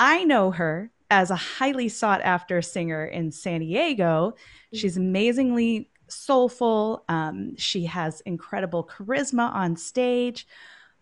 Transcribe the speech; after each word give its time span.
I 0.00 0.24
know 0.24 0.50
her 0.52 0.90
as 1.10 1.30
a 1.30 1.36
highly 1.36 1.90
sought 1.90 2.22
after 2.22 2.62
singer 2.62 3.04
in 3.04 3.30
San 3.30 3.60
Diego. 3.60 4.32
She's 4.72 4.96
amazingly 4.96 5.90
soulful. 6.08 7.04
Um, 7.10 7.54
she 7.58 7.84
has 7.84 8.22
incredible 8.22 8.82
charisma 8.82 9.52
on 9.52 9.76
stage. 9.76 10.46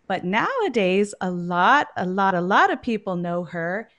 But 0.07 0.25
nowadays, 0.25 1.15
a 1.21 1.31
lot, 1.31 1.87
a 1.95 2.05
lot, 2.05 2.35
a 2.35 2.41
lot 2.41 2.73
of 2.73 2.81
people 2.81 3.15
know 3.15 3.45
her 3.45 3.89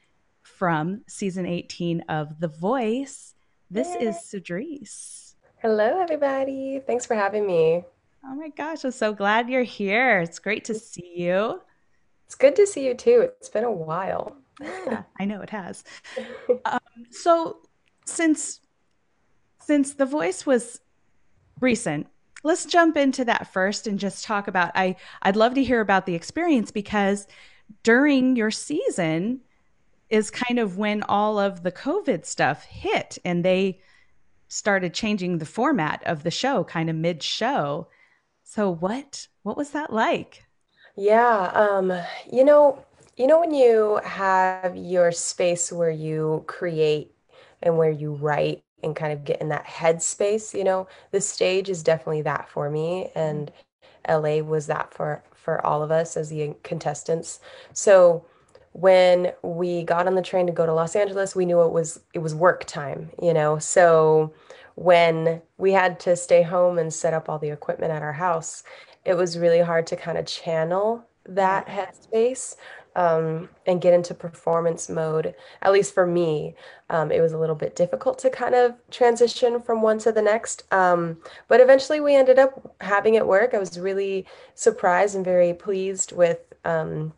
from 0.42 1.00
season 1.08 1.46
18 1.46 2.02
of 2.10 2.38
The 2.38 2.48
Voice. 2.48 3.34
This 3.70 3.88
Yay. 3.94 4.08
is 4.08 4.16
Cedrice. 4.16 5.34
Hello, 5.62 5.98
everybody. 5.98 6.82
Thanks 6.86 7.06
for 7.06 7.14
having 7.14 7.46
me. 7.46 7.84
Oh 8.26 8.34
my 8.34 8.50
gosh, 8.50 8.84
I'm 8.84 8.90
so 8.90 9.14
glad 9.14 9.48
you're 9.48 9.62
here. 9.62 10.20
It's 10.20 10.38
great 10.38 10.66
to 10.66 10.74
see 10.74 11.14
you. 11.16 11.62
It's 12.26 12.34
good 12.34 12.54
to 12.56 12.66
see 12.66 12.86
you 12.86 12.94
too. 12.94 13.30
It's 13.38 13.48
been 13.48 13.64
a 13.64 13.72
while. 13.72 14.36
Yeah, 14.60 15.02
I 15.20 15.24
know 15.24 15.40
it 15.40 15.50
has. 15.50 15.84
Um, 16.64 16.80
so, 17.10 17.58
since 18.04 18.60
since 19.60 19.94
The 19.94 20.06
Voice 20.06 20.44
was 20.44 20.80
recent, 21.60 22.06
let's 22.42 22.64
jump 22.64 22.96
into 22.96 23.24
that 23.24 23.52
first 23.52 23.86
and 23.86 23.98
just 23.98 24.24
talk 24.24 24.48
about 24.48 24.72
I 24.74 24.96
I'd 25.22 25.36
love 25.36 25.54
to 25.54 25.64
hear 25.64 25.80
about 25.80 26.06
the 26.06 26.14
experience 26.14 26.70
because 26.70 27.26
during 27.82 28.36
your 28.36 28.50
season 28.50 29.40
is 30.08 30.30
kind 30.30 30.58
of 30.58 30.76
when 30.76 31.02
all 31.04 31.38
of 31.38 31.62
the 31.62 31.72
COVID 31.72 32.26
stuff 32.26 32.64
hit 32.64 33.18
and 33.24 33.44
they 33.44 33.80
started 34.48 34.92
changing 34.92 35.38
the 35.38 35.46
format 35.46 36.02
of 36.04 36.24
the 36.24 36.30
show 36.30 36.64
kind 36.64 36.90
of 36.90 36.96
mid 36.96 37.22
show. 37.22 37.88
So 38.42 38.70
what 38.70 39.28
what 39.42 39.56
was 39.56 39.70
that 39.70 39.92
like? 39.92 40.44
Yeah, 40.96 41.50
um, 41.54 41.92
you 42.30 42.44
know, 42.44 42.84
you 43.20 43.26
know 43.26 43.38
when 43.38 43.52
you 43.52 44.00
have 44.02 44.74
your 44.74 45.12
space 45.12 45.70
where 45.70 45.90
you 45.90 46.42
create 46.46 47.12
and 47.62 47.76
where 47.76 47.90
you 47.90 48.14
write 48.14 48.62
and 48.82 48.96
kind 48.96 49.12
of 49.12 49.26
get 49.26 49.42
in 49.42 49.50
that 49.50 49.66
headspace, 49.66 50.56
you 50.56 50.64
know, 50.64 50.88
the 51.10 51.20
stage 51.20 51.68
is 51.68 51.82
definitely 51.82 52.22
that 52.22 52.48
for 52.48 52.70
me 52.70 53.10
and 53.14 53.52
mm-hmm. 54.08 54.24
LA 54.24 54.42
was 54.42 54.66
that 54.68 54.94
for 54.94 55.22
for 55.34 55.64
all 55.66 55.82
of 55.82 55.90
us 55.90 56.16
as 56.16 56.30
the 56.30 56.54
contestants. 56.62 57.40
So 57.74 58.24
when 58.72 59.34
we 59.42 59.82
got 59.82 60.06
on 60.06 60.14
the 60.14 60.22
train 60.22 60.46
to 60.46 60.52
go 60.52 60.64
to 60.64 60.72
Los 60.72 60.96
Angeles, 60.96 61.36
we 61.36 61.44
knew 61.44 61.60
it 61.60 61.72
was 61.72 62.00
it 62.14 62.20
was 62.20 62.34
work 62.34 62.64
time, 62.64 63.10
you 63.20 63.34
know. 63.34 63.58
So 63.58 64.32
when 64.76 65.42
we 65.58 65.72
had 65.72 66.00
to 66.00 66.16
stay 66.16 66.40
home 66.40 66.78
and 66.78 66.90
set 66.90 67.12
up 67.12 67.28
all 67.28 67.38
the 67.38 67.50
equipment 67.50 67.92
at 67.92 68.00
our 68.00 68.14
house, 68.14 68.62
it 69.04 69.12
was 69.12 69.36
really 69.36 69.60
hard 69.60 69.86
to 69.88 69.96
kind 69.96 70.16
of 70.16 70.24
channel 70.24 71.04
that 71.26 71.66
headspace 71.66 72.56
um, 72.96 73.48
and 73.66 73.80
get 73.80 73.94
into 73.94 74.14
performance 74.14 74.88
mode. 74.88 75.34
At 75.62 75.72
least 75.72 75.94
for 75.94 76.06
me, 76.06 76.54
um, 76.88 77.12
it 77.12 77.20
was 77.20 77.32
a 77.32 77.38
little 77.38 77.54
bit 77.54 77.76
difficult 77.76 78.18
to 78.20 78.30
kind 78.30 78.54
of 78.54 78.74
transition 78.90 79.60
from 79.60 79.82
one 79.82 79.98
to 80.00 80.12
the 80.12 80.22
next. 80.22 80.64
Um, 80.72 81.18
but 81.48 81.60
eventually, 81.60 82.00
we 82.00 82.14
ended 82.14 82.38
up 82.38 82.74
having 82.80 83.14
it 83.14 83.26
work. 83.26 83.54
I 83.54 83.58
was 83.58 83.78
really 83.78 84.26
surprised 84.54 85.14
and 85.14 85.24
very 85.24 85.54
pleased 85.54 86.12
with 86.12 86.40
um, 86.64 87.12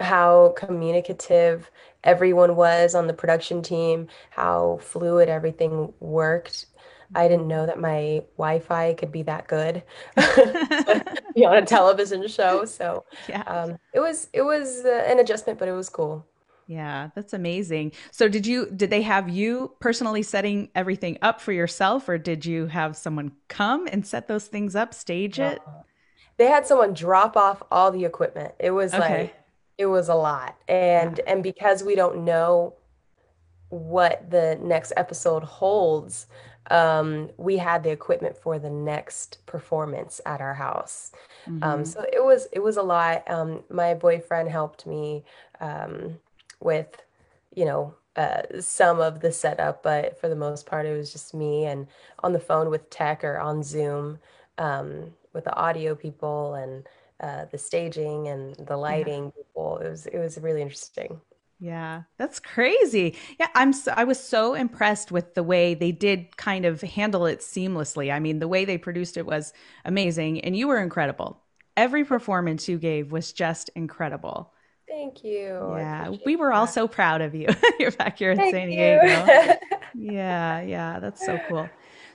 how 0.00 0.54
communicative 0.56 1.70
everyone 2.04 2.56
was 2.56 2.94
on 2.94 3.06
the 3.06 3.12
production 3.12 3.62
team, 3.62 4.08
how 4.30 4.78
fluid 4.82 5.28
everything 5.28 5.92
worked. 6.00 6.66
I 7.14 7.28
didn't 7.28 7.48
know 7.48 7.66
that 7.66 7.78
my 7.78 8.22
Wi-Fi 8.36 8.94
could 8.94 9.12
be 9.12 9.22
that 9.22 9.46
good 9.46 9.82
be 11.36 11.44
on 11.44 11.56
a 11.56 11.64
television 11.64 12.26
show. 12.26 12.64
So 12.64 13.04
yeah. 13.28 13.42
um, 13.42 13.78
it 13.92 14.00
was 14.00 14.28
it 14.32 14.42
was 14.42 14.84
uh, 14.84 15.04
an 15.06 15.20
adjustment, 15.20 15.58
but 15.58 15.68
it 15.68 15.72
was 15.72 15.88
cool. 15.88 16.26
Yeah, 16.66 17.10
that's 17.14 17.32
amazing. 17.32 17.92
So 18.10 18.28
did 18.28 18.46
you 18.46 18.66
did 18.74 18.90
they 18.90 19.02
have 19.02 19.28
you 19.28 19.72
personally 19.78 20.22
setting 20.22 20.70
everything 20.74 21.18
up 21.22 21.40
for 21.40 21.52
yourself, 21.52 22.08
or 22.08 22.18
did 22.18 22.44
you 22.44 22.66
have 22.66 22.96
someone 22.96 23.32
come 23.48 23.86
and 23.86 24.04
set 24.04 24.26
those 24.26 24.46
things 24.46 24.74
up, 24.74 24.92
stage 24.92 25.38
it? 25.38 25.60
They 26.38 26.46
had 26.46 26.66
someone 26.66 26.92
drop 26.92 27.36
off 27.36 27.62
all 27.70 27.92
the 27.92 28.04
equipment. 28.04 28.54
It 28.58 28.72
was 28.72 28.92
okay. 28.92 29.20
like 29.20 29.36
it 29.78 29.86
was 29.86 30.08
a 30.08 30.14
lot, 30.14 30.56
and 30.66 31.18
yeah. 31.18 31.32
and 31.32 31.42
because 31.42 31.84
we 31.84 31.94
don't 31.94 32.24
know 32.24 32.74
what 33.68 34.30
the 34.30 34.58
next 34.62 34.92
episode 34.96 35.44
holds 35.44 36.26
um, 36.70 37.30
we 37.36 37.56
had 37.56 37.82
the 37.82 37.90
equipment 37.90 38.36
for 38.36 38.58
the 38.58 38.70
next 38.70 39.38
performance 39.46 40.20
at 40.26 40.40
our 40.40 40.54
house. 40.54 41.12
Um, 41.46 41.54
mm-hmm. 41.54 41.64
Um, 41.64 41.84
so 41.84 42.04
it 42.12 42.24
was 42.24 42.48
it 42.52 42.60
was 42.60 42.76
a 42.76 42.82
lot. 42.82 43.22
Um, 43.30 43.62
my 43.70 43.94
boyfriend 43.94 44.48
helped 44.48 44.86
me 44.86 45.24
um, 45.60 46.18
with, 46.60 47.02
you 47.54 47.64
know, 47.64 47.94
uh, 48.16 48.42
some 48.60 49.00
of 49.00 49.20
the 49.20 49.30
setup, 49.30 49.82
but 49.82 50.18
for 50.20 50.28
the 50.28 50.36
most 50.36 50.66
part, 50.66 50.86
it 50.86 50.96
was 50.96 51.12
just 51.12 51.34
me 51.34 51.66
and 51.66 51.86
on 52.22 52.32
the 52.32 52.40
phone 52.40 52.70
with 52.70 52.88
tech 52.90 53.22
or 53.22 53.38
on 53.38 53.62
Zoom 53.62 54.18
um, 54.58 55.12
with 55.32 55.44
the 55.44 55.54
audio 55.54 55.94
people 55.94 56.54
and 56.54 56.88
uh, 57.20 57.44
the 57.50 57.58
staging 57.58 58.28
and 58.28 58.56
the 58.56 58.76
lighting 58.76 59.24
yeah. 59.24 59.30
people. 59.42 59.78
It 59.78 59.88
was 59.88 60.06
it 60.06 60.18
was 60.18 60.38
really 60.38 60.62
interesting. 60.62 61.20
Yeah, 61.58 62.02
that's 62.18 62.38
crazy. 62.38 63.16
Yeah, 63.40 63.48
I'm 63.54 63.72
so, 63.72 63.92
I 63.96 64.04
was 64.04 64.20
so 64.22 64.54
impressed 64.54 65.10
with 65.10 65.34
the 65.34 65.42
way 65.42 65.74
they 65.74 65.90
did 65.90 66.36
kind 66.36 66.66
of 66.66 66.82
handle 66.82 67.24
it 67.24 67.40
seamlessly. 67.40 68.12
I 68.12 68.18
mean, 68.18 68.40
the 68.40 68.48
way 68.48 68.64
they 68.64 68.76
produced 68.76 69.16
it 69.16 69.24
was 69.24 69.52
amazing 69.84 70.40
and 70.40 70.56
you 70.56 70.68
were 70.68 70.78
incredible. 70.78 71.40
Every 71.76 72.04
performance 72.04 72.68
you 72.68 72.78
gave 72.78 73.10
was 73.10 73.32
just 73.32 73.70
incredible. 73.74 74.52
Thank 74.88 75.24
you. 75.24 75.74
Yeah, 75.76 76.14
we 76.24 76.36
were 76.36 76.48
that. 76.48 76.54
all 76.54 76.66
so 76.66 76.86
proud 76.86 77.20
of 77.20 77.34
you. 77.34 77.48
You're 77.78 77.90
back 77.90 78.18
here 78.18 78.30
in 78.30 78.38
Thank 78.38 78.54
San 78.54 78.68
Diego. 78.68 79.58
yeah, 79.94 80.60
yeah, 80.60 80.98
that's 81.00 81.24
so 81.24 81.40
cool. 81.48 81.68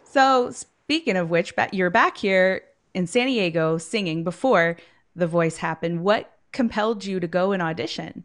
So, 0.04 0.52
speaking 0.52 1.18
of 1.18 1.30
which, 1.30 1.54
you're 1.72 1.90
back 1.90 2.18
here 2.18 2.64
in 2.94 3.08
San 3.08 3.28
Diego 3.28 3.78
singing 3.78 4.24
before 4.24 4.78
the 5.16 5.28
voice 5.28 5.58
happened. 5.58 6.04
What 6.04 6.34
compelled 6.52 7.06
you 7.06 7.20
to 7.20 7.28
go 7.28 7.52
and 7.52 7.62
audition? 7.62 8.24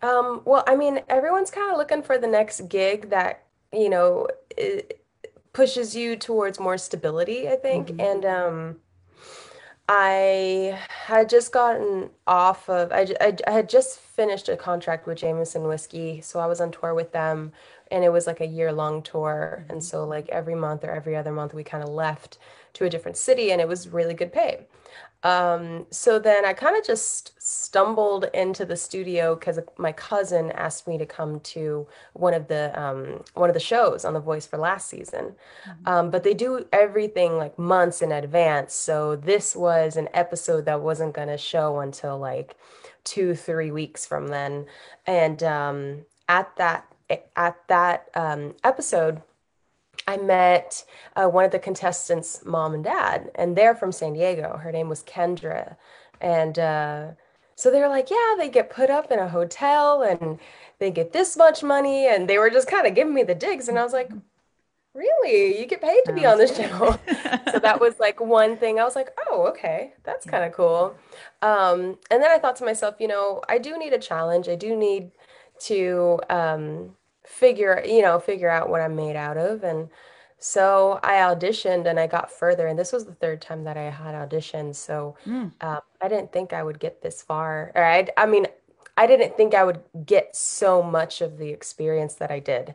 Um, 0.00 0.42
well, 0.44 0.64
I 0.66 0.76
mean, 0.76 1.00
everyone's 1.08 1.50
kind 1.50 1.70
of 1.72 1.78
looking 1.78 2.02
for 2.02 2.18
the 2.18 2.26
next 2.26 2.68
gig 2.68 3.10
that, 3.10 3.44
you 3.72 3.88
know, 3.88 4.28
pushes 5.52 5.96
you 5.96 6.16
towards 6.16 6.60
more 6.60 6.78
stability, 6.78 7.48
I 7.48 7.56
think. 7.56 7.88
Mm-hmm. 7.88 8.00
And 8.00 8.24
um, 8.24 8.76
I 9.88 10.78
had 10.88 11.28
just 11.28 11.52
gotten 11.52 12.10
off 12.26 12.68
of, 12.68 12.92
I, 12.92 13.08
I, 13.20 13.36
I 13.46 13.50
had 13.50 13.68
just 13.68 13.98
finished 13.98 14.48
a 14.48 14.56
contract 14.56 15.06
with 15.06 15.18
Jameson 15.18 15.64
Whiskey. 15.64 16.20
So 16.20 16.38
I 16.38 16.46
was 16.46 16.60
on 16.60 16.70
tour 16.70 16.94
with 16.94 17.12
them 17.12 17.52
and 17.90 18.04
it 18.04 18.12
was 18.12 18.26
like 18.26 18.40
a 18.40 18.46
year 18.46 18.72
long 18.72 19.02
tour. 19.02 19.64
And 19.68 19.82
so, 19.82 20.04
like, 20.04 20.28
every 20.28 20.54
month 20.54 20.84
or 20.84 20.90
every 20.90 21.16
other 21.16 21.32
month, 21.32 21.54
we 21.54 21.64
kind 21.64 21.82
of 21.82 21.88
left 21.88 22.38
to 22.74 22.84
a 22.84 22.90
different 22.90 23.16
city 23.16 23.50
and 23.50 23.60
it 23.60 23.66
was 23.66 23.88
really 23.88 24.14
good 24.14 24.32
pay. 24.32 24.66
Um, 25.24 25.86
so 25.90 26.18
then 26.20 26.44
I 26.44 26.52
kind 26.52 26.76
of 26.76 26.84
just 26.86 27.32
stumbled 27.42 28.26
into 28.32 28.64
the 28.64 28.76
studio 28.76 29.34
because 29.34 29.58
my 29.76 29.90
cousin 29.90 30.52
asked 30.52 30.86
me 30.86 30.96
to 30.98 31.06
come 31.06 31.40
to 31.40 31.88
one 32.12 32.34
of 32.34 32.46
the 32.46 32.78
um, 32.80 33.24
one 33.34 33.50
of 33.50 33.54
the 33.54 33.60
shows 33.60 34.04
on 34.04 34.14
The 34.14 34.20
Voice 34.20 34.46
for 34.46 34.58
last 34.58 34.88
season. 34.88 35.34
Mm-hmm. 35.66 35.88
Um, 35.88 36.10
but 36.10 36.22
they 36.22 36.34
do 36.34 36.66
everything 36.72 37.36
like 37.36 37.58
months 37.58 38.00
in 38.00 38.12
advance. 38.12 38.74
So 38.74 39.16
this 39.16 39.56
was 39.56 39.96
an 39.96 40.08
episode 40.14 40.66
that 40.66 40.80
wasn't 40.80 41.14
going 41.14 41.28
to 41.28 41.38
show 41.38 41.80
until 41.80 42.18
like 42.18 42.56
two, 43.02 43.34
three 43.34 43.72
weeks 43.72 44.06
from 44.06 44.28
then. 44.28 44.66
And 45.06 45.42
um, 45.42 46.06
at 46.28 46.54
that 46.56 46.86
at 47.36 47.56
that 47.68 48.08
um, 48.14 48.54
episode, 48.62 49.22
I 50.08 50.16
met 50.16 50.86
uh, 51.16 51.28
one 51.28 51.44
of 51.44 51.50
the 51.50 51.58
contestants' 51.58 52.42
mom 52.42 52.72
and 52.72 52.82
dad, 52.82 53.30
and 53.34 53.54
they're 53.54 53.74
from 53.74 53.92
San 53.92 54.14
Diego. 54.14 54.56
Her 54.56 54.72
name 54.72 54.88
was 54.88 55.02
Kendra. 55.02 55.76
And 56.18 56.58
uh, 56.58 57.08
so 57.56 57.70
they 57.70 57.80
were 57.80 57.88
like, 57.88 58.08
yeah, 58.10 58.34
they 58.38 58.48
get 58.48 58.70
put 58.70 58.88
up 58.88 59.12
in 59.12 59.18
a 59.18 59.28
hotel 59.28 60.00
and 60.00 60.38
they 60.78 60.90
get 60.90 61.12
this 61.12 61.36
much 61.36 61.62
money. 61.62 62.06
And 62.06 62.26
they 62.26 62.38
were 62.38 62.48
just 62.48 62.68
kind 62.68 62.86
of 62.86 62.94
giving 62.94 63.12
me 63.12 63.22
the 63.22 63.34
digs. 63.34 63.68
And 63.68 63.78
I 63.78 63.84
was 63.84 63.92
like, 63.92 64.10
really? 64.94 65.60
You 65.60 65.66
get 65.66 65.82
paid 65.82 66.00
to 66.06 66.14
be 66.14 66.24
on 66.24 66.38
the 66.38 66.46
show? 66.46 66.98
so 67.52 67.58
that 67.58 67.78
was 67.78 68.00
like 68.00 68.18
one 68.18 68.56
thing. 68.56 68.80
I 68.80 68.84
was 68.84 68.96
like, 68.96 69.10
oh, 69.28 69.46
okay, 69.48 69.92
that's 70.04 70.24
kind 70.24 70.42
of 70.42 70.52
cool. 70.54 70.96
Um, 71.42 71.98
and 72.10 72.22
then 72.22 72.30
I 72.30 72.38
thought 72.38 72.56
to 72.56 72.64
myself, 72.64 72.94
you 72.98 73.08
know, 73.08 73.42
I 73.46 73.58
do 73.58 73.76
need 73.76 73.92
a 73.92 73.98
challenge. 73.98 74.48
I 74.48 74.56
do 74.56 74.74
need 74.74 75.10
to 75.60 76.18
um, 76.30 76.94
figure 77.28 77.82
you 77.86 78.02
know 78.02 78.18
figure 78.18 78.48
out 78.48 78.68
what 78.68 78.80
i'm 78.80 78.96
made 78.96 79.16
out 79.16 79.36
of 79.36 79.62
and 79.62 79.88
so 80.38 80.98
i 81.02 81.14
auditioned 81.14 81.86
and 81.86 81.98
i 81.98 82.06
got 82.06 82.30
further 82.30 82.66
and 82.66 82.78
this 82.78 82.92
was 82.92 83.04
the 83.04 83.14
third 83.14 83.40
time 83.40 83.64
that 83.64 83.76
i 83.76 83.90
had 83.90 84.14
auditioned 84.14 84.74
so 84.74 85.16
mm. 85.26 85.50
um, 85.60 85.80
i 86.00 86.08
didn't 86.08 86.32
think 86.32 86.52
i 86.52 86.62
would 86.62 86.78
get 86.78 87.02
this 87.02 87.22
far 87.22 87.72
or 87.74 87.84
I, 87.84 88.08
I 88.16 88.26
mean 88.26 88.46
i 88.96 89.06
didn't 89.06 89.36
think 89.36 89.54
i 89.54 89.64
would 89.64 89.80
get 90.06 90.34
so 90.34 90.82
much 90.82 91.20
of 91.20 91.38
the 91.38 91.48
experience 91.48 92.14
that 92.14 92.30
i 92.30 92.38
did 92.38 92.74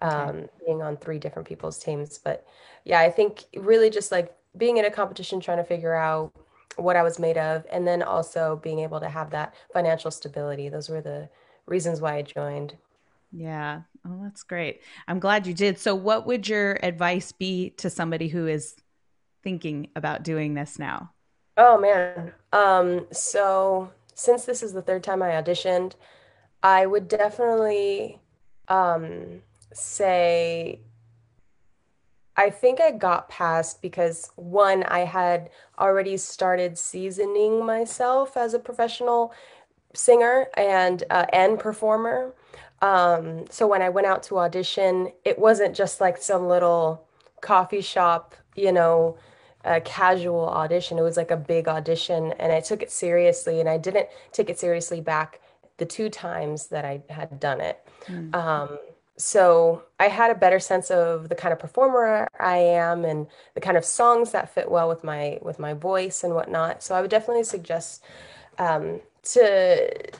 um, 0.00 0.28
okay. 0.28 0.46
being 0.66 0.82
on 0.82 0.96
three 0.96 1.18
different 1.18 1.46
people's 1.46 1.78
teams 1.78 2.18
but 2.18 2.46
yeah 2.84 3.00
i 3.00 3.10
think 3.10 3.44
really 3.56 3.90
just 3.90 4.10
like 4.10 4.34
being 4.56 4.78
in 4.78 4.84
a 4.84 4.90
competition 4.90 5.40
trying 5.40 5.58
to 5.58 5.64
figure 5.64 5.94
out 5.94 6.32
what 6.76 6.96
i 6.96 7.02
was 7.02 7.18
made 7.18 7.38
of 7.38 7.64
and 7.70 7.86
then 7.86 8.02
also 8.02 8.58
being 8.62 8.80
able 8.80 8.98
to 9.00 9.08
have 9.08 9.30
that 9.30 9.54
financial 9.72 10.10
stability 10.10 10.68
those 10.68 10.88
were 10.88 11.00
the 11.00 11.28
reasons 11.66 12.00
why 12.00 12.16
I 12.16 12.22
joined. 12.22 12.76
Yeah. 13.32 13.82
Oh, 14.04 14.20
that's 14.22 14.42
great. 14.42 14.82
I'm 15.06 15.20
glad 15.20 15.46
you 15.46 15.54
did. 15.54 15.78
So, 15.78 15.94
what 15.94 16.26
would 16.26 16.48
your 16.48 16.78
advice 16.82 17.32
be 17.32 17.70
to 17.78 17.88
somebody 17.88 18.28
who 18.28 18.46
is 18.46 18.74
thinking 19.42 19.88
about 19.94 20.22
doing 20.22 20.54
this 20.54 20.78
now? 20.78 21.12
Oh 21.56 21.78
man. 21.78 22.32
Um, 22.52 23.06
so 23.12 23.92
since 24.14 24.44
this 24.44 24.62
is 24.62 24.72
the 24.72 24.82
third 24.82 25.02
time 25.02 25.22
I 25.22 25.30
auditioned, 25.30 25.92
I 26.62 26.86
would 26.86 27.08
definitely 27.08 28.20
um 28.68 29.42
say 29.72 30.80
I 32.36 32.48
think 32.50 32.80
I 32.80 32.90
got 32.92 33.28
past 33.28 33.82
because 33.82 34.30
one, 34.36 34.84
I 34.84 35.00
had 35.00 35.50
already 35.78 36.16
started 36.16 36.78
seasoning 36.78 37.64
myself 37.64 38.36
as 38.36 38.54
a 38.54 38.58
professional 38.58 39.34
singer 39.94 40.48
and 40.56 41.04
uh, 41.10 41.26
and 41.32 41.58
performer. 41.58 42.34
Um, 42.82 43.44
so 43.48 43.66
when 43.66 43.80
I 43.80 43.88
went 43.88 44.06
out 44.06 44.22
to 44.24 44.38
audition, 44.38 45.12
it 45.24 45.38
wasn't 45.38 45.74
just 45.74 46.00
like 46.00 46.18
some 46.18 46.48
little 46.48 47.06
coffee 47.40 47.80
shop, 47.80 48.34
you 48.56 48.72
know, 48.72 49.16
a 49.64 49.80
casual 49.80 50.48
audition. 50.48 50.98
It 50.98 51.02
was 51.02 51.16
like 51.16 51.30
a 51.30 51.36
big 51.36 51.68
audition, 51.68 52.32
and 52.32 52.52
I 52.52 52.60
took 52.60 52.82
it 52.82 52.90
seriously. 52.90 53.60
And 53.60 53.68
I 53.68 53.78
didn't 53.78 54.08
take 54.32 54.50
it 54.50 54.58
seriously 54.58 55.00
back 55.00 55.40
the 55.78 55.86
two 55.86 56.10
times 56.10 56.66
that 56.66 56.84
I 56.84 57.02
had 57.08 57.40
done 57.40 57.60
it. 57.60 57.86
Mm. 58.06 58.34
Um, 58.34 58.78
so 59.16 59.84
I 60.00 60.08
had 60.08 60.30
a 60.30 60.34
better 60.34 60.58
sense 60.58 60.90
of 60.90 61.28
the 61.28 61.34
kind 61.36 61.52
of 61.52 61.58
performer 61.58 62.26
I 62.40 62.56
am 62.56 63.04
and 63.04 63.28
the 63.54 63.60
kind 63.60 63.76
of 63.76 63.84
songs 63.84 64.32
that 64.32 64.52
fit 64.52 64.70
well 64.70 64.88
with 64.88 65.04
my 65.04 65.38
with 65.42 65.58
my 65.58 65.74
voice 65.74 66.24
and 66.24 66.34
whatnot. 66.34 66.82
So 66.82 66.94
I 66.94 67.00
would 67.00 67.10
definitely 67.10 67.44
suggest 67.44 68.02
um, 68.58 69.00
to 69.22 70.12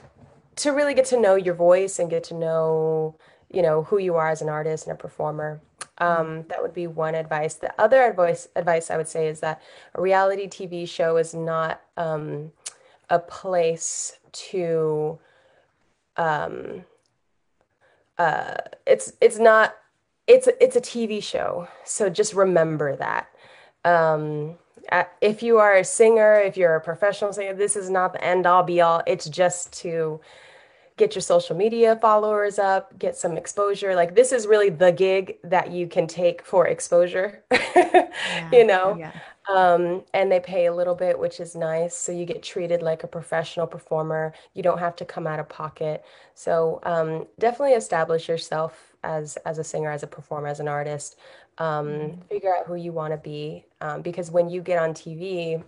to 0.57 0.71
really 0.71 0.93
get 0.93 1.05
to 1.05 1.19
know 1.19 1.35
your 1.35 1.53
voice 1.53 1.99
and 1.99 2.09
get 2.09 2.23
to 2.25 2.33
know 2.33 3.15
you 3.51 3.61
know 3.61 3.83
who 3.83 3.99
you 3.99 4.15
are 4.15 4.29
as 4.29 4.41
an 4.41 4.49
artist 4.49 4.87
and 4.87 4.93
a 4.93 4.97
performer. 4.97 5.61
Um, 5.99 6.45
that 6.49 6.61
would 6.61 6.73
be 6.73 6.87
one 6.87 7.13
advice. 7.13 7.53
The 7.55 7.73
other 7.79 8.03
advice 8.03 8.47
advice 8.55 8.89
I 8.89 8.97
would 8.97 9.07
say 9.07 9.27
is 9.27 9.39
that 9.41 9.61
a 9.93 10.01
reality 10.01 10.47
TV 10.47 10.87
show 10.89 11.17
is 11.17 11.33
not 11.33 11.81
um, 11.97 12.51
a 13.09 13.19
place 13.19 14.17
to 14.31 15.19
um, 16.17 16.85
uh, 18.17 18.55
it's 18.85 19.13
it's 19.21 19.37
not 19.37 19.75
it's 20.27 20.47
it's 20.59 20.75
a 20.75 20.81
TV 20.81 21.21
show. 21.21 21.67
So 21.85 22.09
just 22.09 22.33
remember 22.33 22.95
that. 22.95 23.27
Um, 23.85 24.55
if 25.21 25.43
you 25.43 25.57
are 25.59 25.75
a 25.75 25.83
singer, 25.83 26.35
if 26.35 26.57
you're 26.57 26.75
a 26.75 26.81
professional 26.81 27.33
singer, 27.33 27.53
this 27.53 27.75
is 27.75 27.89
not 27.89 28.13
the 28.13 28.23
end 28.23 28.45
all 28.45 28.63
be 28.63 28.81
all. 28.81 29.01
It's 29.07 29.27
just 29.29 29.73
to 29.81 30.19
get 30.97 31.15
your 31.15 31.21
social 31.21 31.55
media 31.55 31.97
followers 32.01 32.59
up, 32.59 32.97
get 32.99 33.15
some 33.15 33.37
exposure. 33.37 33.95
Like 33.95 34.15
this 34.15 34.31
is 34.31 34.45
really 34.45 34.69
the 34.69 34.91
gig 34.91 35.37
that 35.43 35.71
you 35.71 35.87
can 35.87 36.07
take 36.07 36.43
for 36.45 36.67
exposure, 36.67 37.43
yeah, 37.51 38.09
you 38.51 38.65
know? 38.65 38.95
Yeah. 38.97 39.11
Um, 39.49 40.03
and 40.13 40.31
they 40.31 40.39
pay 40.39 40.67
a 40.67 40.73
little 40.73 40.95
bit, 40.95 41.19
which 41.19 41.39
is 41.39 41.55
nice. 41.55 41.95
So 41.95 42.11
you 42.11 42.25
get 42.25 42.43
treated 42.43 42.81
like 42.81 43.03
a 43.03 43.07
professional 43.07 43.67
performer. 43.67 44.33
You 44.53 44.63
don't 44.63 44.79
have 44.79 44.95
to 44.97 45.05
come 45.05 45.27
out 45.27 45.39
of 45.39 45.49
pocket. 45.49 46.05
So 46.33 46.79
um, 46.83 47.27
definitely 47.39 47.73
establish 47.73 48.29
yourself 48.29 48.93
as 49.03 49.35
as 49.45 49.57
a 49.57 49.63
singer, 49.63 49.91
as 49.91 50.03
a 50.03 50.07
performer, 50.07 50.47
as 50.47 50.61
an 50.61 50.69
artist. 50.69 51.17
Um, 51.57 51.87
mm-hmm. 51.87 52.21
Figure 52.29 52.55
out 52.55 52.65
who 52.65 52.75
you 52.75 52.91
want 52.91 53.13
to 53.13 53.17
be, 53.17 53.65
um, 53.81 54.01
because 54.01 54.31
when 54.31 54.49
you 54.49 54.61
get 54.61 54.79
on 54.79 54.93
TV, 54.93 55.63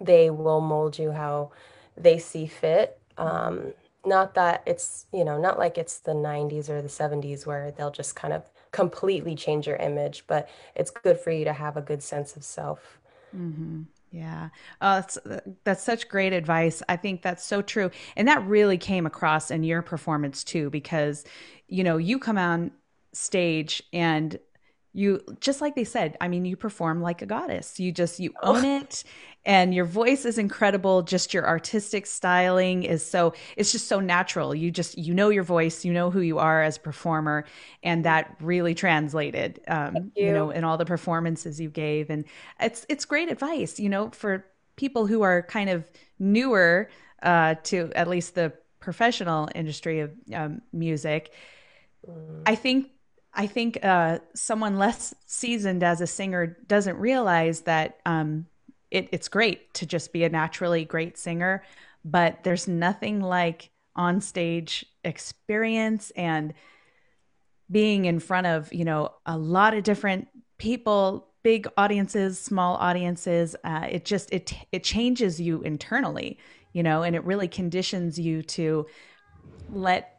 they 0.00 0.30
will 0.30 0.60
mold 0.60 0.98
you 0.98 1.12
how 1.12 1.52
they 1.96 2.18
see 2.18 2.46
fit. 2.46 2.98
Um, 3.18 3.74
not 4.04 4.34
that 4.34 4.62
it's 4.66 5.06
you 5.12 5.24
know 5.24 5.38
not 5.40 5.58
like 5.58 5.78
it's 5.78 5.98
the 5.98 6.12
90s 6.12 6.68
or 6.68 6.82
the 6.82 6.88
70s 6.88 7.46
where 7.46 7.70
they'll 7.70 7.90
just 7.90 8.16
kind 8.16 8.34
of 8.34 8.48
completely 8.72 9.34
change 9.34 9.66
your 9.66 9.76
image 9.76 10.24
but 10.26 10.48
it's 10.74 10.90
good 10.90 11.18
for 11.18 11.30
you 11.30 11.44
to 11.44 11.52
have 11.52 11.76
a 11.76 11.82
good 11.82 12.02
sense 12.02 12.36
of 12.36 12.42
self 12.42 12.98
mm-hmm. 13.36 13.82
yeah 14.10 14.48
uh, 14.80 15.00
that's, 15.00 15.18
that's 15.64 15.82
such 15.82 16.08
great 16.08 16.32
advice 16.32 16.82
i 16.88 16.96
think 16.96 17.22
that's 17.22 17.44
so 17.44 17.62
true 17.62 17.90
and 18.16 18.26
that 18.26 18.44
really 18.46 18.78
came 18.78 19.06
across 19.06 19.50
in 19.50 19.62
your 19.62 19.82
performance 19.82 20.42
too 20.42 20.70
because 20.70 21.24
you 21.68 21.84
know 21.84 21.96
you 21.96 22.18
come 22.18 22.38
on 22.38 22.70
stage 23.12 23.82
and 23.92 24.38
you 24.94 25.22
just 25.40 25.60
like 25.60 25.74
they 25.74 25.84
said 25.84 26.16
i 26.20 26.28
mean 26.28 26.44
you 26.44 26.56
perform 26.56 27.00
like 27.00 27.22
a 27.22 27.26
goddess. 27.26 27.80
You 27.80 27.92
just 27.92 28.20
you 28.20 28.32
own 28.42 28.64
it 28.64 29.04
and 29.44 29.74
your 29.74 29.84
voice 29.84 30.24
is 30.24 30.38
incredible. 30.38 31.02
Just 31.02 31.34
your 31.34 31.46
artistic 31.46 32.06
styling 32.06 32.84
is 32.84 33.04
so 33.04 33.32
it's 33.56 33.72
just 33.72 33.88
so 33.88 34.00
natural. 34.00 34.54
You 34.54 34.70
just 34.70 34.98
you 34.98 35.14
know 35.14 35.30
your 35.30 35.42
voice 35.42 35.84
you 35.84 35.92
know 35.92 36.10
who 36.10 36.20
you 36.20 36.38
are 36.38 36.62
as 36.62 36.76
a 36.76 36.80
performer 36.80 37.44
and 37.82 38.04
that 38.04 38.36
really 38.40 38.74
translated 38.74 39.60
um, 39.68 40.12
you. 40.14 40.26
you 40.26 40.32
know 40.32 40.50
in 40.50 40.64
all 40.64 40.76
the 40.76 40.84
performances 40.84 41.60
you 41.60 41.70
gave. 41.70 42.10
And 42.10 42.24
it's 42.60 42.86
it's 42.88 43.04
great 43.04 43.30
advice 43.30 43.80
you 43.80 43.88
know 43.88 44.10
for 44.10 44.44
people 44.76 45.06
who 45.06 45.22
are 45.22 45.42
kind 45.42 45.70
of 45.70 45.90
newer 46.18 46.88
uh, 47.22 47.54
to 47.64 47.90
at 47.94 48.08
least 48.08 48.34
the 48.34 48.52
professional 48.80 49.48
industry 49.54 50.00
of 50.00 50.10
um, 50.34 50.60
music. 50.72 51.32
Mm. 52.08 52.42
i 52.46 52.56
think 52.56 52.90
I 53.34 53.46
think 53.46 53.78
uh, 53.82 54.18
someone 54.34 54.78
less 54.78 55.14
seasoned 55.26 55.82
as 55.82 56.00
a 56.00 56.06
singer 56.06 56.58
doesn't 56.66 56.98
realize 56.98 57.62
that 57.62 58.00
um, 58.04 58.46
it, 58.90 59.08
it's 59.10 59.28
great 59.28 59.72
to 59.74 59.86
just 59.86 60.12
be 60.12 60.24
a 60.24 60.28
naturally 60.28 60.84
great 60.84 61.16
singer, 61.16 61.64
but 62.04 62.44
there's 62.44 62.68
nothing 62.68 63.20
like 63.20 63.70
on 63.96 64.20
stage 64.20 64.84
experience 65.04 66.10
and 66.16 66.52
being 67.70 68.04
in 68.04 68.18
front 68.18 68.46
of 68.46 68.72
you 68.72 68.84
know 68.84 69.10
a 69.26 69.36
lot 69.36 69.74
of 69.74 69.82
different 69.82 70.28
people 70.58 71.28
big 71.42 71.66
audiences 71.76 72.38
small 72.38 72.76
audiences 72.76 73.56
uh, 73.64 73.86
it 73.90 74.04
just 74.04 74.32
it 74.32 74.54
it 74.72 74.84
changes 74.84 75.40
you 75.40 75.60
internally 75.62 76.38
you 76.72 76.82
know 76.82 77.02
and 77.02 77.16
it 77.16 77.24
really 77.24 77.48
conditions 77.48 78.18
you 78.18 78.42
to 78.42 78.86
let 79.70 80.11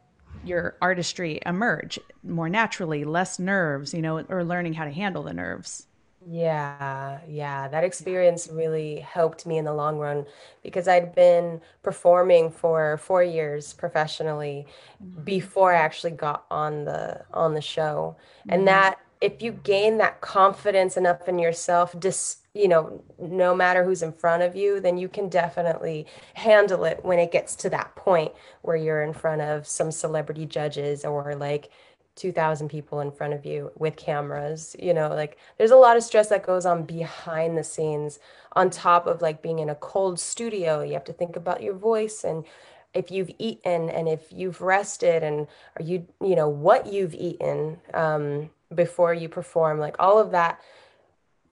your 0.44 0.76
artistry 0.82 1.40
emerge 1.46 2.00
more 2.24 2.50
naturally, 2.50 3.04
less 3.04 3.40
nerves, 3.40 3.94
you 3.94 4.02
know, 4.02 4.20
or 4.30 4.44
learning 4.44 4.74
how 4.74 4.86
to 4.86 4.92
handle 4.92 5.24
the 5.24 5.34
nerves. 5.34 5.88
Yeah, 6.30 7.20
yeah, 7.28 7.68
that 7.68 7.84
experience 7.84 8.48
really 8.52 9.00
helped 9.00 9.46
me 9.46 9.58
in 9.58 9.66
the 9.66 9.74
long 9.74 9.98
run 9.98 10.26
because 10.62 10.88
I'd 10.88 11.14
been 11.14 11.60
performing 11.82 12.50
for 12.50 12.98
four 12.98 13.24
years 13.24 13.74
professionally 13.74 14.66
mm-hmm. 15.04 15.24
before 15.24 15.74
I 15.74 15.80
actually 15.80 16.12
got 16.12 16.46
on 16.50 16.86
the 16.86 17.26
on 17.34 17.54
the 17.54 17.62
show. 17.62 18.16
And 18.48 18.60
mm-hmm. 18.60 18.66
that 18.68 19.00
if 19.20 19.42
you 19.42 19.52
gain 19.52 19.98
that 19.98 20.22
confidence 20.22 20.98
enough 20.98 21.28
in 21.28 21.40
yourself, 21.40 21.98
dis, 22.00 22.38
you 22.54 22.68
know, 22.68 23.04
no 23.20 23.56
matter 23.56 23.84
who's 23.84 24.04
in 24.04 24.12
front 24.12 24.44
of 24.44 24.56
you, 24.56 24.80
then 24.80 24.98
you 24.98 25.08
can 25.08 25.28
definitely 25.28 26.06
handle 26.36 26.86
it 26.86 27.04
when 27.04 27.20
it 27.20 27.32
gets 27.32 27.56
to 27.58 27.70
that 27.72 27.96
point 27.96 28.32
where 28.62 28.76
you're 28.76 29.02
in 29.02 29.14
front 29.14 29.42
of 29.42 29.68
some 29.68 29.92
celebrity 29.92 30.46
judges 30.46 31.04
or 31.04 31.36
like 31.36 31.70
2000 32.16 32.70
people 32.70 33.00
in 33.00 33.12
front 33.12 33.34
of 33.34 33.44
you 33.44 33.72
with 33.76 33.96
cameras 33.96 34.76
you 34.78 34.94
know 34.94 35.08
like 35.10 35.36
there's 35.58 35.72
a 35.72 35.76
lot 35.76 35.98
of 35.98 36.04
stress 36.04 36.30
that 36.30 36.46
goes 36.46 36.64
on 36.64 36.84
behind 36.84 37.58
the 37.58 37.64
scenes 37.64 38.20
on 38.56 38.70
top 38.70 39.08
of 39.08 39.22
like 39.22 39.42
being 39.42 39.60
in 39.60 39.70
a 39.70 39.76
cold 39.76 40.20
studio. 40.20 40.82
You 40.82 40.94
have 40.94 41.04
to 41.06 41.14
think 41.14 41.36
about 41.36 41.62
your 41.62 41.74
voice 41.74 42.24
and 42.24 42.46
if 42.94 43.10
you've 43.10 43.32
eaten 43.40 43.90
and 43.90 44.08
if 44.08 44.32
you've 44.32 44.62
rested 44.62 45.24
and 45.24 45.48
are 45.78 45.84
you 45.84 46.08
you 46.22 46.36
know 46.36 46.48
what 46.48 46.92
you've 46.92 47.16
eaten 47.16 47.80
um, 47.94 48.50
before 48.74 49.14
you 49.14 49.28
perform 49.28 49.80
like 49.80 49.96
all 50.00 50.20
of 50.20 50.32
that 50.32 50.62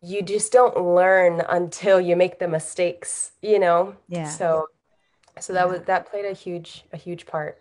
you 0.01 0.21
just 0.21 0.51
don't 0.51 0.77
learn 0.77 1.41
until 1.49 2.01
you 2.01 2.15
make 2.15 2.39
the 2.39 2.47
mistakes 2.47 3.31
you 3.41 3.59
know? 3.59 3.95
Yeah. 4.07 4.29
So 4.29 4.67
so 5.39 5.53
that 5.53 5.65
yeah. 5.65 5.71
was 5.71 5.81
that 5.83 6.09
played 6.09 6.25
a 6.25 6.33
huge 6.33 6.85
a 6.91 6.97
huge 6.97 7.25
part. 7.25 7.59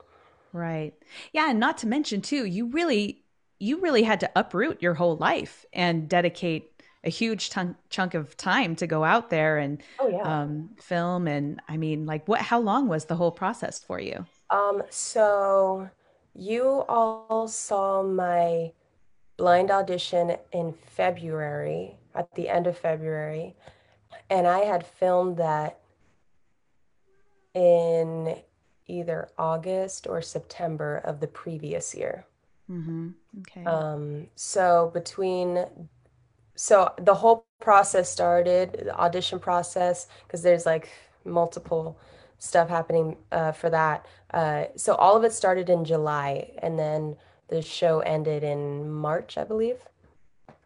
Right. 0.53 0.95
Yeah 1.33 1.51
and 1.51 1.61
not 1.61 1.79
to 1.79 1.87
mention 1.87 2.21
too 2.21 2.45
you 2.45 2.67
really 2.67 3.23
you 3.59 3.81
really 3.81 4.03
had 4.03 4.21
to 4.21 4.31
uproot 4.35 4.83
your 4.83 4.95
whole 4.95 5.17
life 5.17 5.67
and 5.73 6.09
dedicate 6.09 6.83
a 7.05 7.11
huge 7.11 7.51
ton- 7.51 7.77
chunk 7.89 8.15
of 8.15 8.37
time 8.37 8.77
to 8.77 8.87
go 8.87 9.05
out 9.05 9.31
there 9.31 9.59
and 9.59 9.83
oh, 9.99 10.09
yeah. 10.09 10.43
um, 10.43 10.71
film 10.79 11.27
and 11.27 11.61
i 11.69 11.77
mean 11.77 12.05
like 12.05 12.29
what 12.29 12.41
how 12.41 12.61
long 12.61 12.89
was 12.89 13.07
the 13.07 13.17
whole 13.17 13.31
process 13.31 13.83
for 13.83 14.01
you? 14.01 14.27
Um 14.51 14.83
so 14.91 15.89
you 16.35 16.85
all 16.89 17.49
saw 17.49 18.03
my 18.03 18.73
blind 19.41 19.71
audition 19.71 20.37
in 20.53 20.75
February, 20.99 21.97
at 22.15 22.29
the 22.35 22.47
end 22.47 22.67
of 22.67 22.77
February. 22.77 23.57
And 24.29 24.47
I 24.47 24.61
had 24.73 24.87
filmed 24.87 25.39
that 25.39 25.81
in 27.55 28.37
either 28.87 29.31
August 29.39 30.07
or 30.07 30.21
September 30.21 30.99
of 31.05 31.21
the 31.21 31.27
previous 31.27 31.95
year. 31.95 32.27
Mm-hmm. 32.71 33.09
Okay. 33.41 33.65
Um, 33.65 34.27
so 34.35 34.91
between, 34.93 35.65
so 36.55 36.93
the 36.99 37.15
whole 37.15 37.47
process 37.61 38.11
started, 38.11 38.73
the 38.85 38.95
audition 38.95 39.39
process, 39.39 40.07
because 40.27 40.43
there's 40.43 40.67
like 40.67 40.91
multiple 41.25 41.99
stuff 42.39 42.69
happening 42.69 43.17
uh, 43.33 43.53
for 43.53 43.71
that. 43.71 44.05
Uh, 44.35 44.65
so 44.77 44.97
all 44.97 45.17
of 45.17 45.25
it 45.25 45.33
started 45.33 45.71
in 45.71 45.83
July, 45.83 46.53
and 46.59 46.79
then 46.79 47.17
the 47.51 47.63
show 47.63 48.01
ended 48.01 48.43
in 48.43 48.91
March, 48.91 49.37
I 49.37 49.45
believe. 49.45 49.77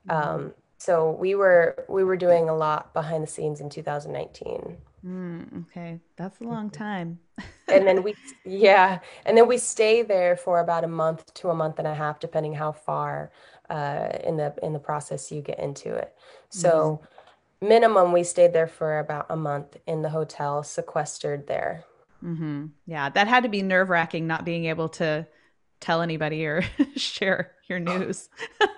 Um, 0.09 0.53
so 0.79 1.11
we 1.13 1.35
were 1.35 1.85
we 1.89 2.05
were 2.05 2.17
doing 2.17 2.49
a 2.49 2.55
lot 2.55 2.93
behind 2.93 3.23
the 3.23 3.27
scenes 3.27 3.61
in 3.61 3.71
2019. 3.71 4.77
Mm, 5.05 5.63
okay, 5.63 6.01
that's 6.17 6.41
a 6.41 6.45
long 6.45 6.71
time. 6.71 7.19
And 7.69 7.87
then 7.87 8.03
we, 8.03 8.15
yeah, 8.45 9.01
and 9.25 9.37
then 9.37 9.49
we 9.49 9.59
stay 9.59 10.03
there 10.03 10.37
for 10.37 10.61
about 10.61 10.85
a 10.85 10.89
month 10.89 11.33
to 11.35 11.49
a 11.51 11.55
month 11.55 11.79
and 11.79 11.89
a 11.89 11.95
half, 11.95 12.21
depending 12.21 12.55
how 12.55 12.73
far 12.73 13.33
uh, 13.71 14.09
in 14.23 14.37
the 14.37 14.55
in 14.63 14.73
the 14.73 14.79
process 14.79 15.33
you 15.33 15.41
get 15.41 15.59
into 15.59 15.95
it. 15.95 16.15
So 16.51 17.01
minimum, 17.61 18.13
we 18.13 18.23
stayed 18.23 18.53
there 18.53 18.69
for 18.69 18.99
about 18.99 19.27
a 19.31 19.37
month 19.37 19.77
in 19.87 20.03
the 20.03 20.11
hotel, 20.11 20.63
sequestered 20.63 21.47
there. 21.47 21.85
hmm 22.21 22.67
Yeah, 22.87 23.09
that 23.11 23.29
had 23.29 23.43
to 23.43 23.49
be 23.49 23.63
nerve-wracking 23.63 24.27
not 24.27 24.45
being 24.45 24.67
able 24.67 24.89
to 24.91 25.27
tell 25.85 26.03
anybody 26.03 26.47
or 26.47 26.63
share 26.97 27.53
your 27.69 27.79
oh. 27.79 27.99
news. 27.99 28.29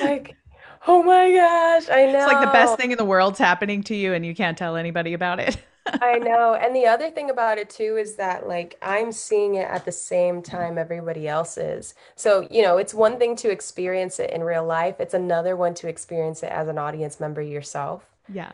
Like, 0.00 0.36
oh 0.86 1.02
my 1.02 1.32
gosh, 1.32 1.90
I 1.90 2.06
know. 2.06 2.22
It's 2.22 2.32
like 2.32 2.46
the 2.46 2.52
best 2.52 2.76
thing 2.76 2.92
in 2.92 2.96
the 2.96 3.04
world's 3.04 3.40
happening 3.40 3.82
to 3.84 3.96
you 3.96 4.14
and 4.14 4.24
you 4.24 4.34
can't 4.34 4.56
tell 4.56 4.76
anybody 4.76 5.14
about 5.14 5.40
it. 5.40 5.56
I 5.86 6.18
know. 6.18 6.54
And 6.54 6.76
the 6.76 6.86
other 6.86 7.10
thing 7.10 7.30
about 7.30 7.58
it 7.58 7.68
too 7.68 7.96
is 7.98 8.14
that 8.16 8.46
like 8.46 8.78
I'm 8.80 9.10
seeing 9.10 9.56
it 9.56 9.68
at 9.68 9.84
the 9.84 9.92
same 9.92 10.42
time 10.42 10.78
everybody 10.78 11.26
else 11.26 11.58
is. 11.58 11.94
So, 12.14 12.46
you 12.50 12.62
know, 12.62 12.76
it's 12.76 12.94
one 12.94 13.18
thing 13.18 13.34
to 13.36 13.50
experience 13.50 14.20
it 14.20 14.30
in 14.30 14.44
real 14.44 14.64
life. 14.64 15.00
It's 15.00 15.14
another 15.14 15.56
one 15.56 15.74
to 15.74 15.88
experience 15.88 16.42
it 16.44 16.52
as 16.52 16.68
an 16.68 16.78
audience 16.78 17.18
member 17.18 17.42
yourself. 17.42 18.04
Yeah. 18.32 18.52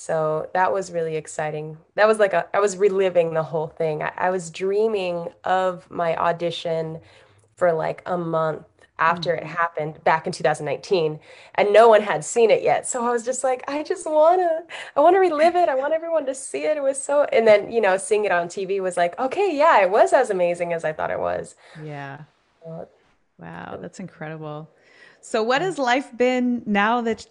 So 0.00 0.48
that 0.54 0.72
was 0.72 0.92
really 0.92 1.16
exciting. 1.16 1.76
That 1.96 2.06
was 2.06 2.20
like 2.20 2.32
a, 2.32 2.46
I 2.54 2.60
was 2.60 2.76
reliving 2.76 3.34
the 3.34 3.42
whole 3.42 3.66
thing. 3.66 4.02
I, 4.02 4.12
I 4.16 4.30
was 4.30 4.48
dreaming 4.50 5.28
of 5.42 5.90
my 5.90 6.14
audition 6.16 7.00
for 7.56 7.72
like 7.72 8.02
a 8.06 8.16
month 8.16 8.64
after 9.00 9.34
it 9.34 9.42
Mhm. 9.42 9.46
happened 9.46 10.02
back 10.04 10.26
in 10.26 10.32
2019, 10.32 11.18
and 11.56 11.72
no 11.72 11.88
one 11.88 12.02
had 12.02 12.24
seen 12.24 12.50
it 12.50 12.62
yet. 12.62 12.86
So 12.86 13.04
I 13.06 13.10
was 13.10 13.24
just 13.24 13.42
like, 13.42 13.64
I 13.68 13.82
just 13.82 14.06
wanna, 14.06 14.62
I 14.96 15.00
wanna 15.00 15.18
relive 15.20 15.56
it. 15.56 15.68
I 15.68 15.74
want 15.74 15.92
everyone 15.94 16.26
to 16.26 16.34
see 16.34 16.64
it. 16.64 16.76
It 16.76 16.82
was 16.82 17.00
so, 17.02 17.24
and 17.32 17.46
then, 17.46 17.70
you 17.72 17.80
know, 17.80 17.96
seeing 17.96 18.24
it 18.24 18.32
on 18.32 18.48
TV 18.48 18.80
was 18.80 18.96
like, 18.96 19.18
okay, 19.18 19.56
yeah, 19.56 19.80
it 19.82 19.90
was 19.90 20.12
as 20.12 20.30
amazing 20.30 20.72
as 20.72 20.84
I 20.84 20.92
thought 20.92 21.10
it 21.10 21.20
was. 21.20 21.56
Yeah. 21.74 22.24
Wow, 23.38 23.78
that's 23.80 24.00
incredible. 24.00 24.68
So 25.28 25.42
what 25.42 25.60
has 25.60 25.76
life 25.76 26.16
been 26.16 26.62
now 26.64 27.02
that 27.02 27.26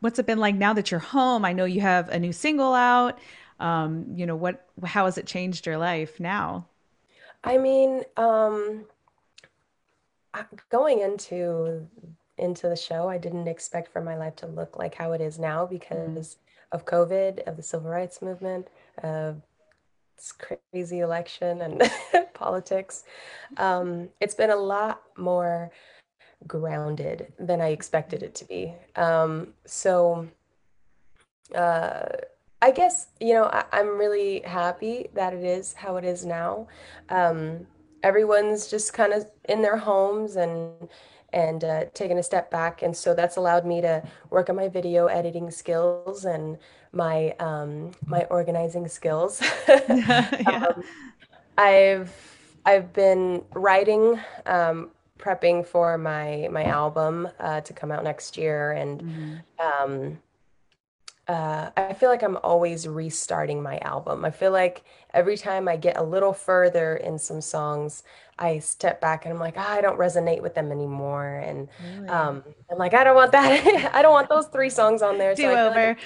what's 0.00 0.18
it 0.18 0.24
been 0.24 0.38
like 0.38 0.54
now 0.54 0.72
that 0.72 0.90
you're 0.90 1.00
home? 1.00 1.44
I 1.44 1.52
know 1.52 1.66
you 1.66 1.82
have 1.82 2.08
a 2.08 2.18
new 2.18 2.32
single 2.32 2.72
out. 2.72 3.18
Um, 3.60 4.06
you 4.16 4.24
know, 4.24 4.34
what 4.34 4.66
how 4.82 5.04
has 5.04 5.18
it 5.18 5.26
changed 5.26 5.66
your 5.66 5.76
life 5.76 6.18
now? 6.18 6.64
I 7.44 7.58
mean, 7.58 8.04
um, 8.16 8.86
going 10.70 11.00
into 11.00 11.86
into 12.38 12.70
the 12.70 12.76
show, 12.76 13.06
I 13.10 13.18
didn't 13.18 13.48
expect 13.48 13.92
for 13.92 14.00
my 14.00 14.16
life 14.16 14.36
to 14.36 14.46
look 14.46 14.78
like 14.78 14.94
how 14.94 15.12
it 15.12 15.20
is 15.20 15.38
now 15.38 15.66
Mm, 15.66 15.68
because 15.68 16.38
of 16.72 16.86
COVID, 16.86 17.46
of 17.46 17.58
the 17.58 17.62
civil 17.62 17.90
rights 17.90 18.22
movement, 18.22 18.68
of 19.02 19.42
this 20.16 20.32
crazy 20.32 21.00
election 21.00 21.60
and 21.60 21.82
politics. 22.32 23.04
Um, 23.58 24.08
it's 24.20 24.34
been 24.34 24.48
a 24.50 24.56
lot 24.56 25.02
more 25.18 25.70
grounded 26.46 27.32
than 27.38 27.60
I 27.60 27.68
expected 27.68 28.22
it 28.22 28.34
to 28.36 28.44
be. 28.44 28.72
Um, 28.96 29.54
so 29.64 30.28
uh, 31.54 32.06
I 32.60 32.70
guess, 32.70 33.08
you 33.20 33.34
know, 33.34 33.44
I, 33.44 33.64
I'm 33.72 33.98
really 33.98 34.40
happy 34.40 35.08
that 35.14 35.32
it 35.32 35.44
is 35.44 35.74
how 35.74 35.96
it 35.96 36.04
is 36.04 36.24
now. 36.24 36.68
Um, 37.08 37.66
everyone's 38.02 38.68
just 38.68 38.92
kind 38.92 39.12
of 39.12 39.26
in 39.48 39.62
their 39.62 39.76
homes 39.76 40.36
and 40.36 40.88
and 41.34 41.64
uh, 41.64 41.84
taking 41.94 42.18
a 42.18 42.22
step 42.22 42.50
back, 42.50 42.82
and 42.82 42.94
so 42.94 43.14
that's 43.14 43.38
allowed 43.38 43.64
me 43.64 43.80
to 43.80 44.02
work 44.28 44.50
on 44.50 44.56
my 44.56 44.68
video 44.68 45.06
editing 45.06 45.50
skills 45.50 46.26
and 46.26 46.58
my 46.92 47.30
um, 47.40 47.92
my 48.04 48.24
organizing 48.24 48.86
skills. 48.88 49.42
Yeah. 49.68 50.66
Um, 50.68 50.82
I've 51.56 52.12
I've 52.64 52.92
been 52.92 53.42
writing, 53.54 54.20
um, 54.46 54.90
prepping 55.22 55.66
for 55.66 55.98
my 55.98 56.48
my 56.52 56.64
album 56.66 57.28
uh, 57.40 57.60
to 57.62 57.72
come 57.72 57.92
out 57.92 58.04
next 58.04 58.36
year, 58.36 58.72
and 58.72 59.02
hmm 59.02 59.44
um, 59.58 60.20
uh, 61.28 61.70
I 61.76 61.92
feel 61.94 62.08
like 62.10 62.22
I'm 62.22 62.36
always 62.42 62.86
restarting 62.88 63.62
my 63.62 63.78
album. 63.78 64.24
I 64.24 64.30
feel 64.30 64.50
like 64.50 64.84
every 65.14 65.36
time 65.36 65.68
I 65.68 65.76
get 65.76 65.96
a 65.96 66.02
little 66.02 66.32
further 66.32 66.96
in 66.96 67.16
some 67.18 67.40
songs, 67.40 68.02
I 68.38 68.58
step 68.58 69.00
back 69.00 69.24
and 69.24 69.32
I'm 69.32 69.38
like, 69.40 69.54
ah, 69.56 69.70
I 69.72 69.80
don't 69.80 69.98
resonate 69.98 70.42
with 70.42 70.54
them 70.54 70.72
anymore. 70.72 71.36
And 71.38 71.68
Really? 71.78 72.08
um, 72.08 72.42
I'm 72.70 72.76
like, 72.78 72.92
I 72.94 73.04
don't 73.04 73.14
want 73.14 73.32
that. 73.32 73.90
I 73.94 74.02
don't 74.02 74.12
want 74.12 74.28
those 74.28 74.48
three 74.48 74.70
songs 74.70 75.00
on 75.00 75.16
there. 75.18 75.34
Do 75.34 75.52
I 75.52 75.56
feel 75.56 75.72
like, 75.80 75.94
over. 75.94 75.96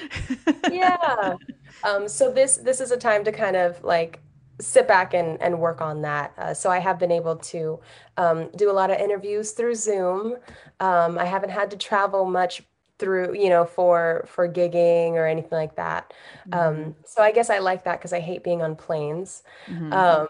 yeah. 0.66 1.35
Um, 1.82 2.08
so 2.08 2.32
this 2.32 2.56
this 2.58 2.80
is 2.80 2.90
a 2.92 2.96
time 2.96 3.25
to 3.25 3.32
kind 3.32 3.56
of 3.56 3.82
like 3.85 4.20
sit 4.60 4.88
back 4.88 5.14
and 5.14 5.40
and 5.42 5.60
work 5.60 5.80
on 5.80 6.02
that. 6.02 6.32
Uh, 6.38 6.54
so 6.54 6.70
I 6.70 6.78
have 6.78 6.98
been 6.98 7.12
able 7.12 7.36
to 7.36 7.80
um, 8.16 8.50
do 8.56 8.70
a 8.70 8.72
lot 8.75 8.90
of 8.90 8.98
interviews 8.98 9.52
through 9.52 9.75
Zoom. 9.75 10.36
Um, 10.80 11.18
I 11.18 11.25
haven't 11.25 11.50
had 11.50 11.70
to 11.72 11.76
travel 11.76 12.25
much 12.25 12.62
through, 12.98 13.34
you 13.34 13.48
know, 13.50 13.64
for 13.64 14.25
for 14.28 14.48
gigging 14.48 15.12
or 15.12 15.26
anything 15.26 15.58
like 15.58 15.76
that. 15.76 16.12
hmm 16.46 16.52
Um, 16.52 16.94
so 17.04 17.22
I 17.22 17.32
guess 17.32 17.50
I 17.50 17.58
like 17.58 17.84
that 17.84 17.98
because 17.98 18.12
I 18.12 18.20
hate 18.20 18.42
being 18.44 18.62
on 18.62 18.76
planes. 18.76 19.42
hmm 19.66 19.90
Um, 19.92 20.28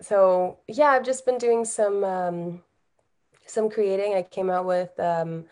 so 0.00 0.58
yeah, 0.68 0.88
I've 0.90 1.04
just 1.04 1.24
been 1.26 1.38
doing 1.38 1.64
some 1.64 2.04
um, 2.04 2.62
some 3.46 3.70
creating. 3.70 4.14
I 4.14 4.22
came 4.22 4.50
out 4.50 4.66
with 4.66 4.98
um, 5.00 5.46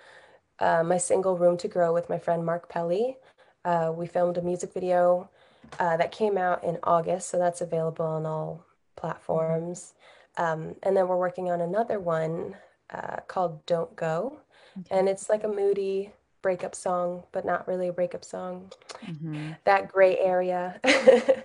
uh, 0.60 0.82
my 0.84 0.98
single 0.98 1.36
Room 1.38 1.56
to 1.58 1.68
Grow 1.68 1.92
with 1.92 2.08
my 2.08 2.18
friend 2.18 2.44
Mark 2.44 2.68
Pelly. 2.68 3.18
Uh, 3.64 3.92
we 3.94 4.06
filmed 4.06 4.38
a 4.38 4.42
music 4.42 4.74
video 4.74 5.30
uh, 5.78 5.96
that 5.96 6.12
came 6.12 6.36
out 6.36 6.64
in 6.64 6.78
August, 6.82 7.28
so 7.30 7.38
that's 7.38 7.60
available 7.60 8.06
on 8.06 8.26
all 8.26 8.64
platforms. 8.96 9.94
Um, 10.36 10.76
and 10.82 10.96
then 10.96 11.08
we're 11.08 11.16
working 11.16 11.50
on 11.50 11.60
another 11.60 12.00
one 12.00 12.56
uh, 12.90 13.16
called 13.26 13.64
Don't 13.66 13.94
Go. 13.96 14.40
Okay. 14.78 14.98
And 14.98 15.08
it's 15.08 15.28
like 15.28 15.44
a 15.44 15.48
moody 15.48 16.12
breakup 16.40 16.74
song, 16.74 17.22
but 17.32 17.44
not 17.44 17.68
really 17.68 17.88
a 17.88 17.92
breakup 17.92 18.24
song. 18.24 18.72
hmm 19.04 19.50
That 19.64 19.88
gray 19.88 20.18
area. 20.18 20.80
Yeah. 20.84 21.30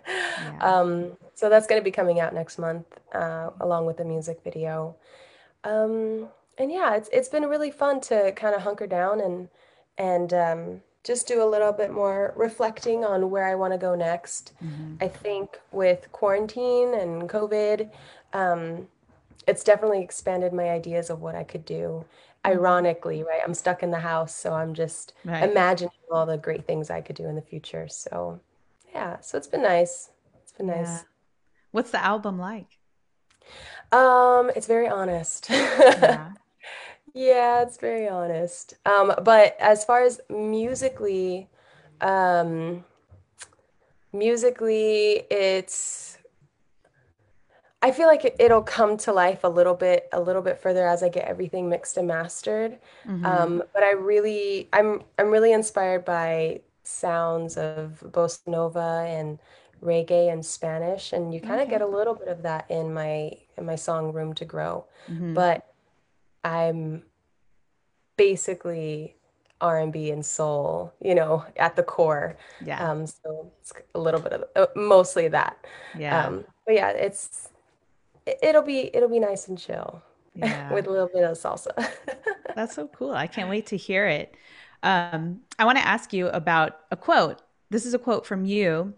Um, 0.62 1.18
so 1.34 1.50
that's 1.50 1.66
going 1.66 1.82
to 1.82 1.84
be 1.84 1.92
coming 1.92 2.20
out 2.20 2.34
next 2.34 2.60
month, 2.60 2.86
uh, 3.12 3.50
along 3.60 3.88
with 3.88 3.98
the 3.98 4.06
music 4.06 4.42
video. 4.44 4.96
Um, 5.64 6.30
and 6.60 6.72
yeah, 6.72 6.96
it's 6.96 7.10
it's 7.12 7.28
been 7.30 7.44
really 7.46 7.72
fun 7.72 8.02
to 8.02 8.32
kind 8.34 8.56
of 8.56 8.62
hunker 8.62 8.86
down 8.88 9.20
and 9.20 9.50
and 9.98 10.34
um, 10.34 10.82
just 11.08 11.26
do 11.28 11.42
a 11.42 11.50
little 11.54 11.72
bit 11.72 11.92
more 11.92 12.34
reflecting 12.36 13.06
on 13.06 13.32
where 13.32 13.48
I 13.48 13.56
want 13.56 13.74
to 13.74 13.78
go 13.80 13.96
next. 13.96 14.52
hmm 14.60 14.96
I 15.00 15.08
think 15.08 15.60
with 15.72 16.12
quarantine 16.12 16.94
and 16.96 17.30
COVID, 17.30 17.90
um, 18.34 18.88
it's 19.48 19.64
definitely 19.64 20.02
expanded 20.02 20.52
my 20.54 20.70
ideas 20.70 21.10
of 21.10 21.22
what 21.22 21.36
I 21.36 21.44
could 21.46 21.66
do. 21.66 22.04
hmm 22.44 22.52
Ironically, 22.52 23.24
right? 23.24 23.42
I'm 23.46 23.54
stuck 23.54 23.84
in 23.84 23.92
the 23.92 24.00
house, 24.00 24.36
so 24.36 24.54
I'm 24.54 24.74
just 24.74 25.14
Right. 25.24 25.50
imagining 25.50 25.92
all 26.12 26.26
the 26.26 26.38
great 26.38 26.66
things 26.68 26.90
I 26.90 27.02
could 27.02 27.16
do 27.16 27.26
in 27.26 27.36
the 27.36 27.42
future. 27.54 27.88
So 27.88 28.40
yeah, 28.94 29.20
so 29.22 29.38
it's 29.38 29.48
been 29.48 29.64
nice. 29.64 30.10
It's 30.44 30.52
been 30.52 30.68
Yeah. 30.68 30.82
nice. 30.82 31.06
What's 31.72 31.92
the 31.92 32.04
album 32.04 32.38
like? 32.40 32.80
Um, 33.92 34.52
it's 34.56 34.68
very 34.68 34.88
honest. 34.90 35.50
Yeah. 35.50 36.32
Yeah, 37.18 37.62
it's 37.64 37.78
very 37.78 38.08
honest. 38.08 38.76
Um, 38.86 39.14
but 39.24 39.56
as 39.60 39.84
far 39.86 40.04
as 40.04 40.22
musically, 40.30 41.50
um, 42.02 42.84
musically, 44.12 45.24
it's 45.32 46.18
I 47.82 47.92
feel 47.92 48.08
like 48.08 48.26
it, 48.26 48.36
it'll 48.40 48.64
come 48.64 48.98
to 48.98 49.14
life 49.14 49.44
a 49.44 49.48
little 49.50 49.76
bit, 49.76 50.10
a 50.12 50.20
little 50.20 50.42
bit 50.42 50.60
further 50.60 50.88
as 50.88 51.04
I 51.04 51.10
get 51.10 51.26
everything 51.28 51.70
mixed 51.70 51.98
and 51.98 52.08
mastered. 52.08 52.80
hmm 53.06 53.24
Um, 53.24 53.64
but 53.74 53.84
I 53.84 53.92
really, 53.92 54.70
I'm, 54.74 55.04
I'm 55.20 55.30
really 55.30 55.54
inspired 55.54 56.06
by 56.06 56.62
sounds 56.84 57.58
of 57.58 58.04
bossa 58.12 58.48
nova 58.48 59.06
and 59.08 59.40
reggae 59.84 60.32
and 60.32 60.46
Spanish, 60.46 61.14
and 61.14 61.34
you 61.34 61.42
kind 61.42 61.62
of 61.62 61.70
get 61.70 61.82
a 61.82 61.86
little 61.88 62.16
bit 62.16 62.28
of 62.30 62.42
that 62.44 62.66
in 62.70 62.94
my 62.94 63.32
in 63.58 63.66
my 63.66 63.76
song 63.76 64.14
Room 64.14 64.34
to 64.36 64.46
Grow. 64.46 64.86
hmm 65.08 65.36
But 65.36 65.66
I'm 66.48 67.04
basically 68.18 69.16
R&B 69.62 70.12
and 70.12 70.26
soul, 70.26 70.94
you 71.02 71.16
know, 71.16 71.44
at 71.58 71.76
the 71.76 71.84
core. 71.84 72.38
Yeah. 72.64 72.80
Um, 72.90 73.08
so 73.08 73.52
it's 73.62 73.74
a 73.96 74.00
little 74.00 74.20
bit 74.20 74.34
of 74.34 74.44
uh, 74.56 74.68
mostly 74.76 75.28
that. 75.30 75.58
Yeah. 75.98 76.26
Um, 76.26 76.46
but 76.66 76.76
yeah, 76.76 76.90
it's 76.90 77.50
it- 78.26 78.40
it'll 78.42 78.62
be 78.62 78.96
it'll 78.96 79.10
be 79.10 79.20
nice 79.20 79.48
and 79.48 79.58
chill 79.58 80.02
Yeah. 80.36 80.72
with 80.76 80.88
a 80.88 80.92
little 80.92 81.10
bit 81.14 81.24
of 81.24 81.38
salsa. 81.38 81.74
That's 82.56 82.76
so 82.76 82.88
cool. 82.88 83.12
I 83.12 83.28
can't 83.28 83.50
wait 83.50 83.68
to 83.68 83.78
hear 83.78 84.06
it. 84.08 84.36
Um, 84.84 85.42
I 85.60 85.66
want 85.66 85.78
to 85.80 85.86
ask 85.88 86.14
you 86.14 86.28
about 86.30 86.80
a 86.92 86.96
quote. 86.96 87.42
This 87.70 87.86
is 87.86 87.94
a 87.94 88.00
quote 88.00 88.26
from 88.26 88.46
you 88.46 88.94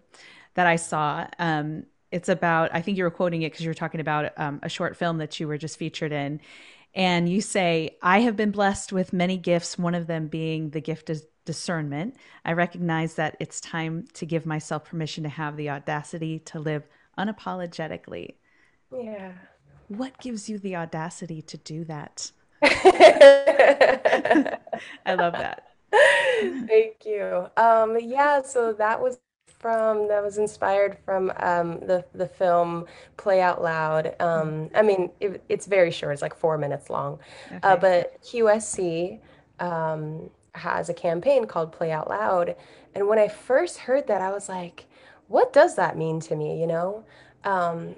that 0.54 0.66
I 0.66 0.76
saw. 0.76 1.26
Um, 1.38 1.84
it's 2.12 2.28
about 2.28 2.70
i 2.74 2.80
think 2.82 2.98
you 2.98 3.04
were 3.04 3.10
quoting 3.10 3.42
it 3.42 3.52
because 3.52 3.64
you 3.64 3.70
were 3.70 3.74
talking 3.74 4.00
about 4.00 4.32
um, 4.36 4.58
a 4.64 4.68
short 4.68 4.96
film 4.96 5.18
that 5.18 5.38
you 5.38 5.46
were 5.46 5.56
just 5.56 5.78
featured 5.78 6.10
in 6.10 6.40
and 6.94 7.28
you 7.28 7.40
say 7.40 7.96
i 8.02 8.20
have 8.20 8.36
been 8.36 8.50
blessed 8.50 8.92
with 8.92 9.12
many 9.12 9.36
gifts 9.36 9.78
one 9.78 9.94
of 9.94 10.06
them 10.06 10.26
being 10.26 10.70
the 10.70 10.80
gift 10.80 11.10
of 11.10 11.22
discernment. 11.44 12.14
I 12.44 12.52
recognize 12.52 13.14
that 13.14 13.36
it's 13.40 13.60
time 13.60 14.04
to 14.14 14.24
give 14.24 14.46
myself 14.46 14.84
permission 14.84 15.24
to 15.24 15.30
have 15.30 15.56
the 15.56 15.70
audacity 15.70 16.38
to 16.50 16.60
live 16.60 16.86
unapologetically. 17.18 18.34
Yeah. 18.92 19.32
What 19.88 20.18
gives 20.20 20.48
you 20.48 20.58
the 20.58 20.76
audacity 20.76 21.42
to 21.42 21.56
do 21.56 21.84
that? 21.86 22.30
I 22.62 24.58
love 25.08 25.32
that. 25.32 25.64
Thank 26.68 27.04
you. 27.04 27.48
Um 27.56 27.98
yeah 28.00 28.42
so 28.42 28.72
that 28.74 29.02
was 29.02 29.18
from 29.60 30.08
that 30.08 30.22
was 30.22 30.38
inspired 30.38 30.98
from 31.04 31.30
um, 31.36 31.80
the 31.80 32.04
the 32.14 32.26
film 32.26 32.86
Play 33.18 33.40
Out 33.40 33.62
Loud. 33.62 34.16
Um, 34.18 34.70
I 34.74 34.82
mean, 34.82 35.10
it, 35.20 35.44
it's 35.48 35.66
very 35.66 35.90
short; 35.90 36.14
it's 36.14 36.22
like 36.22 36.34
four 36.34 36.58
minutes 36.58 36.90
long. 36.90 37.20
Uh, 37.50 37.54
okay. 37.54 37.68
Uh, 37.68 37.76
but 37.76 38.22
QSC 38.22 39.20
um, 39.60 40.30
has 40.54 40.88
a 40.88 40.94
campaign 40.94 41.44
called 41.44 41.72
Play 41.72 41.92
Out 41.92 42.08
Loud, 42.08 42.56
and 42.94 43.06
when 43.06 43.18
I 43.18 43.28
first 43.28 43.78
heard 43.78 44.06
that, 44.08 44.22
I 44.22 44.30
was 44.32 44.48
like, 44.48 44.86
"What 45.28 45.52
does 45.52 45.76
that 45.76 45.96
mean 45.96 46.20
to 46.20 46.34
me?" 46.34 46.60
You 46.60 46.66
know. 46.66 47.04
Um, 47.44 47.94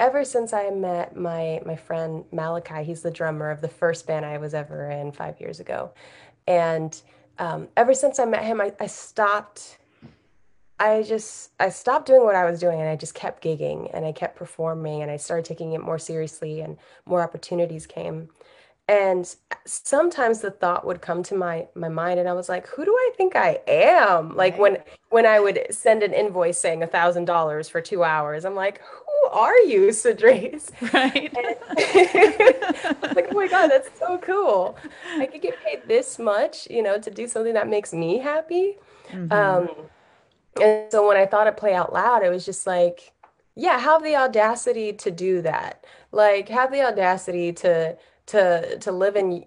ever 0.00 0.24
since 0.24 0.52
I 0.52 0.70
met 0.70 1.16
my 1.16 1.60
my 1.66 1.76
friend 1.76 2.24
Malachi, 2.30 2.84
he's 2.84 3.02
the 3.02 3.10
drummer 3.10 3.50
of 3.50 3.60
the 3.60 3.68
first 3.68 4.06
band 4.06 4.24
I 4.24 4.38
was 4.38 4.54
ever 4.54 4.90
in 4.90 5.10
five 5.10 5.40
years 5.40 5.58
ago, 5.58 5.90
and 6.46 7.00
um, 7.40 7.68
ever 7.76 7.94
since 7.94 8.18
I 8.18 8.24
met 8.24 8.44
him, 8.44 8.60
I, 8.60 8.72
I 8.80 8.86
stopped 8.86 9.77
I 10.80 11.02
just 11.02 11.50
I 11.58 11.70
stopped 11.70 12.06
doing 12.06 12.22
what 12.22 12.36
I 12.36 12.48
was 12.48 12.60
doing 12.60 12.80
and 12.80 12.88
I 12.88 12.96
just 12.96 13.14
kept 13.14 13.42
gigging 13.42 13.90
and 13.92 14.04
I 14.06 14.12
kept 14.12 14.36
performing 14.36 15.02
and 15.02 15.10
I 15.10 15.16
started 15.16 15.44
taking 15.44 15.72
it 15.72 15.80
more 15.80 15.98
seriously 15.98 16.60
and 16.60 16.76
more 17.04 17.22
opportunities 17.22 17.86
came. 17.86 18.28
And 18.90 19.34
sometimes 19.66 20.40
the 20.40 20.50
thought 20.50 20.86
would 20.86 21.02
come 21.02 21.22
to 21.24 21.34
my 21.34 21.66
my 21.74 21.88
mind 21.88 22.20
and 22.20 22.28
I 22.28 22.32
was 22.32 22.48
like, 22.48 22.66
who 22.68 22.84
do 22.84 22.92
I 22.92 23.10
think 23.16 23.34
I 23.36 23.60
am? 23.66 24.36
Like 24.36 24.54
right. 24.54 24.60
when 24.60 24.78
when 25.10 25.26
I 25.26 25.40
would 25.40 25.66
send 25.70 26.02
an 26.02 26.14
invoice 26.14 26.58
saying 26.58 26.82
a 26.82 26.86
thousand 26.86 27.24
dollars 27.24 27.68
for 27.68 27.80
two 27.80 28.04
hours, 28.04 28.44
I'm 28.44 28.54
like, 28.54 28.80
who 28.80 29.30
are 29.30 29.58
you, 29.58 29.88
Cedrice? 29.88 30.70
Right. 30.94 31.34
I 31.36 32.94
was 33.02 33.16
like, 33.16 33.26
oh 33.30 33.34
my 33.34 33.48
God, 33.48 33.68
that's 33.68 33.90
so 33.98 34.16
cool. 34.18 34.76
I 35.18 35.26
could 35.26 35.42
get 35.42 35.62
paid 35.64 35.82
this 35.86 36.18
much, 36.18 36.68
you 36.70 36.82
know, 36.82 36.98
to 36.98 37.10
do 37.10 37.26
something 37.26 37.54
that 37.54 37.68
makes 37.68 37.92
me 37.92 38.18
happy. 38.18 38.76
Mm-hmm. 39.10 39.32
Um, 39.32 39.68
and 40.60 40.90
so 40.90 41.06
when 41.06 41.16
I 41.16 41.26
thought 41.26 41.46
it 41.46 41.56
play 41.56 41.74
out 41.74 41.92
loud, 41.92 42.22
it 42.22 42.30
was 42.30 42.44
just 42.44 42.66
like, 42.66 43.12
yeah, 43.54 43.78
have 43.78 44.02
the 44.02 44.16
audacity 44.16 44.92
to 44.94 45.10
do 45.10 45.42
that. 45.42 45.84
Like 46.12 46.48
have 46.48 46.72
the 46.72 46.82
audacity 46.82 47.52
to 47.54 47.96
to 48.26 48.78
to 48.78 48.92
live 48.92 49.16
in 49.16 49.44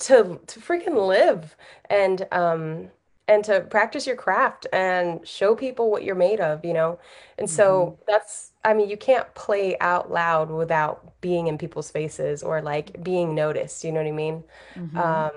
to 0.00 0.40
to 0.46 0.60
freaking 0.60 1.06
live 1.06 1.56
and 1.88 2.26
um 2.32 2.90
and 3.28 3.44
to 3.44 3.60
practice 3.60 4.06
your 4.06 4.16
craft 4.16 4.66
and 4.72 5.26
show 5.26 5.54
people 5.54 5.90
what 5.90 6.02
you're 6.02 6.16
made 6.16 6.40
of, 6.40 6.64
you 6.64 6.72
know? 6.72 6.98
And 7.38 7.48
so 7.48 7.86
mm-hmm. 7.86 8.02
that's 8.08 8.52
I 8.64 8.74
mean, 8.74 8.88
you 8.88 8.96
can't 8.96 9.32
play 9.34 9.76
out 9.80 10.10
loud 10.10 10.50
without 10.50 11.20
being 11.20 11.46
in 11.46 11.58
people's 11.58 11.90
faces 11.90 12.42
or 12.42 12.60
like 12.60 13.02
being 13.02 13.34
noticed, 13.34 13.84
you 13.84 13.92
know 13.92 14.00
what 14.00 14.08
I 14.08 14.12
mean? 14.12 14.44
Mm-hmm. 14.76 14.98
Um 14.98 15.30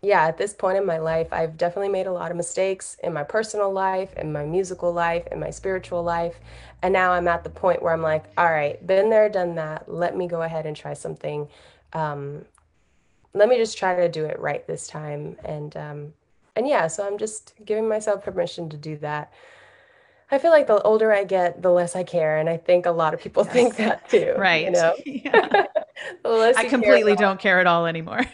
yeah, 0.00 0.26
at 0.26 0.38
this 0.38 0.52
point 0.52 0.78
in 0.78 0.86
my 0.86 0.98
life, 0.98 1.28
I've 1.32 1.56
definitely 1.56 1.88
made 1.88 2.06
a 2.06 2.12
lot 2.12 2.30
of 2.30 2.36
mistakes 2.36 2.96
in 3.02 3.12
my 3.12 3.24
personal 3.24 3.72
life, 3.72 4.16
in 4.16 4.32
my 4.32 4.44
musical 4.44 4.92
life, 4.92 5.26
in 5.32 5.40
my 5.40 5.50
spiritual 5.50 6.04
life. 6.04 6.38
And 6.82 6.92
now 6.92 7.12
I'm 7.12 7.26
at 7.26 7.42
the 7.42 7.50
point 7.50 7.82
where 7.82 7.92
I'm 7.92 8.02
like, 8.02 8.24
all 8.38 8.50
right, 8.50 8.84
been 8.86 9.10
there, 9.10 9.28
done 9.28 9.56
that. 9.56 9.92
Let 9.92 10.16
me 10.16 10.28
go 10.28 10.42
ahead 10.42 10.66
and 10.66 10.76
try 10.76 10.94
something. 10.94 11.48
Um, 11.92 12.44
let 13.34 13.48
me 13.48 13.56
just 13.56 13.76
try 13.76 13.96
to 13.96 14.08
do 14.08 14.24
it 14.26 14.38
right 14.38 14.64
this 14.68 14.86
time. 14.86 15.36
And 15.44 15.76
um, 15.76 16.12
and 16.54 16.68
yeah, 16.68 16.86
so 16.86 17.06
I'm 17.06 17.18
just 17.18 17.54
giving 17.64 17.88
myself 17.88 18.24
permission 18.24 18.68
to 18.70 18.76
do 18.76 18.96
that. 18.98 19.32
I 20.30 20.38
feel 20.38 20.50
like 20.50 20.66
the 20.66 20.82
older 20.82 21.12
I 21.12 21.24
get, 21.24 21.62
the 21.62 21.70
less 21.70 21.96
I 21.96 22.02
care, 22.02 22.36
and 22.36 22.48
I 22.48 22.58
think 22.58 22.84
a 22.86 22.90
lot 22.90 23.14
of 23.14 23.20
people 23.20 23.44
yes. 23.46 23.52
think 23.52 23.76
that 23.76 24.08
too. 24.08 24.34
Right. 24.36 24.66
You 24.66 24.70
know? 24.72 24.94
yeah. 25.04 25.66
I 26.56 26.66
completely 26.68 27.16
care 27.16 27.26
don't 27.26 27.40
care 27.40 27.60
at 27.60 27.66
all 27.66 27.86
anymore. 27.86 28.24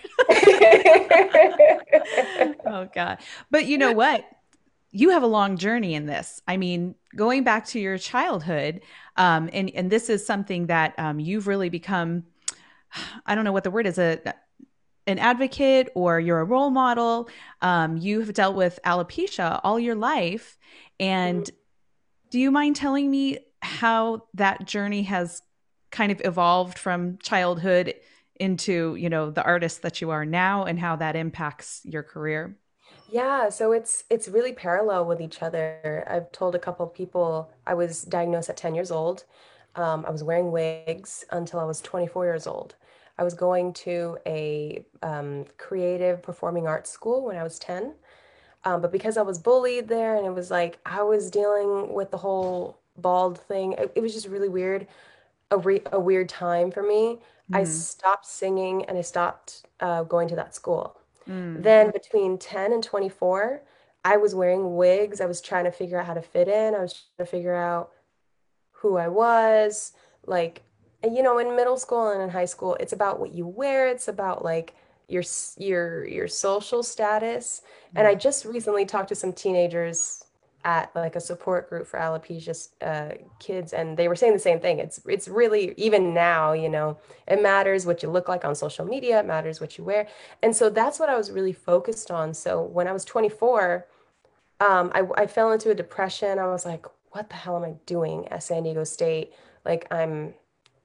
Oh 2.66 2.88
God! 2.94 3.18
But 3.50 3.66
you 3.66 3.78
know 3.78 3.92
what? 3.92 4.24
You 4.90 5.10
have 5.10 5.22
a 5.22 5.26
long 5.26 5.56
journey 5.56 5.94
in 5.94 6.06
this. 6.06 6.40
I 6.46 6.56
mean, 6.56 6.94
going 7.16 7.44
back 7.44 7.66
to 7.68 7.80
your 7.80 7.98
childhood, 7.98 8.82
um, 9.16 9.50
and 9.52 9.70
and 9.74 9.90
this 9.90 10.08
is 10.08 10.24
something 10.24 10.66
that 10.66 10.98
um, 10.98 11.20
you've 11.20 11.46
really 11.46 11.68
become. 11.68 12.24
I 13.26 13.34
don't 13.34 13.44
know 13.44 13.52
what 13.52 13.64
the 13.64 13.70
word 13.70 13.86
is 13.86 13.98
a 13.98 14.34
an 15.06 15.18
advocate 15.18 15.90
or 15.94 16.18
you're 16.18 16.40
a 16.40 16.44
role 16.44 16.70
model. 16.70 17.28
Um, 17.60 17.98
you 17.98 18.20
have 18.20 18.32
dealt 18.32 18.56
with 18.56 18.78
alopecia 18.84 19.60
all 19.62 19.78
your 19.78 19.96
life, 19.96 20.58
and 20.98 21.44
mm-hmm 21.44 21.56
do 22.34 22.40
you 22.40 22.50
mind 22.50 22.74
telling 22.74 23.08
me 23.08 23.38
how 23.62 24.24
that 24.34 24.66
journey 24.66 25.04
has 25.04 25.40
kind 25.92 26.10
of 26.10 26.20
evolved 26.24 26.80
from 26.80 27.16
childhood 27.18 27.94
into, 28.36 28.94
you 28.96 29.08
know, 29.10 29.30
the 29.30 29.42
artist 29.44 29.82
that 29.82 30.00
you 30.00 30.10
are 30.10 30.24
now 30.26 30.64
and 30.64 30.78
how 30.78 30.96
that 30.96 31.16
impacts 31.16 31.80
your 31.84 32.02
career? 32.02 32.56
Yeah, 33.06 33.48
so 33.50 33.72
it's 33.72 34.04
it's 34.10 34.28
really 34.28 34.52
parallel 34.52 35.04
with 35.06 35.20
each 35.20 35.42
other. 35.42 36.04
I've 36.08 36.32
told 36.32 36.54
a 36.54 36.58
couple 36.58 36.86
of 36.86 36.94
people 36.94 37.50
I 37.66 37.74
was 37.74 38.02
diagnosed 38.02 38.48
at 38.50 38.56
10 38.56 38.74
years 38.74 38.90
old. 38.90 39.24
Um, 39.76 40.04
I 40.06 40.10
was 40.10 40.22
wearing 40.24 40.50
wigs 40.52 41.24
until 41.30 41.60
I 41.60 41.64
was 41.64 41.80
24 41.80 42.24
years 42.24 42.46
old. 42.46 42.74
I 43.18 43.24
was 43.24 43.34
going 43.34 43.72
to 43.74 44.18
a 44.26 44.84
um, 45.02 45.44
creative 45.58 46.22
performing 46.22 46.66
arts 46.66 46.90
school 46.90 47.24
when 47.24 47.36
I 47.36 47.42
was 47.42 47.58
10. 47.58 47.94
Um, 48.64 48.80
but 48.80 48.92
because 48.92 49.16
I 49.18 49.22
was 49.22 49.38
bullied 49.38 49.88
there 49.88 50.16
and 50.16 50.26
it 50.26 50.32
was 50.34 50.50
like 50.50 50.78
I 50.86 51.02
was 51.02 51.30
dealing 51.30 51.92
with 51.92 52.10
the 52.10 52.18
whole 52.18 52.80
bald 52.96 53.38
thing, 53.38 53.72
it, 53.74 53.92
it 53.96 54.00
was 54.00 54.14
just 54.14 54.26
really 54.28 54.48
weird, 54.48 54.86
a, 55.50 55.58
re- 55.58 55.82
a 55.92 56.00
weird 56.00 56.28
time 56.28 56.70
for 56.70 56.82
me. 56.82 57.18
Mm. 57.50 57.56
I 57.56 57.64
stopped 57.64 58.26
singing 58.26 58.84
and 58.86 58.96
I 58.96 59.02
stopped 59.02 59.66
uh, 59.80 60.02
going 60.04 60.28
to 60.28 60.36
that 60.36 60.54
school. 60.54 60.98
Mm. 61.28 61.62
Then 61.62 61.90
between 61.90 62.38
10 62.38 62.72
and 62.72 62.82
24, 62.82 63.62
I 64.04 64.16
was 64.16 64.34
wearing 64.34 64.76
wigs. 64.76 65.20
I 65.20 65.26
was 65.26 65.40
trying 65.40 65.64
to 65.64 65.70
figure 65.70 65.98
out 65.98 66.06
how 66.06 66.14
to 66.14 66.22
fit 66.22 66.48
in. 66.48 66.74
I 66.74 66.80
was 66.80 66.92
trying 66.92 67.26
to 67.26 67.30
figure 67.30 67.54
out 67.54 67.90
who 68.72 68.96
I 68.96 69.08
was. 69.08 69.92
Like, 70.26 70.62
you 71.02 71.22
know, 71.22 71.38
in 71.38 71.56
middle 71.56 71.76
school 71.76 72.10
and 72.10 72.22
in 72.22 72.30
high 72.30 72.44
school, 72.44 72.76
it's 72.80 72.92
about 72.92 73.18
what 73.18 73.34
you 73.34 73.46
wear. 73.46 73.88
It's 73.88 74.08
about 74.08 74.44
like 74.44 74.74
your 75.08 75.22
your 75.58 76.06
your 76.06 76.28
social 76.28 76.82
status. 76.82 77.62
And 77.94 78.06
I 78.06 78.14
just 78.14 78.44
recently 78.44 78.84
talked 78.84 79.10
to 79.10 79.14
some 79.14 79.32
teenagers 79.32 80.23
at 80.64 80.94
like 80.94 81.16
a 81.16 81.20
support 81.20 81.68
group 81.68 81.86
for 81.86 81.98
alopecia 81.98 82.68
uh, 82.82 83.14
kids, 83.38 83.72
and 83.72 83.96
they 83.96 84.08
were 84.08 84.16
saying 84.16 84.32
the 84.32 84.38
same 84.38 84.60
thing. 84.60 84.78
It's 84.78 85.00
it's 85.06 85.28
really 85.28 85.74
even 85.76 86.14
now, 86.14 86.52
you 86.52 86.68
know, 86.68 86.98
it 87.28 87.42
matters 87.42 87.86
what 87.86 88.02
you 88.02 88.10
look 88.10 88.28
like 88.28 88.44
on 88.44 88.54
social 88.54 88.84
media. 88.84 89.20
It 89.20 89.26
matters 89.26 89.60
what 89.60 89.78
you 89.78 89.84
wear, 89.84 90.08
and 90.42 90.54
so 90.56 90.70
that's 90.70 90.98
what 90.98 91.08
I 91.08 91.16
was 91.16 91.30
really 91.30 91.52
focused 91.52 92.10
on. 92.10 92.34
So 92.34 92.62
when 92.62 92.88
I 92.88 92.92
was 92.92 93.04
24, 93.04 93.86
um, 94.60 94.90
I 94.94 95.02
I 95.16 95.26
fell 95.26 95.52
into 95.52 95.70
a 95.70 95.74
depression. 95.74 96.38
I 96.38 96.46
was 96.46 96.64
like, 96.66 96.86
what 97.10 97.28
the 97.28 97.36
hell 97.36 97.56
am 97.56 97.64
I 97.64 97.74
doing 97.86 98.28
at 98.28 98.42
San 98.42 98.62
Diego 98.64 98.84
State? 98.84 99.32
Like 99.64 99.86
I'm 99.90 100.34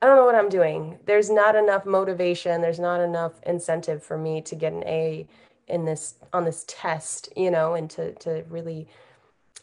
I 0.01 0.07
don't 0.07 0.15
know 0.15 0.25
what 0.25 0.35
I'm 0.35 0.49
doing. 0.49 0.97
There's 1.05 1.29
not 1.29 1.55
enough 1.55 1.85
motivation. 1.85 2.61
There's 2.61 2.79
not 2.79 3.01
enough 3.01 3.33
incentive 3.45 4.01
for 4.01 4.17
me 4.17 4.41
to 4.41 4.55
get 4.55 4.71
an 4.71 4.83
A 4.85 5.27
in 5.67 5.85
this 5.85 6.15
on 6.33 6.45
this 6.45 6.63
test, 6.67 7.29
you 7.35 7.51
know, 7.51 7.73
and 7.73 7.89
to 7.91 8.13
to 8.15 8.43
really, 8.49 8.87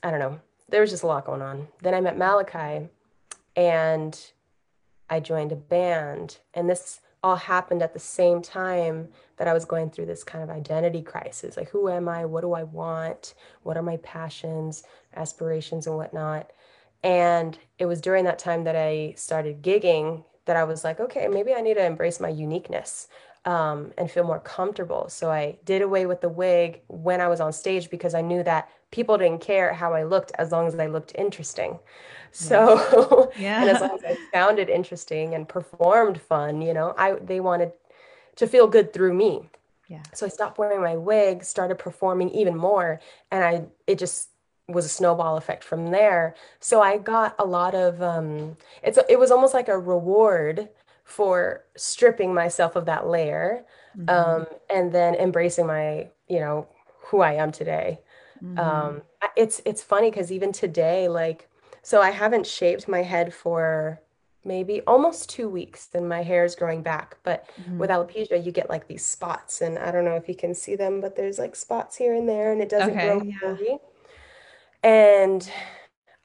I 0.06 0.12
don't 0.12 0.20
know. 0.20 0.38
There 0.68 0.82
was 0.82 0.90
just 0.90 1.02
a 1.02 1.08
lot 1.08 1.24
going 1.24 1.42
on. 1.42 1.66
Then 1.82 1.92
I 1.92 2.00
met 2.00 2.16
Malachi, 2.16 2.88
and 3.56 4.32
I 5.10 5.18
joined 5.18 5.50
a 5.50 5.56
band, 5.56 6.38
and 6.54 6.70
this 6.70 7.00
all 7.24 7.34
happened 7.34 7.82
at 7.82 7.92
the 7.92 7.98
same 7.98 8.40
time 8.40 9.08
that 9.36 9.48
I 9.48 9.52
was 9.52 9.64
going 9.64 9.90
through 9.90 10.06
this 10.06 10.22
kind 10.22 10.44
of 10.44 10.50
identity 10.50 11.02
crisis. 11.02 11.56
Like, 11.56 11.70
who 11.70 11.88
am 11.88 12.08
I? 12.08 12.24
What 12.24 12.42
do 12.42 12.52
I 12.52 12.62
want? 12.62 13.34
What 13.64 13.76
are 13.76 13.82
my 13.82 13.96
passions, 13.96 14.84
aspirations, 15.16 15.88
and 15.88 15.96
whatnot? 15.96 16.52
And 17.02 17.58
it 17.80 17.86
was 17.86 18.00
during 18.00 18.24
that 18.26 18.38
time 18.38 18.62
that 18.62 18.76
I 18.76 19.14
started 19.16 19.60
gigging 19.60 20.22
that 20.44 20.56
I 20.56 20.62
was 20.62 20.84
like, 20.84 21.00
okay, 21.00 21.26
maybe 21.26 21.52
I 21.52 21.62
need 21.62 21.74
to 21.74 21.84
embrace 21.84 22.20
my 22.20 22.28
uniqueness 22.28 23.08
um, 23.44 23.92
and 23.98 24.08
feel 24.08 24.24
more 24.24 24.38
comfortable. 24.38 25.08
So 25.08 25.32
I 25.32 25.58
did 25.64 25.82
away 25.82 26.06
with 26.06 26.20
the 26.20 26.28
wig 26.28 26.82
when 26.86 27.20
I 27.20 27.26
was 27.26 27.40
on 27.40 27.52
stage 27.52 27.90
because 27.90 28.14
I 28.14 28.20
knew 28.20 28.44
that 28.44 28.68
people 28.96 29.18
didn't 29.18 29.42
care 29.42 29.74
how 29.74 29.92
I 29.92 30.02
looked 30.04 30.32
as 30.38 30.50
long 30.50 30.66
as 30.66 30.74
I 30.78 30.86
looked 30.86 31.12
interesting. 31.16 31.78
So, 32.32 33.30
yeah. 33.38 33.60
and 33.60 33.70
as 33.70 33.80
long 33.80 33.98
as 33.98 34.04
I 34.04 34.16
sounded 34.32 34.68
interesting 34.70 35.34
and 35.34 35.46
performed 35.48 36.18
fun, 36.20 36.62
you 36.62 36.72
know, 36.72 36.94
I 36.96 37.08
they 37.30 37.40
wanted 37.40 37.72
to 38.36 38.46
feel 38.46 38.66
good 38.66 38.92
through 38.94 39.14
me. 39.14 39.32
Yeah. 39.88 40.02
So 40.14 40.26
I 40.26 40.30
stopped 40.30 40.58
wearing 40.58 40.80
my 40.80 40.96
wig, 40.96 41.44
started 41.44 41.78
performing 41.78 42.30
even 42.30 42.56
more, 42.56 43.00
and 43.30 43.44
I 43.44 43.52
it 43.86 43.98
just 43.98 44.30
was 44.68 44.84
a 44.86 44.94
snowball 44.98 45.36
effect 45.36 45.62
from 45.62 45.90
there. 45.92 46.34
So 46.60 46.82
I 46.82 46.98
got 46.98 47.36
a 47.38 47.44
lot 47.44 47.74
of 47.74 48.02
um, 48.02 48.56
it's 48.82 48.98
it 49.08 49.18
was 49.18 49.30
almost 49.30 49.54
like 49.54 49.68
a 49.68 49.78
reward 49.78 50.68
for 51.04 51.62
stripping 51.76 52.34
myself 52.34 52.74
of 52.76 52.86
that 52.86 53.06
layer 53.06 53.64
Mm-hmm. 53.98 54.10
um, 54.10 54.46
and 54.68 54.92
then 54.92 55.14
embracing 55.14 55.66
my 55.66 56.08
you 56.28 56.40
know 56.40 56.66
who 57.06 57.20
I 57.20 57.34
am 57.34 57.52
today. 57.52 58.00
Mm-hmm. 58.42 58.96
Um, 58.96 59.02
it's 59.36 59.60
it's 59.66 59.82
funny 59.82 60.10
because 60.10 60.32
even 60.32 60.52
today, 60.52 61.08
like, 61.08 61.48
so 61.82 62.00
I 62.02 62.10
haven't 62.10 62.46
shaved 62.46 62.88
my 62.88 63.02
head 63.02 63.34
for 63.34 64.00
maybe 64.44 64.80
almost 64.82 65.28
two 65.30 65.48
weeks, 65.48 65.88
and 65.94 66.08
my 66.08 66.22
hair 66.22 66.44
is 66.44 66.54
growing 66.56 66.82
back. 66.82 67.18
But 67.22 67.46
Mm-hmm. 67.60 67.78
with 67.78 67.90
alopecia, 67.90 68.44
you 68.44 68.52
get 68.52 68.70
like 68.70 68.88
these 68.88 69.04
spots, 69.04 69.60
and 69.60 69.78
I 69.78 69.90
don't 69.90 70.04
know 70.04 70.16
if 70.16 70.28
you 70.28 70.36
can 70.36 70.54
see 70.54 70.76
them, 70.76 71.00
but 71.00 71.16
there's 71.16 71.38
like 71.38 71.56
spots 71.56 71.96
here 71.96 72.14
and 72.14 72.28
there, 72.28 72.52
and 72.52 72.62
it 72.62 72.68
doesn't 72.68 72.96
Okay. 72.96 72.98
grow 72.98 73.20
Yeah. 73.22 73.56
fully. 73.56 73.78
And 74.82 75.48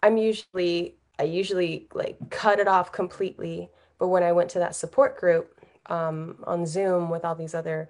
I'm 0.03 0.17
usually 0.17 0.97
I 1.19 1.23
usually 1.23 1.87
like 1.93 2.19
cut 2.29 2.59
it 2.59 2.67
off 2.67 2.91
completely. 2.91 3.71
But 3.99 4.09
when 4.09 4.23
I 4.23 4.31
went 4.31 4.49
to 4.51 4.59
that 4.59 4.75
support 4.75 5.19
group 5.19 5.59
um, 5.87 6.43
on 6.47 6.65
Zoom 6.65 7.09
with 7.09 7.25
all 7.25 7.35
these 7.35 7.55
other 7.55 7.89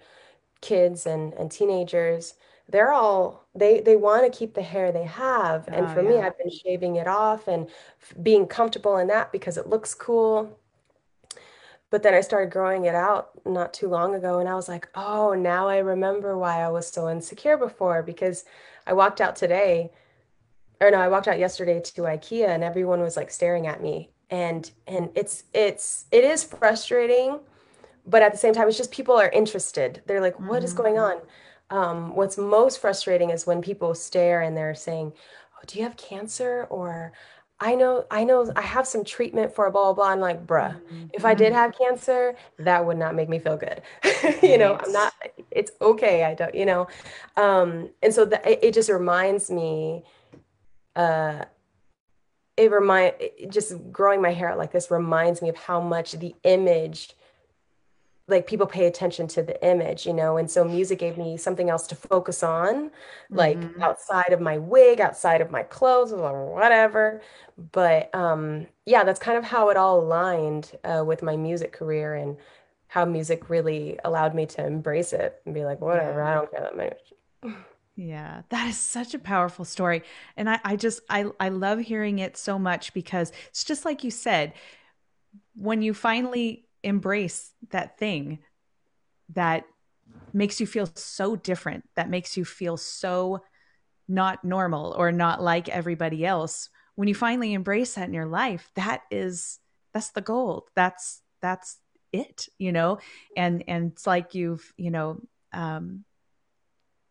kids 0.61 1.05
and 1.07 1.33
and 1.35 1.51
teenagers, 1.51 2.35
they're 2.71 2.93
all 2.93 3.47
they 3.55 3.81
they 3.81 3.95
want 3.95 4.31
to 4.31 4.37
keep 4.37 4.53
the 4.53 4.61
hair 4.63 4.91
they 4.91 5.03
have. 5.05 5.69
And 5.73 5.89
Oh 5.89 5.91
for 5.91 6.03
me. 6.03 6.21
I've 6.21 6.37
been 6.37 6.49
shaving 6.51 6.95
it 6.97 7.07
off 7.07 7.47
and 7.47 7.67
f- 8.01 8.13
being 8.23 8.47
comfortable 8.47 8.97
in 8.97 9.07
that 9.07 9.31
because 9.31 9.57
it 9.57 9.67
looks 9.67 9.93
cool. 9.93 10.57
But 11.89 12.03
then 12.03 12.13
I 12.13 12.21
started 12.21 12.51
growing 12.51 12.85
it 12.85 12.95
out 12.95 13.31
not 13.45 13.73
too 13.73 13.89
long 13.89 14.15
ago, 14.15 14.39
and 14.39 14.47
I 14.47 14.55
was 14.55 14.69
like, 14.69 14.87
oh, 14.95 15.33
now 15.33 15.67
I 15.67 15.77
remember 15.79 16.37
why 16.37 16.61
I 16.61 16.69
was 16.69 16.87
so 16.87 17.09
insecure 17.09 17.57
before 17.57 18.01
because 18.01 18.45
I 18.87 18.93
walked 18.93 19.19
out 19.19 19.35
today 19.35 19.91
or 20.81 20.91
no, 20.91 20.99
I 20.99 21.07
walked 21.09 21.27
out 21.27 21.39
yesterday 21.39 21.79
to 21.79 22.01
IKEA 22.03 22.47
and 22.49 22.63
everyone 22.63 23.01
was 23.01 23.17
like 23.17 23.31
staring 23.31 23.67
at 23.67 23.81
me. 23.81 24.11
And 24.29 24.71
and 24.87 25.09
it's 25.15 25.43
it's 25.53 26.05
it 26.11 26.23
is 26.23 26.43
frustrating, 26.43 27.39
but 28.05 28.21
at 28.23 28.31
the 28.31 28.37
same 28.37 28.53
time, 28.53 28.67
it's 28.67 28.77
just 28.77 28.91
people 28.91 29.15
are 29.17 29.29
interested. 29.29 30.01
They're 30.07 30.21
like, 30.21 30.39
what 30.49 30.63
is 30.63 30.73
Mm-hmm. 30.73 30.75
going 30.75 30.99
on? 30.99 31.21
Um, 31.71 32.15
what's 32.15 32.37
most 32.37 32.79
frustrating 32.79 33.31
is 33.31 33.47
when 33.47 33.61
people 33.61 33.95
stare 33.95 34.41
and 34.41 34.57
they're 34.57 34.75
saying, 34.75 35.13
oh, 35.55 35.63
do 35.67 35.79
you 35.79 35.85
have 35.85 35.97
cancer? 35.97 36.67
Or 36.69 37.13
I 37.59 37.75
know, 37.75 38.05
I 38.11 38.25
know 38.25 38.51
I 38.55 38.61
have 38.61 38.87
some 38.87 39.05
treatment 39.05 39.55
for 39.55 39.67
a 39.67 39.71
blah 39.71 39.85
blah 39.85 39.93
blah. 39.93 40.09
I'm 40.09 40.21
like, 40.21 40.47
bruh, 40.47 40.75
if 41.13 41.25
I 41.25 41.35
did 41.35 41.53
Mm-hmm. 41.53 41.55
have 41.55 41.77
cancer, 41.77 42.35
that 42.59 42.85
would 42.85 42.97
not 42.97 43.15
make 43.15 43.29
me 43.29 43.39
feel 43.39 43.57
good. 43.57 43.81
You 44.43 44.57
know, 44.57 44.77
I'm 44.83 44.91
not, 44.93 45.13
it's 45.51 45.71
okay. 45.81 46.23
I 46.25 46.33
don't, 46.35 46.55
you 46.55 46.65
know. 46.65 46.87
Um, 47.37 47.91
and 48.03 48.13
so 48.13 48.25
that 48.25 48.45
it, 48.47 48.63
it 48.63 48.73
just 48.73 48.89
reminds 48.89 49.51
me 49.51 50.03
uh 50.95 51.45
it 52.57 52.71
remind 52.71 53.15
it, 53.19 53.49
just 53.49 53.73
growing 53.91 54.21
my 54.21 54.31
hair 54.31 54.49
out 54.49 54.57
like 54.57 54.71
this 54.71 54.91
reminds 54.91 55.41
me 55.41 55.49
of 55.49 55.55
how 55.55 55.81
much 55.81 56.13
the 56.13 56.35
image 56.43 57.15
like 58.31 58.47
people 58.47 58.67
pay 58.67 58.87
attention 58.87 59.27
to 59.27 59.43
the 59.43 59.63
image 59.67 60.05
you 60.07 60.13
know 60.13 60.37
and 60.37 60.49
so 60.51 60.63
music 60.65 60.99
gave 60.99 61.17
me 61.17 61.37
something 61.37 61.69
else 61.69 61.87
to 61.87 61.95
focus 61.95 62.43
on 62.43 62.91
like 63.33 63.69
Mm-hmm. 63.69 63.81
outside 63.81 64.33
of 64.33 64.41
my 64.41 64.57
wig 64.57 65.01
outside 65.01 65.41
of 65.41 65.51
my 65.51 65.63
clothes 65.63 66.13
or 66.13 66.53
whatever 66.53 67.21
but 67.73 68.13
um 68.15 68.67
yeah 68.85 69.03
that's 69.03 69.19
kind 69.19 69.37
of 69.37 69.43
how 69.43 69.69
it 69.69 69.77
all 69.77 69.99
aligned 70.01 70.71
uh, 70.83 71.03
with 71.05 71.21
my 71.23 71.35
music 71.37 71.71
career 71.73 72.15
and 72.15 72.37
how 72.87 73.05
music 73.05 73.49
really 73.49 73.97
allowed 74.03 74.35
me 74.35 74.45
to 74.45 74.65
embrace 74.65 75.13
it 75.13 75.41
and 75.45 75.53
be 75.55 75.63
like 75.65 75.79
whatever 75.81 76.21
Yeah. 76.21 76.23
I 76.23 76.35
don't 76.35 76.51
care 76.51 76.61
that 76.61 76.77
much 76.77 77.53
Yeah, 77.95 78.43
that 78.49 78.67
is 78.67 78.77
such 78.77 79.13
a 79.13 79.19
powerful 79.19 79.65
story. 79.65 80.03
And 80.37 80.49
I, 80.49 80.59
I 80.63 80.75
just 80.75 81.01
I 81.09 81.25
I 81.39 81.49
love 81.49 81.79
hearing 81.79 82.19
it 82.19 82.37
so 82.37 82.57
much 82.57 82.93
because 82.93 83.31
it's 83.49 83.63
just 83.65 83.85
like 83.85 84.03
you 84.03 84.11
said, 84.11 84.53
when 85.55 85.81
you 85.81 85.93
finally 85.93 86.65
embrace 86.83 87.51
that 87.69 87.97
thing 87.97 88.39
that 89.33 89.65
makes 90.33 90.59
you 90.59 90.67
feel 90.67 90.87
so 90.95 91.35
different, 91.35 91.87
that 91.95 92.09
makes 92.09 92.37
you 92.37 92.45
feel 92.45 92.77
so 92.77 93.41
not 94.07 94.43
normal 94.43 94.95
or 94.97 95.11
not 95.11 95.41
like 95.41 95.69
everybody 95.69 96.25
else, 96.25 96.69
when 96.95 97.07
you 97.07 97.15
finally 97.15 97.53
embrace 97.53 97.95
that 97.95 98.07
in 98.07 98.13
your 98.13 98.27
life, 98.27 98.69
that 98.75 99.01
is 99.09 99.59
that's 99.93 100.11
the 100.11 100.21
gold. 100.21 100.69
That's 100.75 101.21
that's 101.41 101.77
it, 102.11 102.47
you 102.57 102.71
know? 102.71 102.99
And 103.35 103.63
and 103.67 103.91
it's 103.93 104.05
like 104.05 104.35
you've, 104.35 104.73
you 104.77 104.91
know, 104.91 105.21
um 105.53 106.03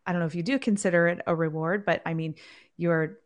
I 0.07 0.13
don't 0.13 0.21
know 0.21 0.27
if 0.27 0.35
you 0.35 0.43
do 0.43 0.59
consider 0.59 1.09
it 1.09 1.21
a 1.27 1.35
reward, 1.35 1.85
but 1.85 2.03
I 2.05 2.15
mean, 2.15 2.35
your 2.77 3.19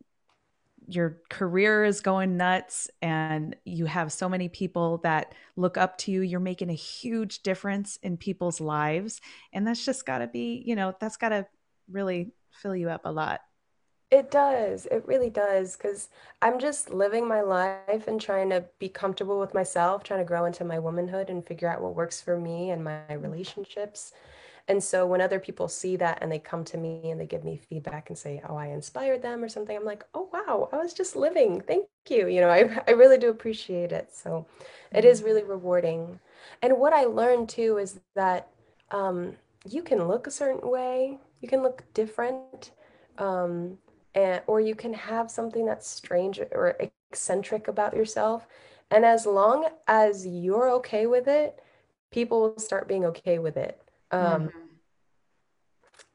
your 0.87 1.19
career 1.31 1.85
is 1.85 2.01
going 2.01 2.37
nuts 2.37 2.91
and 3.01 3.57
you 3.65 3.87
have 3.87 4.13
so 4.13 4.29
many 4.29 4.49
people 4.49 4.99
that 4.99 5.35
look 5.57 5.77
up 5.77 5.99
to 5.99 6.13
you. 6.13 6.21
You're 6.21 6.41
making 6.41 6.71
a 6.71 6.75
huge 6.75 7.43
difference 7.43 7.99
in 8.03 8.17
people's 8.17 8.61
lives. 8.61 9.21
And 9.53 9.67
that's 9.67 9.85
just 9.85 10.07
got 10.07 10.19
to 10.19 10.27
be, 10.27 10.63
you 10.67 10.77
know, 10.77 10.95
that's 11.01 11.17
got 11.17 11.31
to 11.31 11.47
really 11.91 12.33
fill 12.51 12.77
you 12.77 12.91
up 12.91 13.03
a 13.05 13.13
lot. 13.13 13.41
It 14.11 14.31
does. 14.31 14.87
It 14.87 15.07
really 15.07 15.31
does. 15.31 15.77
Because 15.77 16.09
I'm 16.41 16.59
just 16.59 16.91
living 16.91 17.27
my 17.27 17.41
life 17.41 18.07
and 18.07 18.21
trying 18.21 18.51
to 18.51 18.65
be 18.79 18.89
comfortable 18.89 19.41
with 19.41 19.55
myself, 19.55 20.05
trying 20.05 20.21
to 20.21 20.25
grow 20.25 20.45
into 20.45 20.65
my 20.65 20.79
womanhood 20.79 21.31
and 21.31 21.47
figure 21.47 21.69
out 21.69 21.83
what 21.83 21.97
works 21.97 22.21
for 22.21 22.39
me 22.39 22.71
and 22.71 22.85
my 22.85 23.15
relationships. 23.15 24.13
And 24.69 24.83
so 24.83 25.07
when 25.07 25.21
other 25.21 25.39
people 25.41 25.69
see 25.69 25.97
that 25.97 26.19
and 26.23 26.33
they 26.33 26.39
come 26.39 26.65
to 26.67 26.79
me 26.79 27.11
and 27.11 27.21
they 27.21 27.27
give 27.27 27.45
me 27.45 27.57
feedback 27.59 28.09
and 28.09 28.19
say, 28.19 28.43
"Oh, 28.49 28.57
I 28.57 28.69
inspired 28.69 29.23
them" 29.23 29.43
or 29.45 29.49
something, 29.49 29.77
I'm 29.77 29.85
like, 29.85 30.05
"Oh, 30.15 30.29
wow, 30.33 30.69
I 30.73 30.79
was 30.79 30.95
just 30.95 31.17
living. 31.17 31.61
Thank 31.61 31.87
you." 32.09 32.29
You 32.29 32.41
know, 32.41 32.49
I 32.51 32.83
I 32.89 32.93
really 32.93 33.19
do 33.19 33.29
appreciate 33.31 33.93
it. 33.93 34.15
So 34.15 34.47
it 34.93 35.05
is 35.05 35.23
really 35.23 35.43
rewarding. 35.45 36.21
And 36.63 36.79
what 36.79 36.93
I 36.95 37.05
learned 37.05 37.49
too 37.49 37.79
is 37.79 38.01
that 38.15 38.49
um, 38.91 39.37
you 39.69 39.83
can 39.83 40.07
look 40.09 40.27
a 40.27 40.31
certain 40.31 40.69
way, 40.71 41.19
you 41.41 41.49
can 41.49 41.63
look 41.63 41.85
different, 41.95 42.71
um, 43.19 43.79
and 44.15 44.43
or 44.47 44.61
you 44.61 44.75
can 44.75 44.93
have 44.95 45.31
something 45.31 45.67
that's 45.67 45.87
strange 45.89 46.41
or 46.53 46.77
eccentric 47.11 47.69
about 47.69 47.95
yourself. 47.97 48.47
And 48.91 49.05
as 49.05 49.27
long 49.27 49.67
as 49.89 50.27
you're 50.27 50.71
okay 50.73 51.07
with 51.07 51.27
it, 51.29 51.61
people 52.11 52.41
will 52.43 52.59
start 52.59 52.89
being 52.89 53.05
okay 53.07 53.39
with 53.39 53.57
it. 53.57 53.81
Um, 54.15 54.49
Mm-hmm. 54.49 54.59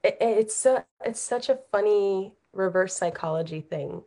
it, 0.03 0.17
it's 0.21 0.55
so 0.55 0.83
it's 1.05 1.19
such 1.19 1.49
a 1.49 1.59
funny 1.71 2.33
reverse 2.53 2.95
psychology 2.95 3.61
thing. 3.61 4.03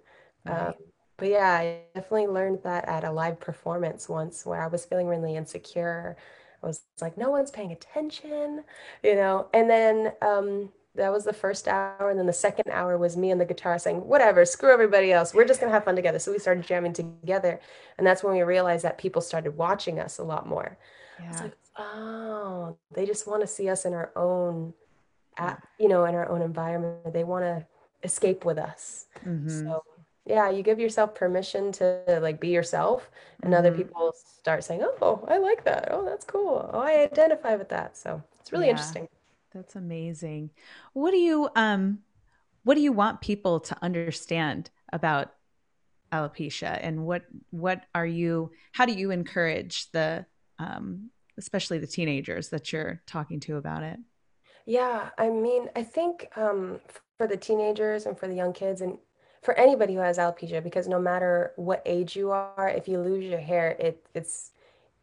Um, 0.46 0.74
but 1.18 1.28
yeah, 1.28 1.50
I 1.52 1.80
definitely 1.94 2.26
learned 2.28 2.60
that 2.64 2.88
at 2.88 3.04
a 3.04 3.12
live 3.12 3.38
performance 3.40 4.08
once 4.08 4.44
where 4.44 4.62
I 4.62 4.66
was 4.66 4.84
feeling 4.84 5.06
really 5.06 5.36
insecure. 5.36 6.16
I 6.62 6.66
was 6.66 6.82
like, 7.00 7.16
no 7.18 7.30
one's 7.30 7.50
paying 7.50 7.72
attention, 7.72 8.64
you 9.02 9.14
know. 9.14 9.48
And 9.52 9.68
then 9.70 10.12
um, 10.22 10.70
that 10.94 11.12
was 11.12 11.24
the 11.24 11.32
first 11.32 11.68
hour, 11.68 12.10
and 12.10 12.18
then 12.18 12.26
the 12.26 12.32
second 12.32 12.70
hour 12.70 12.98
was 12.98 13.16
me 13.16 13.30
and 13.30 13.40
the 13.40 13.44
guitar 13.44 13.78
saying, 13.78 14.06
whatever, 14.06 14.44
screw 14.44 14.72
everybody 14.72 15.12
else. 15.12 15.34
We're 15.34 15.44
just 15.46 15.60
gonna 15.60 15.72
have 15.72 15.84
fun 15.84 15.96
together. 15.96 16.18
So 16.18 16.32
we 16.32 16.38
started 16.38 16.64
jamming 16.64 16.92
together, 16.94 17.60
and 17.98 18.06
that's 18.06 18.22
when 18.24 18.34
we 18.34 18.42
realized 18.42 18.84
that 18.84 18.98
people 18.98 19.22
started 19.22 19.56
watching 19.56 20.00
us 20.00 20.18
a 20.18 20.24
lot 20.24 20.46
more. 20.48 20.78
I 20.78 21.32
was 21.32 21.40
Yeah. 21.40 21.42
like, 21.42 21.56
oh, 21.78 22.76
they 22.92 23.06
just 23.06 23.26
want 23.26 23.42
to 23.42 23.46
see 23.46 23.68
us 23.68 23.84
in 23.84 23.94
our 23.94 24.12
own 24.16 24.74
at, 25.38 25.62
you 25.78 25.88
know, 25.88 26.04
in 26.04 26.14
our 26.14 26.28
own 26.28 26.42
environment. 26.42 27.12
They 27.12 27.24
want 27.24 27.44
to 27.44 27.66
escape 28.02 28.44
with 28.44 28.58
us. 28.58 29.06
Mm-hmm. 29.26 29.70
So, 29.70 29.82
yeah, 30.26 30.50
you 30.50 30.62
give 30.62 30.78
yourself 30.80 31.14
permission 31.14 31.72
to 31.72 32.20
like 32.22 32.40
be 32.40 32.48
yourself, 32.48 33.10
and 33.42 33.54
other 33.54 33.70
Mm-hmm. 33.70 33.82
people 33.82 34.12
start 34.14 34.64
saying, 34.64 34.82
"Oh, 34.84 35.24
I 35.28 35.38
like 35.38 35.64
that. 35.64 35.88
Oh, 35.90 36.04
that's 36.04 36.24
cool. 36.24 36.70
Oh, 36.72 36.80
I 36.80 37.02
identify 37.02 37.56
with 37.56 37.68
that." 37.70 37.96
So, 37.96 38.22
it's 38.40 38.52
really 38.52 38.66
Yeah. 38.66 38.72
interesting. 38.72 39.08
That's 39.52 39.76
amazing. 39.76 40.50
What 40.94 41.10
do 41.10 41.18
you 41.18 41.48
um 41.56 42.00
what 42.64 42.74
do 42.76 42.80
you 42.80 42.92
want 42.92 43.20
people 43.20 43.60
to 43.60 43.76
understand 43.82 44.70
about 44.92 45.32
alopecia 46.12 46.78
and 46.82 47.04
what 47.04 47.22
what 47.50 47.84
are 47.94 48.06
you 48.06 48.50
how 48.72 48.84
do 48.86 48.92
you 48.92 49.10
encourage 49.10 49.90
the 49.92 50.24
um 50.58 51.10
especially 51.38 51.78
the 51.78 51.86
teenagers 51.86 52.48
that 52.50 52.72
you're 52.72 53.00
talking 53.06 53.40
to 53.40 53.56
about 53.56 53.82
it? 53.82 53.98
Yeah, 54.66 55.10
I 55.18 55.28
mean, 55.28 55.68
I 55.74 55.82
think 55.82 56.28
um, 56.36 56.80
for 57.18 57.26
the 57.26 57.36
teenagers 57.36 58.06
and 58.06 58.16
for 58.18 58.28
the 58.28 58.34
young 58.34 58.52
kids 58.52 58.80
and 58.80 58.98
for 59.42 59.54
anybody 59.54 59.94
who 59.94 60.00
has 60.00 60.18
alopecia, 60.18 60.62
because 60.62 60.86
no 60.86 61.00
matter 61.00 61.52
what 61.56 61.82
age 61.84 62.14
you 62.14 62.30
are, 62.30 62.68
if 62.68 62.86
you 62.86 63.00
lose 63.00 63.24
your 63.24 63.40
hair, 63.40 63.70
it 63.78 64.06
it's 64.14 64.52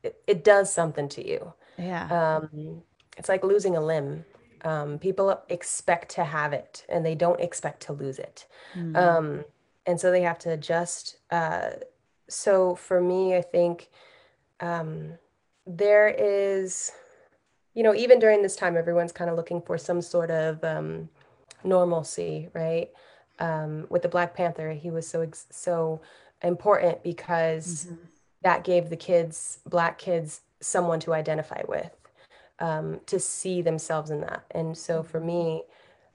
it, 0.01 0.21
it 0.27 0.43
does 0.43 0.71
something 0.71 1.09
to 1.09 1.27
you. 1.27 1.53
Yeah. 1.77 2.37
Um, 2.47 2.83
it's 3.17 3.29
like 3.29 3.43
losing 3.43 3.75
a 3.75 3.81
limb. 3.81 4.23
Um, 4.63 4.99
people 4.99 5.41
expect 5.49 6.09
to 6.15 6.23
have 6.23 6.53
it 6.53 6.85
and 6.89 7.05
they 7.05 7.15
don't 7.15 7.39
expect 7.39 7.81
to 7.83 7.93
lose 7.93 8.19
it. 8.19 8.45
Mm. 8.75 8.95
Um, 8.97 9.45
and 9.85 9.99
so 9.99 10.11
they 10.11 10.21
have 10.21 10.39
to 10.39 10.51
adjust. 10.51 11.17
Uh, 11.31 11.71
so 12.29 12.75
for 12.75 13.01
me, 13.01 13.35
I 13.35 13.41
think 13.41 13.89
um, 14.59 15.13
there 15.77 16.09
is, 16.09 16.91
you 17.73 17.83
know, 17.83 17.95
even 17.95 18.19
during 18.19 18.41
this 18.41 18.55
time, 18.55 18.75
everyone's 18.75 19.11
kind 19.11 19.29
of 19.29 19.37
looking 19.37 19.61
for 19.61 19.77
some 19.77 20.01
sort 20.01 20.31
of 20.31 20.63
um, 20.63 21.09
normalcy, 21.63 22.49
right? 22.53 22.89
um, 23.39 23.87
with 23.89 24.01
the 24.01 24.09
Black 24.09 24.35
Panther, 24.35 24.71
he 24.71 24.91
was 24.91 25.07
so 25.07 25.21
ex- 25.21 25.47
so 25.49 26.01
important 26.43 27.03
because 27.03 27.85
mm-hmm. 27.85 27.95
that 28.41 28.63
gave 28.63 28.89
the 28.89 28.97
kids, 28.97 29.59
black 29.65 29.97
kids, 29.97 30.41
someone 30.61 30.99
to 30.99 31.13
identify 31.13 31.61
with, 31.67 31.91
um, 32.59 32.99
to 33.05 33.19
see 33.19 33.61
themselves 33.61 34.11
in 34.11 34.21
that. 34.21 34.43
And 34.51 34.77
so 34.77 35.03
for 35.03 35.19
me, 35.19 35.63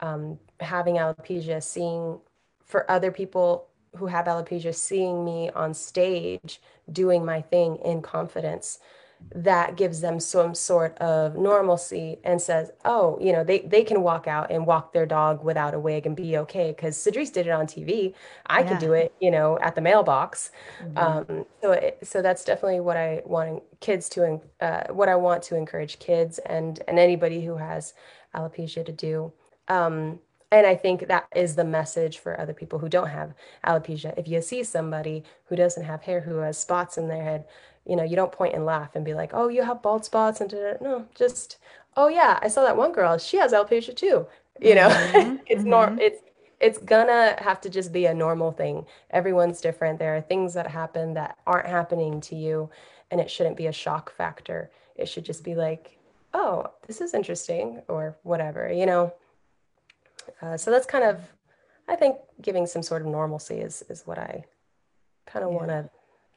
um, 0.00 0.38
having 0.60 0.96
alopecia, 0.96 1.62
seeing 1.62 2.20
for 2.62 2.90
other 2.90 3.10
people 3.10 3.66
who 3.96 4.06
have 4.06 4.26
alopecia, 4.26 4.74
seeing 4.74 5.24
me 5.24 5.50
on 5.50 5.72
stage 5.72 6.60
doing 6.92 7.24
my 7.24 7.40
thing 7.40 7.76
in 7.84 8.02
confidence 8.02 8.80
that 9.34 9.76
gives 9.76 10.00
them 10.00 10.20
some 10.20 10.54
sort 10.54 10.96
of 10.98 11.36
normalcy 11.36 12.18
and 12.24 12.40
says, 12.40 12.70
oh, 12.84 13.18
you 13.20 13.32
know, 13.32 13.42
they, 13.42 13.60
they 13.60 13.82
can 13.82 14.02
walk 14.02 14.26
out 14.26 14.50
and 14.50 14.66
walk 14.66 14.92
their 14.92 15.06
dog 15.06 15.42
without 15.42 15.74
a 15.74 15.78
wig 15.78 16.06
and 16.06 16.14
be 16.14 16.36
okay. 16.38 16.70
Because 16.70 16.96
Cedric 16.96 17.32
did 17.32 17.46
it 17.46 17.50
on 17.50 17.66
TV. 17.66 18.14
I 18.46 18.60
yeah. 18.60 18.68
could 18.68 18.78
do 18.78 18.92
it, 18.92 19.12
you 19.20 19.30
know, 19.30 19.58
at 19.60 19.74
the 19.74 19.80
mailbox. 19.80 20.50
Mm-hmm. 20.82 20.98
Um, 20.98 21.46
so, 21.62 21.72
it, 21.72 21.98
so 22.02 22.22
that's 22.22 22.44
definitely 22.44 22.80
what 22.80 22.96
I 22.96 23.22
want 23.24 23.62
kids 23.80 24.08
to, 24.10 24.40
uh, 24.60 24.84
what 24.92 25.08
I 25.08 25.16
want 25.16 25.42
to 25.44 25.56
encourage 25.56 25.98
kids 25.98 26.38
and, 26.38 26.80
and 26.86 26.98
anybody 26.98 27.44
who 27.44 27.56
has 27.56 27.94
alopecia 28.34 28.84
to 28.84 28.92
do. 28.92 29.32
Um, 29.68 30.20
and 30.52 30.66
I 30.68 30.76
think 30.76 31.08
that 31.08 31.26
is 31.34 31.56
the 31.56 31.64
message 31.64 32.18
for 32.18 32.38
other 32.38 32.54
people 32.54 32.78
who 32.78 32.88
don't 32.88 33.08
have 33.08 33.34
alopecia. 33.66 34.16
If 34.16 34.28
you 34.28 34.40
see 34.40 34.62
somebody 34.62 35.24
who 35.46 35.56
doesn't 35.56 35.82
have 35.82 36.02
hair, 36.02 36.20
who 36.20 36.36
has 36.36 36.56
spots 36.56 36.96
in 36.96 37.08
their 37.08 37.24
head, 37.24 37.46
you 37.86 37.96
know, 37.96 38.02
you 38.02 38.16
don't 38.16 38.32
point 38.32 38.54
and 38.54 38.64
laugh 38.64 38.94
and 38.94 39.04
be 39.04 39.14
like, 39.14 39.30
oh, 39.34 39.48
you 39.48 39.62
have 39.62 39.82
bald 39.82 40.04
spots 40.04 40.40
and 40.40 40.50
da-da. 40.50 40.82
no, 40.82 41.06
just, 41.14 41.58
oh 41.96 42.08
yeah, 42.08 42.38
I 42.42 42.48
saw 42.48 42.62
that 42.64 42.76
one 42.76 42.92
girl, 42.92 43.18
she 43.18 43.36
has 43.36 43.52
alopecia 43.52 43.94
too. 43.94 44.26
You 44.60 44.74
know, 44.74 44.88
mm-hmm. 44.88 45.36
it's 45.46 45.60
mm-hmm. 45.60 45.70
normal. 45.70 46.00
It's 46.00 46.20
it's 46.60 46.78
gonna 46.78 47.36
have 47.38 47.60
to 47.62 47.68
just 47.68 47.92
be 47.92 48.06
a 48.06 48.14
normal 48.14 48.52
thing. 48.52 48.86
Everyone's 49.10 49.60
different. 49.60 49.98
There 49.98 50.16
are 50.16 50.20
things 50.20 50.54
that 50.54 50.66
happen 50.66 51.14
that 51.14 51.36
aren't 51.46 51.66
happening 51.66 52.20
to 52.22 52.36
you, 52.36 52.70
and 53.10 53.20
it 53.20 53.30
shouldn't 53.30 53.56
be 53.56 53.66
a 53.66 53.72
shock 53.72 54.12
factor. 54.12 54.70
It 54.96 55.06
should 55.08 55.24
just 55.24 55.44
be 55.44 55.54
like, 55.54 55.98
oh, 56.32 56.70
this 56.86 57.00
is 57.00 57.12
interesting, 57.12 57.82
or 57.88 58.16
whatever, 58.22 58.72
you 58.72 58.86
know. 58.86 59.12
Uh, 60.40 60.56
so 60.56 60.70
that's 60.70 60.86
kind 60.86 61.04
of, 61.04 61.20
I 61.88 61.96
think, 61.96 62.16
giving 62.40 62.66
some 62.66 62.82
sort 62.82 63.02
of 63.02 63.08
normalcy 63.08 63.56
is 63.56 63.82
is 63.90 64.06
what 64.06 64.18
I 64.18 64.44
kind 65.26 65.44
of 65.44 65.50
yeah. 65.50 65.56
want 65.56 65.68
to 65.68 65.90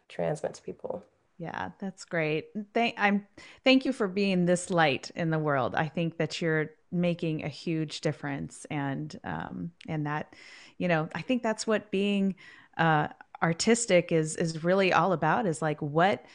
transmit 0.09 0.55
to 0.55 0.61
people. 0.61 1.03
Yeah, 1.37 1.69
that's 1.79 2.05
great. 2.05 2.45
Thank 2.73 2.95
I'm 2.97 3.27
thank 3.63 3.85
you 3.85 3.93
for 3.93 4.07
being 4.07 4.45
this 4.45 4.69
light 4.71 5.11
in 5.15 5.29
the 5.29 5.37
world. 5.39 5.75
I 5.75 5.87
think 5.87 6.17
that 6.17 6.41
you're 6.41 6.71
making 6.91 7.43
a 7.43 7.49
huge 7.49 8.01
difference 8.01 8.65
and 8.71 9.19
um 9.23 9.71
and 9.87 10.07
that 10.07 10.33
you 10.77 10.87
know, 10.87 11.09
I 11.13 11.21
think 11.21 11.43
that's 11.43 11.67
what 11.67 11.91
being 11.91 12.35
uh 12.77 13.09
artistic 13.43 14.11
is 14.11 14.35
is 14.35 14.63
really 14.63 14.91
all 14.93 15.13
about 15.13 15.45
is 15.45 15.61
like 15.61 15.79
what 15.81 16.25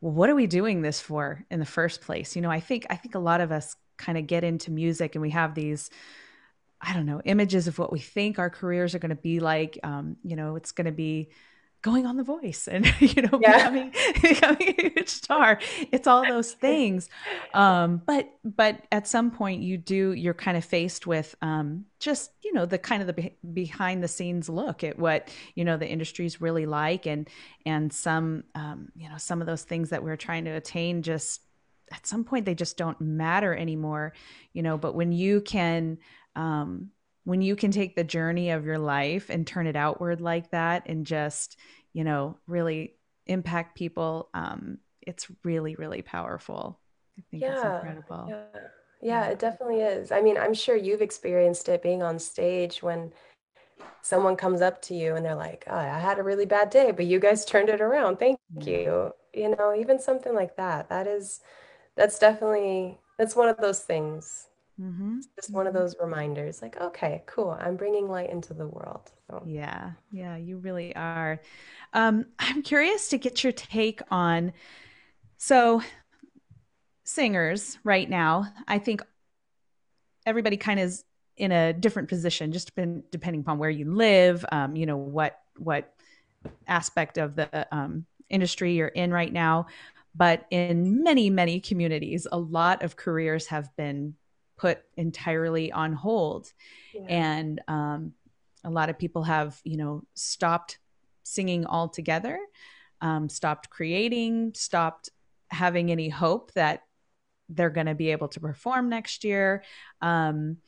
what 0.00 0.30
are 0.30 0.34
we 0.34 0.46
doing 0.46 0.80
this 0.82 1.00
for 1.00 1.44
in 1.50 1.58
the 1.60 1.66
first 1.66 2.00
place? 2.00 2.34
You 2.34 2.40
know, 2.42 2.50
I 2.50 2.60
think 2.60 2.86
I 2.88 2.96
think 2.96 3.14
a 3.14 3.18
lot 3.18 3.42
of 3.42 3.52
us 3.52 3.76
kind 3.98 4.16
of 4.16 4.26
get 4.26 4.42
into 4.44 4.70
music 4.70 5.14
and 5.14 5.22
we 5.22 5.30
have 5.30 5.54
these 5.54 5.90
I 6.80 6.92
don't 6.92 7.06
know, 7.06 7.22
images 7.24 7.68
of 7.68 7.78
what 7.78 7.92
we 7.92 7.98
think 7.98 8.38
our 8.38 8.50
careers 8.50 8.94
are 8.94 8.98
going 8.98 9.10
to 9.10 9.16
be 9.16 9.40
like. 9.40 9.78
Um, 9.82 10.16
you 10.22 10.36
know, 10.36 10.56
it's 10.56 10.72
going 10.72 10.84
to 10.84 10.92
be 10.92 11.30
going 11.86 12.04
on 12.04 12.16
The 12.16 12.24
Voice 12.24 12.66
and 12.66 12.84
you 13.00 13.22
know 13.22 13.38
yeah. 13.40 13.58
becoming 13.58 13.94
becoming 14.22 14.74
a 14.76 14.82
huge 14.82 15.08
star. 15.08 15.60
It's 15.92 16.08
all 16.08 16.26
those 16.26 16.52
things. 16.66 17.08
Um, 17.54 18.02
but 18.04 18.28
but 18.44 18.82
at 18.90 19.06
some 19.06 19.30
point 19.30 19.62
you 19.62 19.78
do 19.78 20.12
you're 20.12 20.34
kind 20.34 20.56
of 20.56 20.64
faced 20.64 21.06
with 21.06 21.36
um, 21.42 21.84
just 22.00 22.32
you 22.42 22.52
know 22.52 22.66
the 22.66 22.76
kind 22.76 23.02
of 23.02 23.06
the 23.06 23.12
be- 23.12 23.36
behind 23.52 24.02
the 24.02 24.08
scenes 24.08 24.48
look 24.48 24.82
at 24.82 24.98
what 24.98 25.28
you 25.54 25.64
know 25.64 25.76
the 25.76 25.88
industry's 25.88 26.40
really 26.40 26.66
like 26.66 27.06
and 27.06 27.30
and 27.64 27.92
some 27.92 28.42
um, 28.56 28.88
you 28.96 29.08
know 29.08 29.16
some 29.16 29.40
of 29.40 29.46
those 29.46 29.62
things 29.62 29.90
that 29.90 30.02
we're 30.02 30.16
trying 30.16 30.44
to 30.44 30.50
attain 30.50 31.02
just 31.02 31.42
at 31.92 32.04
some 32.04 32.24
point 32.24 32.46
they 32.46 32.54
just 32.54 32.76
don't 32.76 33.00
matter 33.00 33.54
anymore 33.54 34.12
you 34.52 34.60
know 34.60 34.76
but 34.76 34.96
when 34.96 35.12
you 35.12 35.40
can 35.40 35.98
um, 36.34 36.90
when 37.26 37.42
you 37.42 37.56
can 37.56 37.72
take 37.72 37.96
the 37.96 38.04
journey 38.04 38.50
of 38.50 38.64
your 38.64 38.78
life 38.78 39.30
and 39.30 39.44
turn 39.44 39.66
it 39.66 39.74
outward 39.74 40.20
like 40.20 40.48
that 40.52 40.84
and 40.86 41.04
just 41.04 41.58
you 41.92 42.04
know 42.04 42.38
really 42.46 42.94
impact 43.26 43.76
people 43.76 44.30
um, 44.32 44.78
it's 45.02 45.26
really 45.44 45.74
really 45.74 46.02
powerful. 46.02 46.78
I 47.18 47.22
think 47.30 47.42
yeah, 47.42 47.54
it's 47.54 47.64
incredible. 47.64 48.26
Yeah. 48.28 48.60
yeah. 49.02 49.24
It 49.26 49.40
definitely 49.40 49.80
is. 49.80 50.12
I 50.12 50.22
mean 50.22 50.38
i'm 50.38 50.54
sure 50.54 50.76
you've 50.76 51.02
experienced 51.02 51.68
it 51.68 51.82
being 51.82 52.02
on 52.02 52.18
stage 52.20 52.82
when 52.82 53.12
someone 54.02 54.36
comes 54.36 54.62
up 54.62 54.80
to 54.82 54.94
you 54.94 55.16
and 55.16 55.26
they're 55.26 55.34
like 55.34 55.64
oh, 55.66 55.76
i 55.76 55.98
had 55.98 56.18
a 56.18 56.22
really 56.22 56.46
bad 56.46 56.70
day 56.70 56.92
but 56.92 57.06
you 57.06 57.18
guys 57.18 57.44
turned 57.44 57.68
it 57.68 57.80
around. 57.80 58.18
Thank 58.18 58.38
you. 58.60 59.12
You 59.34 59.48
know 59.56 59.74
even 59.76 59.98
something 59.98 60.34
like 60.34 60.56
that. 60.56 60.88
That 60.90 61.08
is 61.08 61.40
that's 61.96 62.20
definitely 62.20 63.00
that's 63.18 63.34
one 63.34 63.48
of 63.48 63.56
those 63.56 63.80
things 63.80 64.46
Mm-hmm. 64.80 65.20
just 65.36 65.50
one 65.50 65.66
of 65.66 65.72
mm-hmm. 65.72 65.82
those 65.82 65.96
reminders 65.98 66.60
like, 66.60 66.78
okay, 66.78 67.22
cool. 67.26 67.56
I'm 67.58 67.76
bringing 67.76 68.08
light 68.08 68.30
into 68.30 68.52
the 68.52 68.66
world. 68.66 69.10
So. 69.26 69.42
Yeah. 69.46 69.92
Yeah, 70.12 70.36
you 70.36 70.58
really 70.58 70.94
are. 70.94 71.40
Um, 71.94 72.26
I'm 72.38 72.62
curious 72.62 73.08
to 73.08 73.18
get 73.18 73.42
your 73.42 73.52
take 73.52 74.02
on 74.10 74.52
so 75.38 75.82
singers 77.04 77.78
right 77.84 78.08
now. 78.08 78.52
I 78.68 78.78
think 78.78 79.02
everybody 80.26 80.56
kind 80.56 80.80
of 80.80 80.86
is 80.86 81.04
in 81.36 81.52
a 81.52 81.72
different 81.72 82.08
position, 82.08 82.52
just 82.52 82.74
depending 82.74 83.40
upon 83.40 83.58
where 83.58 83.70
you 83.70 83.90
live, 83.90 84.44
um, 84.52 84.74
you 84.74 84.86
know, 84.86 84.96
what, 84.96 85.38
what 85.58 85.94
aspect 86.66 87.18
of 87.18 87.36
the 87.36 87.66
um, 87.74 88.06
industry 88.30 88.74
you're 88.74 88.88
in 88.88 89.12
right 89.12 89.32
now. 89.32 89.66
But 90.14 90.46
in 90.50 91.02
many, 91.02 91.28
many 91.28 91.60
communities, 91.60 92.26
a 92.30 92.38
lot 92.38 92.82
of 92.82 92.96
careers 92.96 93.46
have 93.48 93.74
been 93.76 94.14
put 94.56 94.82
entirely 94.96 95.70
on 95.72 95.92
hold. 95.92 96.52
Yeah. 96.94 97.02
And 97.08 97.60
um, 97.68 98.12
a 98.64 98.70
lot 98.70 98.90
of 98.90 98.98
people 98.98 99.22
have, 99.24 99.60
you 99.64 99.76
know, 99.76 100.02
stopped 100.14 100.78
singing 101.22 101.66
altogether, 101.66 102.38
um, 103.00 103.28
stopped 103.28 103.70
creating, 103.70 104.52
stopped 104.54 105.10
having 105.50 105.90
any 105.90 106.08
hope 106.08 106.52
that 106.54 106.82
they're 107.48 107.70
going 107.70 107.86
to 107.86 107.94
be 107.94 108.10
able 108.10 108.28
to 108.28 108.40
perform 108.40 108.88
next 108.88 109.24
year. 109.24 109.62
Um, 110.00 110.58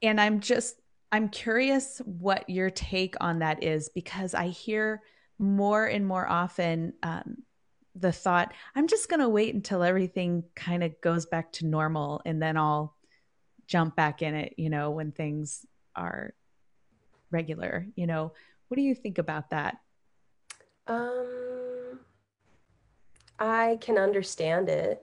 and 0.00 0.20
I'm 0.20 0.40
just, 0.40 0.80
I'm 1.10 1.28
curious 1.28 2.00
what 2.06 2.48
your 2.48 2.70
take 2.70 3.16
on 3.20 3.40
that 3.40 3.62
is 3.62 3.90
because 3.90 4.34
I 4.34 4.48
hear 4.48 5.02
more 5.38 5.84
and 5.86 6.06
more 6.06 6.26
often 6.26 6.94
um, 7.02 7.42
the 7.94 8.12
thought, 8.12 8.52
I'm 8.74 8.86
just 8.86 9.08
going 9.08 9.20
to 9.20 9.28
wait 9.28 9.54
until 9.54 9.82
everything 9.82 10.44
kind 10.54 10.82
of 10.82 11.00
goes 11.00 11.26
back 11.26 11.52
to 11.52 11.66
normal 11.66 12.22
and 12.24 12.40
then 12.40 12.56
I'll 12.56 12.96
jump 13.66 13.96
back 13.96 14.22
in 14.22 14.34
it, 14.34 14.54
you 14.56 14.70
know, 14.70 14.90
when 14.90 15.12
things 15.12 15.66
are 15.94 16.34
regular, 17.30 17.86
you 17.94 18.06
know. 18.06 18.32
What 18.68 18.76
do 18.76 18.82
you 18.82 18.94
think 18.94 19.18
about 19.18 19.50
that? 19.50 19.78
Um 20.86 22.00
I 23.38 23.78
can 23.80 23.98
understand 23.98 24.68
it. 24.68 25.02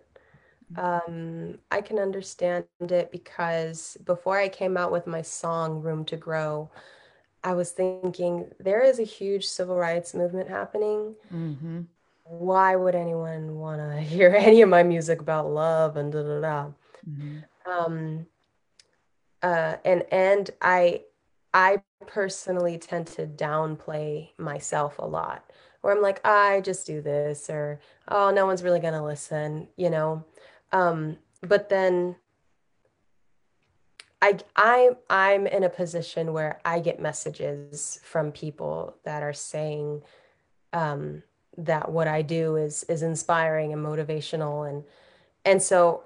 Mm-hmm. 0.73 1.11
Um 1.11 1.59
I 1.71 1.81
can 1.81 1.99
understand 1.99 2.65
it 2.79 3.11
because 3.11 3.97
before 4.03 4.37
I 4.37 4.49
came 4.49 4.77
out 4.77 4.91
with 4.91 5.07
my 5.07 5.21
song 5.21 5.81
Room 5.81 6.05
to 6.05 6.17
Grow, 6.17 6.69
I 7.43 7.53
was 7.53 7.71
thinking 7.71 8.51
there 8.59 8.81
is 8.81 8.99
a 8.99 9.03
huge 9.03 9.45
civil 9.45 9.75
rights 9.75 10.13
movement 10.13 10.49
happening. 10.49 11.15
Mm-hmm 11.33 11.81
why 12.29 12.75
would 12.75 12.93
anyone 12.93 13.55
want 13.55 13.81
to 13.81 13.99
hear 14.01 14.35
any 14.35 14.61
of 14.61 14.69
my 14.69 14.83
music 14.83 15.19
about 15.19 15.49
love 15.49 15.97
and 15.97 16.11
da 16.11 16.21
da 16.21 16.41
da? 16.41 16.71
Mm-hmm. 17.09 17.39
Um, 17.71 18.27
uh, 19.41 19.75
and 19.83 20.05
and 20.11 20.49
I 20.61 21.01
I 21.53 21.81
personally 22.05 22.77
tend 22.77 23.07
to 23.07 23.25
downplay 23.25 24.29
myself 24.37 24.99
a 24.99 25.05
lot, 25.05 25.49
where 25.81 25.95
I'm 25.95 26.01
like, 26.01 26.25
I 26.25 26.61
just 26.61 26.85
do 26.85 27.01
this, 27.01 27.49
or 27.49 27.79
oh, 28.07 28.29
no 28.31 28.45
one's 28.45 28.63
really 28.63 28.79
gonna 28.79 29.03
listen, 29.03 29.67
you 29.75 29.89
know. 29.89 30.23
Um, 30.71 31.17
but 31.41 31.69
then 31.69 32.15
I 34.21 34.37
I 34.55 34.91
I'm 35.09 35.47
in 35.47 35.63
a 35.63 35.69
position 35.69 36.33
where 36.33 36.59
I 36.63 36.79
get 36.79 36.99
messages 36.99 37.99
from 38.03 38.31
people 38.31 38.97
that 39.03 39.23
are 39.23 39.33
saying 39.33 40.03
um, 40.73 41.23
that 41.65 41.91
what 41.91 42.07
I 42.07 42.21
do 42.21 42.55
is 42.55 42.83
is 42.85 43.01
inspiring 43.01 43.73
and 43.73 43.85
motivational. 43.85 44.69
And 44.69 44.83
and 45.45 45.61
so 45.61 46.03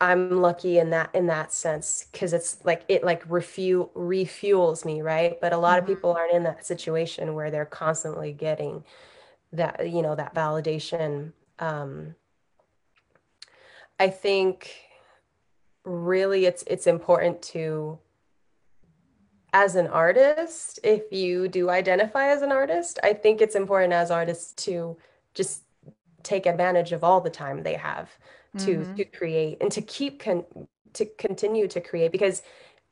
I'm 0.00 0.40
lucky 0.40 0.78
in 0.78 0.90
that 0.90 1.10
in 1.14 1.26
that 1.26 1.52
sense 1.52 2.06
because 2.10 2.32
it's 2.32 2.64
like 2.64 2.84
it 2.88 3.02
like 3.02 3.22
refuel 3.28 3.90
refuels 3.94 4.84
me 4.84 5.02
right? 5.02 5.40
But 5.40 5.52
a 5.52 5.58
lot 5.58 5.80
mm-hmm. 5.80 5.90
of 5.90 5.96
people 5.96 6.12
aren't 6.12 6.34
in 6.34 6.44
that 6.44 6.64
situation 6.64 7.34
where 7.34 7.50
they're 7.50 7.66
constantly 7.66 8.32
getting 8.32 8.84
that 9.52 9.90
you 9.90 10.02
know 10.02 10.14
that 10.14 10.34
validation. 10.34 11.32
Um 11.58 12.14
I 13.98 14.08
think 14.10 14.76
really 15.84 16.46
it's 16.46 16.62
it's 16.66 16.86
important 16.86 17.42
to 17.42 17.98
as 19.52 19.76
an 19.76 19.86
artist, 19.86 20.78
if 20.84 21.10
you 21.12 21.48
do 21.48 21.70
identify 21.70 22.28
as 22.28 22.42
an 22.42 22.52
artist, 22.52 22.98
I 23.02 23.12
think 23.12 23.40
it's 23.40 23.54
important 23.54 23.92
as 23.92 24.10
artists 24.10 24.52
to 24.64 24.96
just 25.34 25.62
take 26.22 26.46
advantage 26.46 26.92
of 26.92 27.02
all 27.02 27.20
the 27.20 27.30
time 27.30 27.62
they 27.62 27.74
have 27.74 28.10
to 28.58 28.78
mm-hmm. 28.78 28.94
to 28.94 29.04
create 29.04 29.58
and 29.60 29.70
to 29.72 29.80
keep 29.80 30.20
con- 30.20 30.44
to 30.92 31.06
continue 31.16 31.68
to 31.68 31.80
create 31.80 32.12
because 32.12 32.42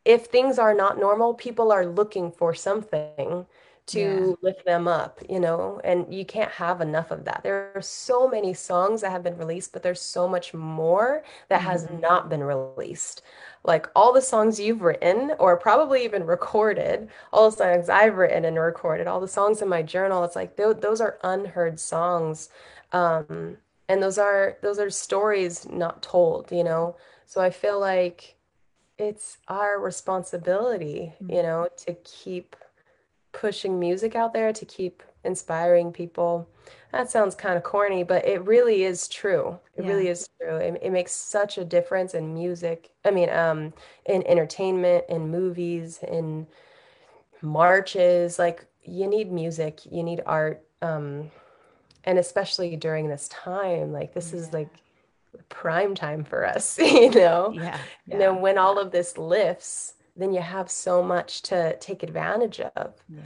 if 0.04 0.26
things 0.26 0.58
are 0.58 0.72
not 0.72 0.98
normal, 0.98 1.34
people 1.34 1.72
are 1.72 1.84
looking 1.84 2.30
for 2.30 2.54
something 2.54 3.46
to 3.86 4.00
yeah. 4.00 4.34
lift 4.42 4.64
them 4.64 4.88
up, 4.88 5.20
you 5.28 5.38
know, 5.38 5.80
and 5.84 6.12
you 6.12 6.24
can't 6.24 6.50
have 6.50 6.80
enough 6.80 7.12
of 7.12 7.24
that. 7.24 7.40
There 7.44 7.70
are 7.74 7.82
so 7.82 8.28
many 8.28 8.52
songs 8.52 9.00
that 9.00 9.12
have 9.12 9.22
been 9.22 9.38
released, 9.38 9.72
but 9.72 9.82
there's 9.82 10.00
so 10.00 10.26
much 10.26 10.52
more 10.52 11.22
that 11.48 11.60
mm-hmm. 11.60 11.70
has 11.70 11.88
not 12.00 12.28
been 12.28 12.42
released. 12.42 13.22
Like 13.62 13.88
all 13.94 14.12
the 14.12 14.20
songs 14.20 14.58
you've 14.58 14.82
written, 14.82 15.32
or 15.38 15.56
probably 15.56 16.04
even 16.04 16.24
recorded, 16.24 17.08
all 17.32 17.50
the 17.50 17.56
songs 17.56 17.88
I've 17.88 18.16
written 18.16 18.44
and 18.44 18.58
recorded, 18.58 19.06
all 19.06 19.20
the 19.20 19.28
songs 19.28 19.62
in 19.62 19.68
my 19.68 19.82
journal, 19.82 20.24
it's 20.24 20.36
like 20.36 20.56
th- 20.56 20.78
those 20.78 21.00
are 21.00 21.18
unheard 21.22 21.78
songs. 21.78 22.48
Um, 22.92 23.58
and 23.88 24.02
those 24.02 24.18
are 24.18 24.56
those 24.62 24.78
are 24.78 24.90
stories 24.90 25.68
not 25.68 26.02
told, 26.02 26.50
you 26.50 26.64
know. 26.64 26.96
So 27.26 27.40
I 27.40 27.50
feel 27.50 27.78
like 27.78 28.36
it's 28.98 29.38
our 29.48 29.78
responsibility, 29.78 31.12
mm-hmm. 31.22 31.32
you 31.32 31.42
know, 31.42 31.68
to 31.86 31.94
keep 32.04 32.56
pushing 33.36 33.78
music 33.78 34.16
out 34.16 34.32
there 34.32 34.50
to 34.50 34.64
keep 34.64 35.02
inspiring 35.22 35.92
people. 35.92 36.48
That 36.92 37.10
sounds 37.10 37.34
kind 37.34 37.56
of 37.56 37.62
corny, 37.62 38.02
but 38.02 38.26
it 38.26 38.42
really 38.46 38.84
is 38.84 39.08
true. 39.08 39.58
It 39.76 39.84
yeah. 39.84 39.90
really 39.90 40.08
is 40.08 40.28
true. 40.40 40.56
It, 40.56 40.80
it, 40.80 40.90
makes 40.90 41.12
such 41.12 41.58
a 41.58 41.64
difference 41.64 42.14
in 42.14 42.32
music. 42.32 42.90
I 43.04 43.10
mean, 43.10 43.28
um, 43.28 43.74
in 44.06 44.26
entertainment, 44.26 45.04
in 45.10 45.30
movies, 45.30 46.00
in 46.02 46.46
marches. 47.42 48.38
Like 48.38 48.64
you 48.82 49.06
need 49.06 49.30
music, 49.30 49.80
you 49.90 50.02
need 50.02 50.22
art, 50.24 50.64
um, 50.80 51.30
and 52.04 52.18
especially 52.18 52.74
during 52.76 53.08
this 53.08 53.28
time. 53.28 53.92
Like 53.92 54.14
this 54.14 54.32
yeah. 54.32 54.38
is 54.38 54.52
like 54.54 54.70
prime 55.50 55.94
time 55.94 56.24
for 56.24 56.46
us, 56.46 56.78
you 56.80 57.10
know. 57.10 57.52
Yeah. 57.54 57.62
yeah. 57.62 57.78
And 58.10 58.20
then 58.20 58.40
when 58.40 58.56
all 58.56 58.78
of 58.78 58.92
this 58.92 59.18
lifts 59.18 59.92
then 60.16 60.32
you 60.32 60.40
have 60.40 60.70
so 60.70 61.02
much 61.02 61.42
to 61.42 61.76
take 61.78 62.02
advantage 62.02 62.60
of. 62.60 62.94
Yeah. 63.08 63.20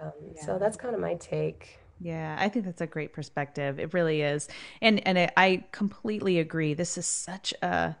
Um, 0.00 0.12
yeah. 0.34 0.44
So 0.44 0.58
that's 0.58 0.76
kind 0.76 0.94
of 0.94 1.00
my 1.00 1.14
take. 1.14 1.78
Yeah, 2.00 2.36
I 2.40 2.48
think 2.48 2.64
that's 2.64 2.80
a 2.80 2.86
great 2.86 3.12
perspective. 3.12 3.78
It 3.78 3.92
really 3.92 4.22
is, 4.22 4.48
and 4.80 5.06
and 5.06 5.18
I, 5.18 5.30
I 5.36 5.64
completely 5.70 6.38
agree. 6.38 6.72
This 6.72 6.96
is 6.96 7.06
such 7.06 7.52
a 7.62 7.96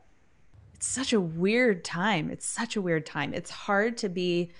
it's 0.74 0.86
such 0.86 1.12
a 1.12 1.20
weird 1.20 1.84
time. 1.84 2.30
It's 2.30 2.46
such 2.46 2.76
a 2.76 2.80
weird 2.80 3.04
time. 3.04 3.34
It's 3.34 3.50
hard 3.50 3.98
to 3.98 4.08
be 4.08 4.50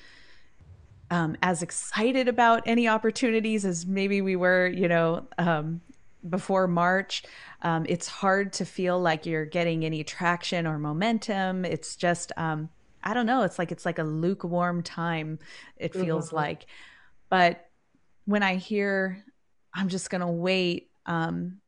um, 1.11 1.37
as 1.43 1.62
excited 1.62 2.29
about 2.29 2.62
any 2.66 2.87
opportunities 2.87 3.64
as 3.64 3.87
maybe 3.87 4.21
we 4.21 4.37
were, 4.37 4.66
you 4.66 4.87
know, 4.87 5.27
um, 5.38 5.81
before 6.29 6.69
March. 6.69 7.23
Um, 7.62 7.87
it's 7.88 8.07
hard 8.07 8.53
to 8.55 8.66
feel 8.66 9.01
like 9.01 9.25
you're 9.25 9.47
getting 9.47 9.85
any 9.85 10.05
traction 10.05 10.66
or 10.66 10.79
momentum. 10.79 11.64
It's 11.64 11.97
just 11.97 12.33
um, 12.37 12.69
I 13.03 13.15
don't 13.15 13.27
know. 13.27 13.43
It's 13.43 13.59
like 13.59 13.73
it's 13.73 13.87
like 13.87 13.99
a 13.99 14.05
lukewarm 14.05 14.83
time. 14.83 15.39
It 15.77 15.95
feels 15.95 16.29
mm-hmm. 16.29 16.37
like, 16.37 16.67
but 17.29 17.67
when 18.25 18.43
I 18.43 18.57
hear 18.57 19.25
I'm 19.73 19.89
just 19.89 20.11
gonna 20.11 20.31
wait, 20.31 20.91
um, 21.07 21.61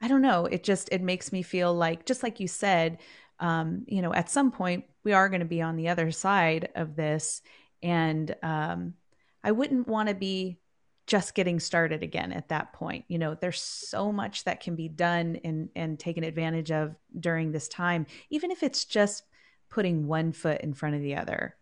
I 0.00 0.08
don't 0.08 0.22
know. 0.22 0.46
It 0.46 0.64
just 0.64 0.88
it 0.92 1.02
makes 1.02 1.32
me 1.32 1.42
feel 1.42 1.74
like 1.74 2.06
just 2.06 2.22
like 2.22 2.40
you 2.40 2.48
said, 2.48 2.98
um, 3.38 3.84
you 3.86 4.02
know, 4.02 4.14
at 4.14 4.30
some 4.30 4.50
point 4.50 4.84
we 5.04 5.12
are 5.12 5.28
going 5.28 5.40
to 5.40 5.46
be 5.46 5.62
on 5.62 5.76
the 5.76 5.88
other 5.88 6.10
side 6.10 6.70
of 6.74 6.96
this, 6.96 7.42
and 7.82 8.34
um, 8.42 8.94
I 9.42 9.52
wouldn't 9.52 9.88
want 9.88 10.08
to 10.08 10.14
be 10.14 10.58
just 11.06 11.34
getting 11.34 11.58
started 11.58 12.02
again 12.02 12.32
at 12.32 12.48
that 12.48 12.72
point. 12.72 13.04
You 13.08 13.18
know, 13.18 13.34
there's 13.34 13.60
so 13.60 14.12
much 14.12 14.44
that 14.44 14.60
can 14.60 14.76
be 14.76 14.88
done 14.88 15.40
and 15.44 15.68
and 15.74 15.98
taken 15.98 16.24
advantage 16.24 16.70
of 16.70 16.94
during 17.18 17.52
this 17.52 17.68
time, 17.68 18.06
even 18.30 18.50
if 18.50 18.62
it's 18.62 18.84
just 18.84 19.24
putting 19.70 20.06
one 20.06 20.32
foot 20.32 20.60
in 20.60 20.74
front 20.74 20.96
of 20.96 21.00
the 21.00 21.16
other. 21.16 21.56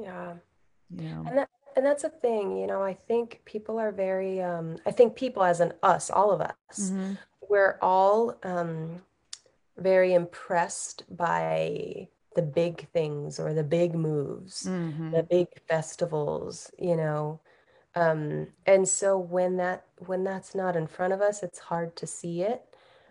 Yeah. 0.00 0.34
You 0.90 1.08
know? 1.08 1.24
And 1.26 1.38
that 1.38 1.50
and 1.76 1.86
that's 1.86 2.04
a 2.04 2.10
thing, 2.10 2.58
you 2.58 2.66
know, 2.66 2.82
I 2.82 2.94
think 2.94 3.40
people 3.44 3.78
are 3.78 3.92
very 3.92 4.42
um 4.42 4.76
I 4.86 4.90
think 4.90 5.14
people 5.14 5.42
as 5.42 5.60
in 5.60 5.72
us, 5.82 6.10
all 6.10 6.30
of 6.30 6.40
us, 6.40 6.54
mm-hmm. 6.80 7.14
we're 7.48 7.78
all 7.80 8.36
um 8.42 9.02
very 9.78 10.14
impressed 10.14 11.04
by 11.14 12.08
the 12.34 12.42
big 12.42 12.88
things 12.92 13.38
or 13.38 13.52
the 13.52 13.64
big 13.64 13.94
moves, 13.94 14.64
mm-hmm. 14.64 15.10
the 15.10 15.22
big 15.22 15.48
festivals, 15.68 16.70
you 16.78 16.96
know. 16.96 17.40
Um 17.94 18.48
and 18.66 18.88
so 18.88 19.18
when 19.18 19.56
that 19.58 19.84
when 20.06 20.24
that's 20.24 20.54
not 20.54 20.76
in 20.76 20.86
front 20.86 21.12
of 21.12 21.20
us, 21.20 21.42
it's 21.42 21.58
hard 21.58 21.96
to 21.96 22.06
see 22.06 22.42
it. 22.42 22.62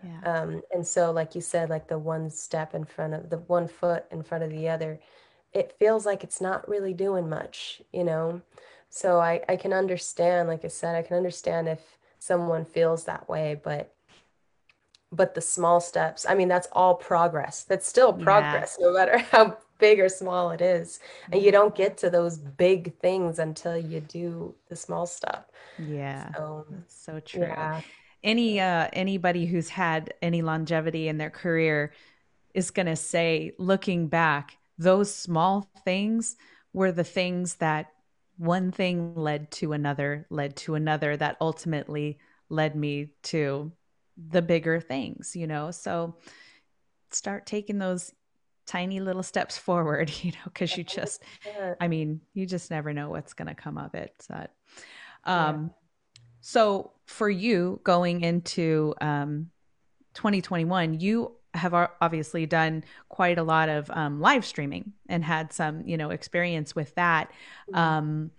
Yeah. 0.02 0.20
Um, 0.42 0.62
and 0.72 0.86
so, 0.86 1.10
like 1.10 1.34
you 1.34 1.40
said, 1.40 1.70
like 1.70 1.88
the 1.88 1.98
one 1.98 2.30
step 2.30 2.74
in 2.74 2.84
front 2.84 3.14
of 3.14 3.30
the 3.30 3.38
one 3.38 3.68
foot 3.68 4.04
in 4.10 4.22
front 4.22 4.44
of 4.44 4.50
the 4.50 4.68
other, 4.68 5.00
it 5.52 5.76
feels 5.78 6.06
like 6.06 6.24
it's 6.24 6.40
not 6.40 6.68
really 6.68 6.94
doing 6.94 7.28
much, 7.28 7.82
you 7.92 8.04
know? 8.04 8.42
So 8.90 9.20
I, 9.20 9.42
I 9.48 9.56
can 9.56 9.72
understand, 9.72 10.48
like 10.48 10.64
I 10.64 10.68
said, 10.68 10.96
I 10.96 11.02
can 11.02 11.16
understand 11.16 11.68
if 11.68 11.98
someone 12.18 12.64
feels 12.64 13.04
that 13.04 13.28
way, 13.28 13.60
but 13.62 13.94
but 15.14 15.34
the 15.34 15.42
small 15.42 15.78
steps, 15.78 16.24
I 16.26 16.34
mean, 16.34 16.48
that's 16.48 16.68
all 16.72 16.94
progress. 16.94 17.64
That's 17.64 17.86
still 17.86 18.14
progress, 18.14 18.78
yeah. 18.80 18.86
no 18.86 18.92
matter 18.94 19.18
how 19.30 19.58
big 19.78 20.00
or 20.00 20.08
small 20.08 20.50
it 20.52 20.62
is. 20.62 21.00
And 21.30 21.42
you 21.42 21.52
don't 21.52 21.74
get 21.74 21.98
to 21.98 22.08
those 22.08 22.38
big 22.38 22.98
things 22.98 23.38
until 23.38 23.76
you 23.76 24.00
do 24.00 24.54
the 24.70 24.76
small 24.76 25.04
stuff. 25.04 25.44
Yeah. 25.78 26.32
So, 26.32 26.66
so 26.88 27.20
true. 27.20 27.42
Yeah 27.42 27.82
any 28.24 28.60
uh 28.60 28.88
anybody 28.92 29.46
who's 29.46 29.68
had 29.68 30.14
any 30.22 30.42
longevity 30.42 31.08
in 31.08 31.18
their 31.18 31.30
career 31.30 31.92
is 32.54 32.70
going 32.70 32.86
to 32.86 32.96
say 32.96 33.52
looking 33.58 34.08
back 34.08 34.56
those 34.78 35.14
small 35.14 35.68
things 35.84 36.36
were 36.72 36.92
the 36.92 37.04
things 37.04 37.56
that 37.56 37.88
one 38.38 38.70
thing 38.72 39.14
led 39.14 39.50
to 39.50 39.72
another 39.72 40.26
led 40.30 40.56
to 40.56 40.74
another 40.74 41.16
that 41.16 41.36
ultimately 41.40 42.18
led 42.48 42.74
me 42.76 43.08
to 43.22 43.72
the 44.16 44.42
bigger 44.42 44.80
things 44.80 45.34
you 45.34 45.46
know? 45.46 45.70
So 45.70 46.16
start 47.10 47.46
taking 47.46 47.78
those 47.78 48.12
tiny 48.66 49.00
little 49.00 49.22
steps 49.22 49.58
forward 49.58 50.10
you 50.22 50.32
know 50.32 50.38
because 50.44 50.76
you 50.76 50.84
just 50.84 51.22
i 51.80 51.88
mean 51.88 52.20
you 52.34 52.46
just 52.46 52.70
never 52.70 52.92
know 52.92 53.10
what's 53.10 53.34
going 53.34 53.48
to 53.48 53.54
come 53.54 53.76
of 53.76 53.94
it 53.94 54.14
so 54.20 54.46
um 55.24 55.70
so 56.40 56.92
for 57.12 57.28
you 57.28 57.80
going 57.84 58.22
into 58.22 58.94
um, 59.00 59.50
2021, 60.14 61.00
you 61.00 61.32
have 61.54 61.74
obviously 62.00 62.46
done 62.46 62.82
quite 63.10 63.38
a 63.38 63.42
lot 63.42 63.68
of 63.68 63.90
um, 63.90 64.20
live 64.20 64.44
streaming 64.44 64.94
and 65.08 65.22
had 65.22 65.52
some, 65.52 65.86
you 65.86 65.96
know, 65.96 66.10
experience 66.10 66.74
with 66.74 66.94
that. 66.94 67.30
Um, 67.74 68.30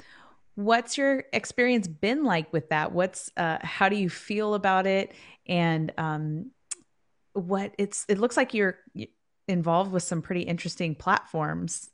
what's 0.55 0.97
your 0.97 1.23
experience 1.31 1.87
been 1.87 2.23
like 2.23 2.51
with 2.51 2.69
that? 2.69 2.91
What's 2.91 3.31
uh, 3.37 3.59
how 3.61 3.89
do 3.89 3.95
you 3.95 4.09
feel 4.09 4.55
about 4.55 4.87
it? 4.87 5.13
And 5.47 5.91
um, 5.97 6.51
what 7.33 7.73
it's 7.77 8.05
it 8.09 8.17
looks 8.17 8.35
like 8.35 8.53
you're 8.53 8.79
involved 9.47 9.91
with 9.91 10.03
some 10.03 10.21
pretty 10.21 10.41
interesting 10.41 10.95
platforms 10.95 11.89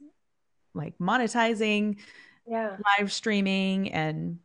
like 0.73 0.97
monetizing, 0.97 1.97
yeah, 2.47 2.77
live 2.97 3.11
streaming, 3.11 3.91
and 3.91 4.39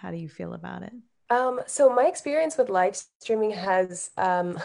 how 0.00 0.10
do 0.10 0.16
you 0.16 0.28
feel 0.28 0.54
about 0.54 0.82
it? 0.82 0.92
Um, 1.34 1.60
so 1.66 1.92
my 1.92 2.06
experience 2.06 2.56
with 2.56 2.68
live 2.68 2.96
streaming 3.18 3.50
has 3.52 4.10
um, 4.16 4.60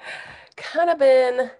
kind 0.56 0.90
of 0.90 0.98
been 0.98 1.50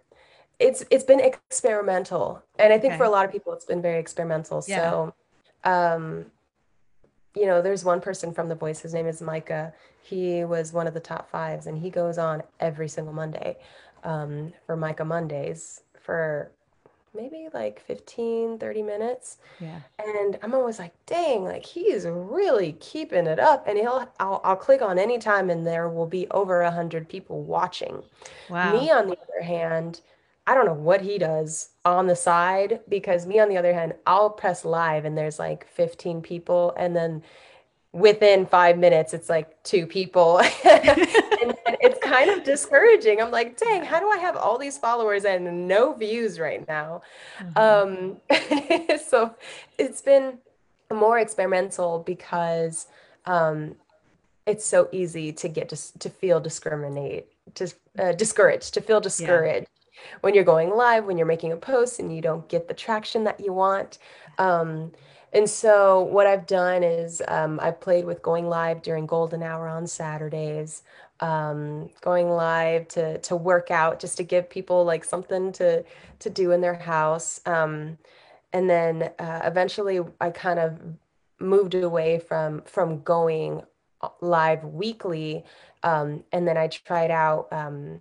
it's 0.58 0.84
it's 0.90 1.04
been 1.04 1.20
experimental, 1.20 2.42
and 2.58 2.72
I 2.72 2.78
think 2.78 2.92
okay. 2.92 2.98
for 2.98 3.04
a 3.04 3.10
lot 3.10 3.24
of 3.24 3.32
people 3.32 3.52
it's 3.54 3.64
been 3.64 3.80
very 3.80 3.98
experimental. 3.98 4.62
Yeah. 4.66 4.90
So, 4.90 5.14
um, 5.64 6.26
you 7.34 7.46
know, 7.46 7.62
there's 7.62 7.84
one 7.84 8.00
person 8.00 8.34
from 8.34 8.48
The 8.48 8.54
Voice. 8.54 8.80
His 8.80 8.92
name 8.92 9.06
is 9.06 9.22
Micah. 9.22 9.72
He 10.02 10.44
was 10.44 10.72
one 10.72 10.86
of 10.86 10.92
the 10.92 11.00
top 11.00 11.30
fives, 11.30 11.66
and 11.66 11.78
he 11.78 11.88
goes 11.88 12.18
on 12.18 12.42
every 12.58 12.88
single 12.88 13.14
Monday 13.14 13.56
um, 14.04 14.52
for 14.66 14.76
Micah 14.76 15.04
Mondays 15.04 15.82
for 16.02 16.50
maybe 17.14 17.48
like 17.52 17.80
15 17.80 18.58
30 18.58 18.82
minutes. 18.82 19.38
Yeah. 19.58 19.80
And 19.98 20.38
i'm 20.42 20.54
always 20.54 20.78
like 20.78 20.94
dang 21.06 21.44
like 21.44 21.64
he's 21.64 22.06
really 22.06 22.72
keeping 22.80 23.26
it 23.26 23.38
up. 23.38 23.64
And 23.66 23.78
he'll 23.78 24.08
i'll, 24.20 24.40
I'll 24.44 24.56
click 24.56 24.82
on 24.82 24.98
any 24.98 25.18
time 25.18 25.50
and 25.50 25.66
there 25.66 25.88
will 25.88 26.06
be 26.06 26.26
over 26.30 26.62
a 26.62 26.70
hundred 26.70 27.08
people 27.08 27.42
watching. 27.42 28.02
Wow. 28.48 28.72
me 28.78 28.90
on 28.90 29.06
the 29.06 29.16
other 29.16 29.44
hand 29.44 30.00
i 30.46 30.54
don't 30.54 30.66
know 30.66 30.72
what 30.72 31.00
he 31.02 31.18
does 31.18 31.70
on 31.84 32.06
the 32.06 32.16
side 32.16 32.80
because 32.88 33.26
me 33.26 33.38
on 33.38 33.48
the 33.48 33.56
other 33.56 33.74
hand 33.74 33.94
i'll 34.06 34.30
press 34.30 34.64
live 34.64 35.04
and 35.04 35.16
there's 35.16 35.38
like 35.38 35.66
15 35.68 36.22
people. 36.22 36.74
And 36.76 36.94
then 36.94 37.22
within 37.92 38.46
five 38.46 38.78
minutes 38.78 39.12
it's 39.14 39.28
like 39.28 39.60
two 39.64 39.84
people 39.86 40.40
and, 41.70 41.76
it's 41.80 41.98
kind 42.04 42.30
of 42.30 42.44
discouraging. 42.44 43.20
I'm 43.20 43.30
like, 43.30 43.56
dang, 43.56 43.84
how 43.84 44.00
do 44.00 44.08
I 44.08 44.18
have 44.18 44.36
all 44.36 44.58
these 44.58 44.78
followers 44.78 45.24
and 45.24 45.68
no 45.68 45.92
views 45.94 46.38
right 46.38 46.66
now? 46.66 47.02
Mm-hmm. 47.40 48.90
Um, 48.92 48.98
so 49.06 49.34
it's 49.78 50.00
been 50.00 50.38
more 50.92 51.18
experimental 51.18 52.00
because 52.00 52.86
um, 53.26 53.76
it's 54.46 54.64
so 54.64 54.88
easy 54.92 55.32
to 55.32 55.48
get 55.48 55.68
to, 55.70 55.98
to 55.98 56.10
feel 56.10 56.40
discriminate, 56.40 57.26
to 57.54 57.72
uh, 57.98 58.12
discouraged, 58.12 58.74
to 58.74 58.80
feel 58.80 59.00
discouraged. 59.00 59.68
Yeah 59.68 59.76
when 60.22 60.34
you're 60.34 60.44
going 60.44 60.70
live, 60.70 61.04
when 61.04 61.18
you're 61.18 61.26
making 61.26 61.52
a 61.52 61.56
post 61.56 61.98
and 61.98 62.14
you 62.14 62.22
don't 62.22 62.48
get 62.48 62.68
the 62.68 62.72
traction 62.72 63.24
that 63.24 63.38
you 63.38 63.52
want. 63.52 63.98
Um, 64.38 64.92
and 65.32 65.48
so 65.48 66.00
what 66.00 66.26
I've 66.26 66.46
done 66.46 66.82
is 66.82 67.22
um, 67.28 67.60
I've 67.62 67.80
played 67.80 68.04
with 68.04 68.22
going 68.22 68.48
live 68.48 68.82
during 68.82 69.06
golden 69.06 69.42
hour 69.42 69.68
on 69.68 69.86
Saturdays, 69.86 70.82
um, 71.20 71.90
going 72.00 72.30
live 72.30 72.88
to 72.88 73.18
to 73.18 73.36
work 73.36 73.70
out 73.70 74.00
just 74.00 74.16
to 74.16 74.22
give 74.22 74.48
people 74.48 74.84
like 74.84 75.04
something 75.04 75.52
to 75.52 75.84
to 76.18 76.30
do 76.30 76.52
in 76.52 76.60
their 76.60 76.74
house. 76.74 77.40
Um, 77.46 77.98
and 78.52 78.68
then 78.68 79.10
uh, 79.18 79.40
eventually 79.44 80.00
I 80.20 80.30
kind 80.30 80.58
of 80.58 80.80
moved 81.38 81.74
away 81.74 82.18
from 82.18 82.62
from 82.62 83.02
going 83.02 83.62
live 84.20 84.64
weekly. 84.64 85.44
Um, 85.82 86.24
and 86.32 86.46
then 86.46 86.56
I 86.56 86.68
tried 86.68 87.10
out 87.10 87.48
um, 87.52 88.00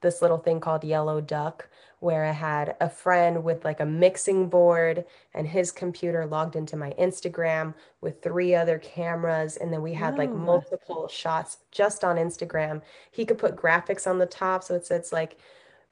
this 0.00 0.22
little 0.22 0.38
thing 0.38 0.60
called 0.60 0.84
Yellow 0.84 1.20
Duck, 1.20 1.68
where 2.00 2.24
I 2.24 2.30
had 2.30 2.76
a 2.80 2.88
friend 2.88 3.42
with 3.42 3.64
like 3.64 3.80
a 3.80 3.86
mixing 3.86 4.48
board 4.48 5.04
and 5.34 5.48
his 5.48 5.72
computer 5.72 6.26
logged 6.26 6.54
into 6.54 6.76
my 6.76 6.92
Instagram 6.92 7.74
with 8.00 8.22
three 8.22 8.54
other 8.54 8.78
cameras. 8.78 9.56
And 9.56 9.72
then 9.72 9.82
we 9.82 9.94
had 9.94 10.16
like 10.16 10.30
multiple 10.30 11.08
shots 11.08 11.58
just 11.72 12.04
on 12.04 12.16
Instagram. 12.16 12.82
He 13.10 13.24
could 13.24 13.38
put 13.38 13.56
graphics 13.56 14.06
on 14.06 14.18
the 14.18 14.26
top. 14.26 14.62
So 14.62 14.76
it 14.76 14.86
says 14.86 15.12
like, 15.12 15.38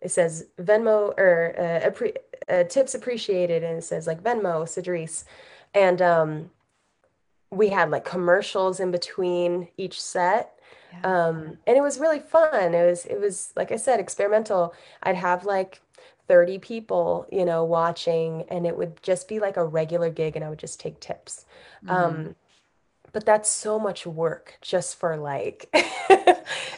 it 0.01 0.11
says 0.11 0.47
Venmo 0.61 1.13
or 1.19 1.55
uh, 1.59 1.91
appre- 1.91 2.17
uh, 2.49 2.65
tips 2.65 2.95
appreciated. 2.95 3.65
And 3.65 3.79
it 3.79 3.85
says 3.85 4.07
like 4.07 4.23
Venmo, 4.23 4.63
Cedrice. 4.63 5.25
And 5.75 6.01
um, 6.01 6.51
we 7.51 7.71
had 7.71 7.91
like 7.91 8.05
commercials 8.05 8.79
in 8.79 8.93
between 8.93 9.69
each 9.77 10.01
set. 10.01 10.53
Um, 11.05 11.59
and 11.67 11.77
it 11.77 11.83
was 11.83 11.99
really 11.99 12.21
fun. 12.21 12.75
It 12.75 12.87
was, 12.87 13.05
it 13.05 13.21
was, 13.21 13.53
like 13.55 13.71
I 13.71 13.77
said, 13.77 14.01
experimental. 14.01 14.73
I'd 15.03 15.17
have 15.17 15.45
like 15.45 15.83
30 16.29 16.59
people, 16.59 17.27
you 17.31 17.45
know, 17.45 17.65
watching, 17.65 18.45
and 18.49 18.67
it 18.67 18.77
would 18.77 19.03
just 19.03 19.29
be 19.29 19.39
like 19.39 19.57
a 19.57 19.65
regular 19.65 20.11
gig, 20.11 20.37
and 20.37 20.45
I 20.45 20.49
would 20.49 20.59
just 20.59 20.81
take 20.81 21.01
tips. 21.01 21.47
Mm-hmm. 21.85 21.91
Um, 21.91 22.35
but 23.13 23.25
that's 23.25 23.49
so 23.49 23.79
much 23.79 24.07
work 24.07 24.59
just 24.61 24.99
for 24.99 25.17
like 25.17 25.71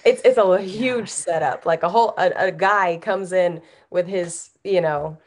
it's 0.05 0.23
it's 0.25 0.39
a 0.39 0.61
huge 0.61 1.09
setup. 1.09 1.67
Like 1.67 1.83
a 1.83 1.89
whole 1.89 2.15
a, 2.17 2.31
a 2.37 2.53
guy 2.53 2.99
comes 2.99 3.33
in 3.33 3.61
with 3.91 4.07
his, 4.07 4.51
you 4.63 4.81
know, 4.81 5.19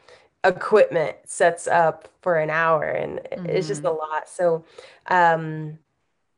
equipment, 0.44 1.16
sets 1.24 1.66
up 1.66 2.08
for 2.22 2.38
an 2.38 2.50
hour, 2.50 2.84
and 2.84 3.18
mm-hmm. 3.18 3.46
it's 3.46 3.68
just 3.68 3.82
a 3.82 3.88
mm-hmm. 3.88 3.98
lot. 3.98 4.28
So 4.28 4.64
um 5.08 5.78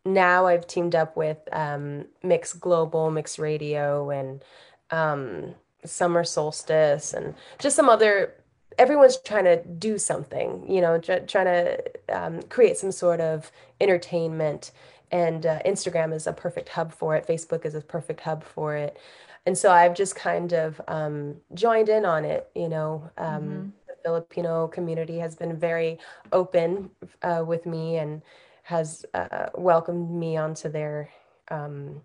now 0.05 0.47
I've 0.47 0.67
teamed 0.67 0.95
up 0.95 1.17
with 1.17 1.39
um, 1.53 2.07
Mix 2.23 2.53
Global, 2.53 3.11
Mix 3.11 3.39
Radio, 3.39 4.11
and 4.11 4.45
um, 4.91 5.55
Summer 5.85 6.25
Solstice, 6.25 7.13
and 7.13 7.35
just 7.59 7.77
some 7.77 7.89
other. 7.89 8.35
Everyone's 8.77 9.19
trying 9.19 9.45
to 9.45 9.63
do 9.65 9.99
something, 9.99 10.65
you 10.69 10.81
know, 10.81 10.99
trying 10.99 11.27
to 11.29 11.81
um, 12.09 12.43
create 12.43 12.77
some 12.77 12.91
sort 12.91 13.21
of 13.21 13.53
entertainment. 13.81 14.73
And 15.13 15.47
uh, 15.47 15.61
Instagram 15.65 16.13
is 16.13 16.27
a 16.27 16.33
perfect 16.33 16.71
hub 16.71 16.93
for 16.93 17.15
it. 17.15 17.25
Facebook 17.25 17.65
is 17.65 17.77
a 17.77 17.81
perfect 17.81 18.23
hub 18.23 18.43
for 18.43 18.75
it. 18.75 18.99
And 19.47 19.57
so 19.57 19.71
I've 19.71 19.95
just 19.95 20.17
kind 20.17 20.53
of 20.53 20.81
um, 20.89 21.37
joined 21.53 21.89
in 21.89 22.05
on 22.05 22.25
it, 22.25 22.51
you 22.55 22.69
know. 22.69 23.11
Um, 23.19 23.43
mm-hmm. 23.43 23.69
The 23.87 23.97
Filipino 24.03 24.69
community 24.69 25.19
has 25.19 25.37
been 25.37 25.57
very 25.57 25.99
open 26.33 26.91
uh, 27.23 27.45
with 27.47 27.67
me 27.67 27.97
and 27.99 28.23
has 28.63 29.05
uh, 29.13 29.51
welcomed 29.55 30.11
me 30.11 30.37
onto 30.37 30.71
their 30.71 31.11
um, 31.51 32.01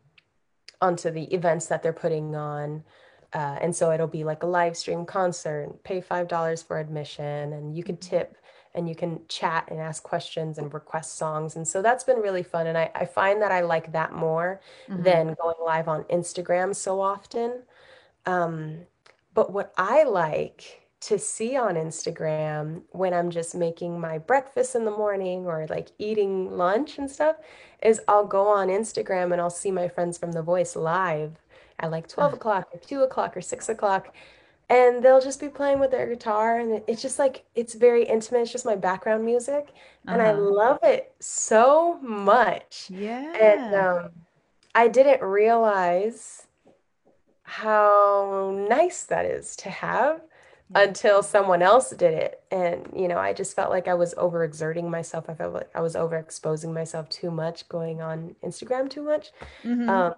onto 0.82 1.12
the 1.12 1.24
events 1.34 1.68
that 1.68 1.82
they're 1.82 1.94
putting 1.94 2.36
on. 2.36 2.84
Uh, 3.34 3.58
and 3.62 3.76
so 3.76 3.92
it'll 3.92 4.08
be 4.08 4.24
like 4.24 4.44
a 4.44 4.48
live 4.48 4.76
stream 4.76 5.06
concert, 5.06 5.84
pay 5.84 6.02
$5 6.02 6.66
for 6.66 6.80
admission, 6.80 7.54
and 7.54 7.78
you 7.78 7.84
can 7.84 7.98
mm-hmm. 7.98 8.10
tip 8.10 8.36
and 8.76 8.88
you 8.88 8.96
can 8.96 9.20
chat 9.28 9.68
and 9.70 9.80
ask 9.80 10.04
questions 10.04 10.58
and 10.58 10.74
request 10.74 11.18
songs. 11.18 11.56
And 11.56 11.68
so 11.68 11.82
that's 11.82 12.04
been 12.04 12.18
really 12.20 12.44
fun. 12.44 12.68
And 12.68 12.78
I, 12.78 12.92
I 12.94 13.06
find 13.06 13.42
that 13.42 13.52
I 13.52 13.62
like 13.62 13.92
that 13.94 14.14
more 14.14 14.62
mm-hmm. 14.88 15.04
than 15.04 15.36
going 15.42 15.56
live 15.66 15.88
on 15.88 16.04
Instagram 16.04 16.76
so 16.76 17.02
often. 17.02 17.64
Um, 18.26 18.82
but 19.34 19.52
what 19.52 19.74
I 19.78 20.04
like 20.04 20.80
to 21.02 21.18
see 21.18 21.56
on 21.56 21.76
Instagram 21.76 22.82
when 22.92 23.14
I'm 23.14 23.32
just 23.32 23.56
making 23.56 24.00
my 24.00 24.18
breakfast 24.18 24.76
in 24.76 24.86
the 24.86 24.92
morning 24.92 25.46
or 25.46 25.66
like 25.70 25.90
eating 25.98 26.52
lunch 26.52 26.98
and 26.98 27.10
stuff 27.10 27.38
is 27.82 28.02
I'll 28.08 28.28
go 28.28 28.48
on 28.48 28.68
Instagram 28.68 29.32
and 29.32 29.40
I'll 29.40 29.50
see 29.50 29.72
my 29.72 29.88
friends 29.88 30.18
from 30.18 30.34
The 30.34 30.42
Voice 30.42 30.76
live 30.76 31.40
at 31.80 31.92
like 31.92 32.08
12 32.08 32.34
o'clock 32.34 32.70
or 32.74 32.80
2 32.80 33.02
o'clock 33.02 33.36
or 33.36 33.42
6 33.42 33.70
o'clock. 33.70 34.14
And 34.70 35.04
they'll 35.04 35.22
just 35.22 35.40
be 35.40 35.50
playing 35.50 35.80
with 35.80 35.90
their 35.90 36.08
guitar. 36.08 36.60
And 36.60 36.84
it's 36.88 37.02
just 37.02 37.18
like, 37.18 37.44
it's 37.56 37.74
very 37.74 38.04
intimate. 38.04 38.42
It's 38.42 38.52
just 38.52 38.66
my 38.66 38.76
background 38.76 39.26
music. 39.26 39.70
And 40.08 40.22
uh-huh. 40.22 40.30
I 40.30 40.34
love 40.34 40.80
it 40.84 41.14
so 41.20 42.00
much. 42.02 42.88
Yeah. 42.90 43.34
And 43.34 43.74
um, 43.76 44.10
I 44.76 44.88
didn't 44.88 45.22
realize 45.22 46.46
how 47.44 48.56
nice 48.70 49.06
that 49.06 49.26
is 49.26 49.56
to 49.56 49.72
have 49.72 50.22
until 50.76 51.24
someone 51.24 51.64
else 51.64 51.90
did 51.90 52.14
it. 52.14 52.44
And, 52.52 52.88
you 52.96 53.08
know, 53.08 53.18
I 53.18 53.34
just 53.34 53.56
felt 53.56 53.72
like 53.72 53.88
I 53.88 53.96
was 53.96 54.14
overexerting 54.16 54.88
myself. 54.88 55.30
I 55.30 55.34
felt 55.34 55.54
like 55.54 55.70
I 55.74 55.82
was 55.82 55.96
overexposing 55.96 56.72
myself 56.74 57.10
too 57.10 57.32
much, 57.32 57.68
going 57.70 58.02
on 58.02 58.36
Instagram 58.44 58.90
too 58.90 59.02
much. 59.02 59.32
Mm-hmm. 59.64 59.90
Um, 59.90 60.14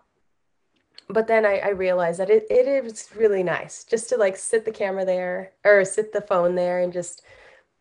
but 1.12 1.28
then 1.28 1.46
I, 1.46 1.58
I, 1.60 1.70
realized 1.70 2.20
that 2.20 2.30
it, 2.30 2.46
it 2.50 2.68
is 2.68 3.10
really 3.16 3.44
nice 3.44 3.84
just 3.84 4.10
to 4.10 4.18
like 4.18 4.38
sit 4.38 4.66
the 4.66 4.72
camera 4.72 5.06
there 5.06 5.52
or 5.64 5.84
sit 5.86 6.14
the 6.14 6.22
phone 6.22 6.56
there 6.56 6.80
and 6.80 6.94
just, 6.94 7.24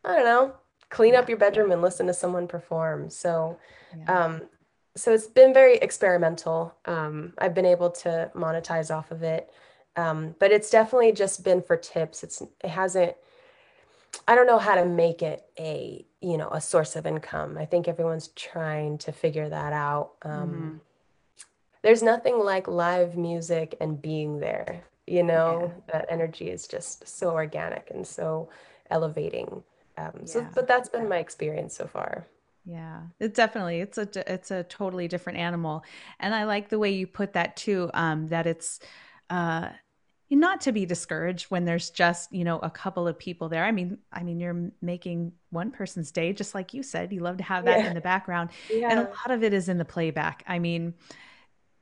I 0.04 0.16
don't 0.16 0.24
know, 0.24 0.54
clean 0.88 1.14
yeah. 1.14 1.20
up 1.20 1.28
your 1.28 1.38
bedroom 1.38 1.72
and 1.72 1.82
listen 1.82 2.06
to 2.06 2.14
someone 2.14 2.48
perform. 2.48 3.10
So, 3.10 3.58
yeah. 3.96 4.24
um, 4.24 4.42
so 4.96 5.12
it's 5.12 5.26
been 5.26 5.54
very 5.54 5.76
experimental. 5.76 6.74
Um, 6.84 7.32
I've 7.38 7.54
been 7.54 7.66
able 7.66 7.90
to 7.90 8.30
monetize 8.34 8.94
off 8.94 9.10
of 9.10 9.22
it. 9.22 9.50
Um, 9.96 10.34
but 10.38 10.52
it's 10.52 10.70
definitely 10.70 11.12
just 11.12 11.44
been 11.44 11.62
for 11.62 11.76
tips. 11.76 12.22
It's 12.22 12.42
it 12.42 12.68
hasn't. 12.68 13.14
I 14.26 14.34
don't 14.34 14.46
know 14.46 14.58
how 14.58 14.74
to 14.74 14.84
make 14.84 15.22
it 15.22 15.44
a 15.58 16.04
you 16.20 16.36
know 16.36 16.48
a 16.50 16.60
source 16.60 16.96
of 16.96 17.06
income. 17.06 17.58
I 17.58 17.64
think 17.64 17.88
everyone's 17.88 18.28
trying 18.28 18.98
to 18.98 19.12
figure 19.12 19.48
that 19.48 19.72
out. 19.72 20.12
Um, 20.22 20.32
mm-hmm. 20.32 20.76
There's 21.82 22.02
nothing 22.02 22.38
like 22.38 22.68
live 22.68 23.16
music 23.16 23.76
and 23.80 24.00
being 24.00 24.40
there. 24.40 24.84
You 25.06 25.24
know 25.24 25.72
yeah. 25.74 25.92
that 25.92 26.06
energy 26.08 26.50
is 26.50 26.68
just 26.68 27.08
so 27.08 27.30
organic 27.30 27.90
and 27.90 28.06
so 28.06 28.48
elevating. 28.90 29.62
Um, 29.96 30.12
yeah. 30.20 30.26
So, 30.26 30.46
but 30.54 30.68
that's 30.68 30.88
been 30.88 31.08
my 31.08 31.18
experience 31.18 31.76
so 31.76 31.86
far. 31.86 32.26
Yeah, 32.64 33.00
it 33.18 33.34
definitely 33.34 33.80
it's 33.80 33.98
a 33.98 34.08
it's 34.32 34.50
a 34.50 34.62
totally 34.64 35.08
different 35.08 35.38
animal, 35.38 35.82
and 36.20 36.34
I 36.34 36.44
like 36.44 36.68
the 36.68 36.78
way 36.78 36.90
you 36.90 37.06
put 37.06 37.32
that 37.32 37.56
too. 37.56 37.90
Um, 37.94 38.28
that 38.28 38.46
it's 38.46 38.78
uh, 39.30 39.70
not 40.30 40.60
to 40.60 40.72
be 40.72 40.86
discouraged 40.86 41.46
when 41.46 41.64
there's 41.64 41.90
just 41.90 42.32
you 42.32 42.44
know 42.44 42.58
a 42.60 42.70
couple 42.70 43.08
of 43.08 43.18
people 43.18 43.48
there 43.48 43.64
i 43.64 43.72
mean 43.72 43.98
i 44.12 44.22
mean 44.22 44.38
you're 44.38 44.70
making 44.80 45.32
one 45.50 45.70
person's 45.70 46.12
day 46.12 46.32
just 46.32 46.54
like 46.54 46.72
you 46.72 46.82
said 46.82 47.12
you 47.12 47.20
love 47.20 47.36
to 47.38 47.42
have 47.42 47.64
that 47.64 47.80
yeah. 47.80 47.88
in 47.88 47.94
the 47.94 48.00
background 48.00 48.50
and 48.72 49.00
a 49.00 49.02
lot 49.02 49.30
of 49.30 49.42
it 49.42 49.52
is 49.52 49.68
in 49.68 49.76
the 49.76 49.84
playback 49.84 50.44
i 50.46 50.58
mean 50.58 50.94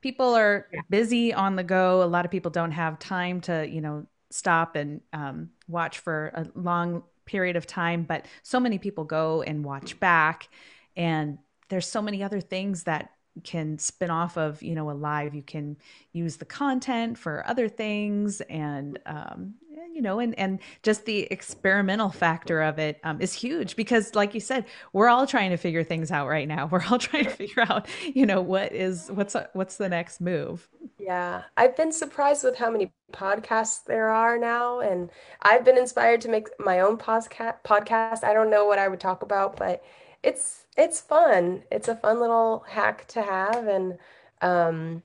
people 0.00 0.34
are 0.34 0.66
yeah. 0.72 0.80
busy 0.90 1.32
on 1.32 1.56
the 1.56 1.64
go 1.64 2.02
a 2.02 2.04
lot 2.04 2.24
of 2.24 2.30
people 2.30 2.50
don't 2.50 2.72
have 2.72 2.98
time 2.98 3.40
to 3.40 3.68
you 3.68 3.80
know 3.80 4.06
stop 4.30 4.76
and 4.76 5.00
um, 5.12 5.48
watch 5.68 5.98
for 6.00 6.30
a 6.34 6.46
long 6.54 7.02
period 7.24 7.56
of 7.56 7.66
time 7.66 8.02
but 8.02 8.26
so 8.42 8.60
many 8.60 8.78
people 8.78 9.04
go 9.04 9.42
and 9.42 9.64
watch 9.64 9.98
back 10.00 10.48
and 10.96 11.38
there's 11.68 11.86
so 11.86 12.00
many 12.02 12.22
other 12.22 12.40
things 12.40 12.84
that 12.84 13.10
can 13.44 13.78
spin 13.78 14.10
off 14.10 14.36
of 14.36 14.62
you 14.62 14.74
know 14.74 14.90
a 14.90 14.92
live 14.92 15.34
you 15.34 15.42
can 15.42 15.76
use 16.12 16.36
the 16.36 16.44
content 16.44 17.18
for 17.18 17.46
other 17.46 17.68
things 17.68 18.40
and 18.42 18.98
um, 19.06 19.54
you 19.92 20.02
know 20.02 20.18
and 20.18 20.38
and 20.38 20.60
just 20.82 21.04
the 21.06 21.22
experimental 21.30 22.10
factor 22.10 22.62
of 22.62 22.78
it 22.78 23.00
um, 23.04 23.20
is 23.20 23.32
huge 23.32 23.76
because 23.76 24.14
like 24.14 24.34
you 24.34 24.40
said 24.40 24.64
we're 24.92 25.08
all 25.08 25.26
trying 25.26 25.50
to 25.50 25.56
figure 25.56 25.84
things 25.84 26.10
out 26.10 26.28
right 26.28 26.46
now. 26.46 26.66
We're 26.70 26.84
all 26.90 26.98
trying 26.98 27.24
to 27.24 27.30
figure 27.30 27.64
out 27.68 27.86
you 28.14 28.26
know 28.26 28.40
what 28.40 28.72
is 28.72 29.10
what's 29.12 29.34
what's 29.54 29.76
the 29.76 29.88
next 29.88 30.20
move. 30.20 30.68
Yeah. 30.98 31.42
I've 31.56 31.76
been 31.76 31.92
surprised 31.92 32.44
with 32.44 32.56
how 32.56 32.70
many 32.70 32.92
podcasts 33.12 33.84
there 33.84 34.10
are 34.10 34.36
now 34.36 34.80
and 34.80 35.08
i've 35.40 35.64
been 35.64 35.78
inspired 35.78 36.20
to 36.20 36.28
make 36.28 36.46
my 36.58 36.80
own 36.80 36.98
podcast 36.98 37.54
podcast. 37.64 38.22
I 38.22 38.34
don't 38.34 38.50
know 38.50 38.66
what 38.66 38.78
i 38.78 38.86
would 38.86 39.00
talk 39.00 39.22
about 39.22 39.56
but 39.56 39.82
it's 40.22 40.66
it's 40.76 41.00
fun. 41.00 41.62
It's 41.70 41.88
a 41.88 41.96
fun 41.96 42.20
little 42.20 42.64
hack 42.68 43.06
to 43.08 43.22
have, 43.22 43.66
and 43.66 43.98
um, 44.40 45.02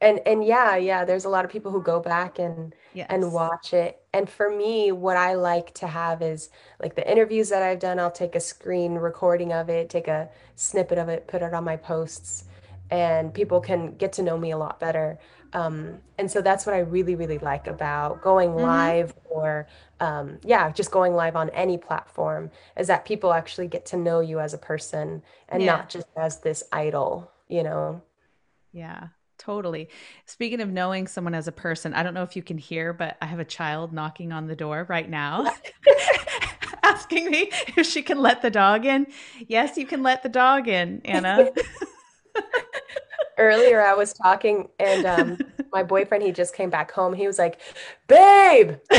and 0.00 0.20
and 0.26 0.44
yeah 0.44 0.76
yeah 0.76 1.04
there's 1.04 1.24
a 1.24 1.28
lot 1.28 1.44
of 1.44 1.50
people 1.50 1.72
who 1.72 1.82
go 1.82 2.00
back 2.00 2.38
and 2.38 2.74
Yes. 2.92 3.08
and 3.08 3.32
watch 3.32 3.72
it 3.74 4.02
and 4.14 4.28
for 4.30 4.50
me 4.50 4.92
what 4.92 5.16
i 5.16 5.34
like 5.34 5.74
to 5.74 5.86
have 5.86 6.22
is 6.22 6.50
like 6.80 6.94
the 6.96 7.10
interviews 7.10 7.48
that 7.50 7.62
i've 7.62 7.78
done 7.80 7.98
i'll 7.98 8.10
take 8.10 8.34
a 8.36 8.40
screen 8.40 8.94
recording 8.94 9.52
of 9.52 9.68
it 9.70 9.90
take 9.90 10.08
a 10.08 10.28
snippet 10.56 10.98
of 10.98 11.08
it 11.08 11.26
put 11.28 11.42
it 11.42 11.54
on 11.54 11.64
my 11.64 11.76
posts 11.76 12.44
and 12.90 13.32
people 13.34 13.60
can 13.60 13.94
get 13.96 14.12
to 14.12 14.22
know 14.22 14.38
me 14.38 14.50
a 14.52 14.58
lot 14.58 14.80
better 14.80 15.18
um, 15.52 15.98
and 16.18 16.30
so 16.30 16.40
that's 16.40 16.66
what 16.66 16.74
i 16.74 16.78
really 16.78 17.14
really 17.14 17.38
like 17.38 17.66
about 17.66 18.22
going 18.22 18.54
Mm-hmm. 18.56 18.62
live 18.62 19.14
or 19.30 19.66
um, 20.00 20.38
yeah 20.44 20.70
just 20.70 20.90
going 20.90 21.14
live 21.14 21.36
on 21.36 21.50
any 21.50 21.76
platform 21.78 22.50
is 22.76 22.86
that 22.86 23.04
people 23.04 23.32
actually 23.32 23.66
get 23.68 23.86
to 23.86 23.96
know 23.96 24.20
you 24.20 24.40
as 24.40 24.54
a 24.54 24.58
person 24.58 25.22
and 25.48 25.64
Yeah. 25.64 25.66
not 25.66 25.88
just 25.88 26.06
as 26.16 26.40
this 26.40 26.62
idol 26.72 27.30
you 27.48 27.62
know 27.62 28.02
Yeah. 28.72 29.08
Totally. 29.38 29.88
Speaking 30.26 30.60
of 30.60 30.68
knowing 30.68 31.06
someone 31.06 31.34
as 31.34 31.48
a 31.48 31.52
person, 31.52 31.94
I 31.94 32.02
don't 32.02 32.12
know 32.12 32.22
if 32.22 32.36
you 32.36 32.42
can 32.42 32.58
hear, 32.58 32.92
but 32.92 33.16
I 33.22 33.26
have 33.26 33.38
a 33.38 33.44
child 33.44 33.90
knocking 33.90 34.32
on 34.32 34.46
the 34.46 34.54
door 34.54 34.84
right 34.88 35.08
now, 35.08 35.50
asking 36.82 37.30
me 37.30 37.50
if 37.76 37.86
she 37.86 38.02
can 38.02 38.18
let 38.20 38.42
the 38.42 38.50
dog 38.50 38.84
in. 38.84 39.06
Yes, 39.48 39.78
you 39.78 39.86
can 39.86 40.02
let 40.02 40.22
the 40.22 40.28
dog 40.28 40.68
in, 40.68 41.00
Anna. 41.06 41.48
Earlier, 43.40 43.80
I 43.80 43.94
was 43.94 44.12
talking, 44.12 44.68
and 44.78 45.06
um, 45.06 45.38
my 45.72 45.82
boyfriend, 45.82 46.22
he 46.22 46.30
just 46.30 46.54
came 46.54 46.68
back 46.68 46.92
home. 46.92 47.14
He 47.14 47.26
was 47.26 47.38
like, 47.38 47.58
Babe! 48.06 48.76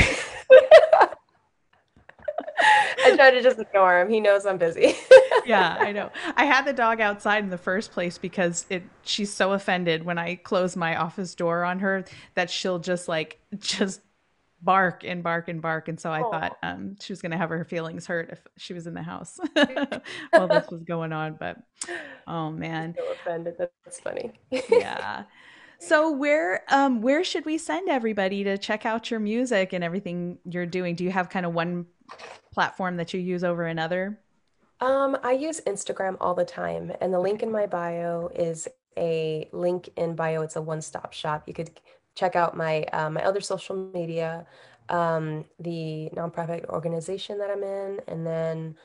I 3.04 3.16
tried 3.16 3.32
to 3.32 3.42
just 3.42 3.60
ignore 3.60 4.00
him. 4.00 4.10
He 4.10 4.20
knows 4.20 4.46
I'm 4.46 4.58
busy. 4.58 4.96
Yeah, 5.44 5.76
I 5.80 5.92
know. 5.92 6.12
I 6.36 6.46
had 6.46 6.66
the 6.66 6.72
dog 6.72 7.02
outside 7.02 7.44
in 7.44 7.50
the 7.50 7.58
first 7.58 7.92
place 7.92 8.20
because 8.20 8.68
it 8.70 8.84
she's 9.02 9.34
so 9.34 9.54
offended 9.54 10.06
when 10.06 10.20
I 10.20 10.36
close 10.36 10.76
my 10.76 10.96
office 10.96 11.34
door 11.34 11.64
on 11.64 11.80
her 11.80 12.06
that 12.36 12.52
she'll 12.52 12.78
just 12.78 13.08
like 13.08 13.40
just 13.58 14.02
bark 14.62 15.04
and 15.04 15.24
bark 15.24 15.48
and 15.50 15.62
bark. 15.62 15.88
And 15.88 16.00
so 16.00 16.12
I 16.12 16.22
thought 16.22 16.58
Oh. 16.64 16.68
um, 16.68 16.96
she 17.02 17.12
was 17.12 17.22
going 17.22 17.32
to 17.32 17.38
have 17.38 17.50
her 17.50 17.66
feelings 17.66 18.06
hurt 18.08 18.30
if 18.32 18.40
she 18.58 18.74
was 18.74 18.88
in 18.88 18.94
the 18.94 19.02
house 19.04 19.40
while 20.32 20.48
this 20.48 20.70
was 20.70 20.84
going 20.84 21.12
on. 21.14 21.36
But 21.40 21.58
oh 22.28 22.50
man, 22.52 22.96
So 22.98 23.12
offended. 23.12 23.56
That's 23.58 24.00
funny. 24.00 24.34
yeah. 24.70 25.24
So 25.84 26.12
where 26.12 26.64
um 26.72 27.02
where 27.02 27.24
should 27.24 27.44
we 27.44 27.58
send 27.58 27.90
everybody 27.90 28.44
to 28.44 28.56
check 28.56 28.86
out 28.86 29.10
your 29.10 29.20
music 29.20 29.74
and 29.74 29.84
everything 29.84 30.38
you're 30.46 30.68
doing? 30.68 30.94
Do 30.94 31.04
you 31.04 31.10
have 31.10 31.28
kind 31.30 31.44
of 31.44 31.56
one 31.56 31.88
platform 32.54 32.98
that 32.98 33.16
you 33.16 33.20
use 33.20 33.44
over 33.44 33.64
another? 33.66 34.20
Um, 34.80 35.18
I 35.24 35.32
use 35.32 35.60
Instagram 35.62 36.18
all 36.22 36.36
the 36.36 36.46
time, 36.46 36.92
and 37.02 37.12
the 37.12 37.20
link 37.20 37.42
in 37.42 37.52
my 37.52 37.66
bio 37.66 38.28
is 38.36 38.68
a 38.96 39.50
link 39.54 39.90
in 39.98 40.14
bio. 40.16 40.44
It's 40.44 40.56
a 40.56 40.62
one-stop 40.62 41.14
shop. 41.14 41.44
You 41.48 41.56
could 41.56 41.72
check 42.16 42.36
out 42.36 42.56
my 42.58 42.84
uh, 42.94 43.10
my 43.10 43.24
other 43.24 43.42
social 43.42 43.76
media, 43.94 44.46
um, 44.90 45.46
the 45.60 46.10
nonprofit 46.16 46.66
organization 46.66 47.38
that 47.40 47.50
I'm 47.50 47.64
in, 47.64 48.02
and 48.08 48.26
then 48.26 48.76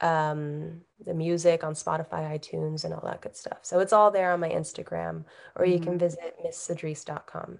um, 0.00 0.80
the 1.04 1.14
music 1.14 1.64
on 1.64 1.74
Spotify, 1.74 2.30
iTunes, 2.38 2.84
and 2.84 2.92
all 2.94 3.02
that 3.04 3.20
good 3.22 3.36
stuff. 3.36 3.58
So 3.62 3.80
it's 3.80 3.92
all 3.92 4.10
there 4.10 4.32
on 4.32 4.40
my 4.40 4.50
Instagram, 4.50 5.24
or 5.56 5.64
you 5.66 5.78
Mhm. 5.78 5.80
can 5.80 5.98
visit 5.98 6.36
misscedrice.com. 6.44 7.58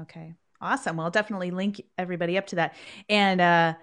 Okay. 0.00 0.34
Awesome. 0.60 0.96
Well, 0.96 1.06
I'll 1.06 1.10
definitely 1.10 1.50
link 1.50 1.82
everybody 1.98 2.38
up 2.38 2.46
to 2.48 2.56
that. 2.56 2.74
And 3.08 3.40
uh 3.40 3.74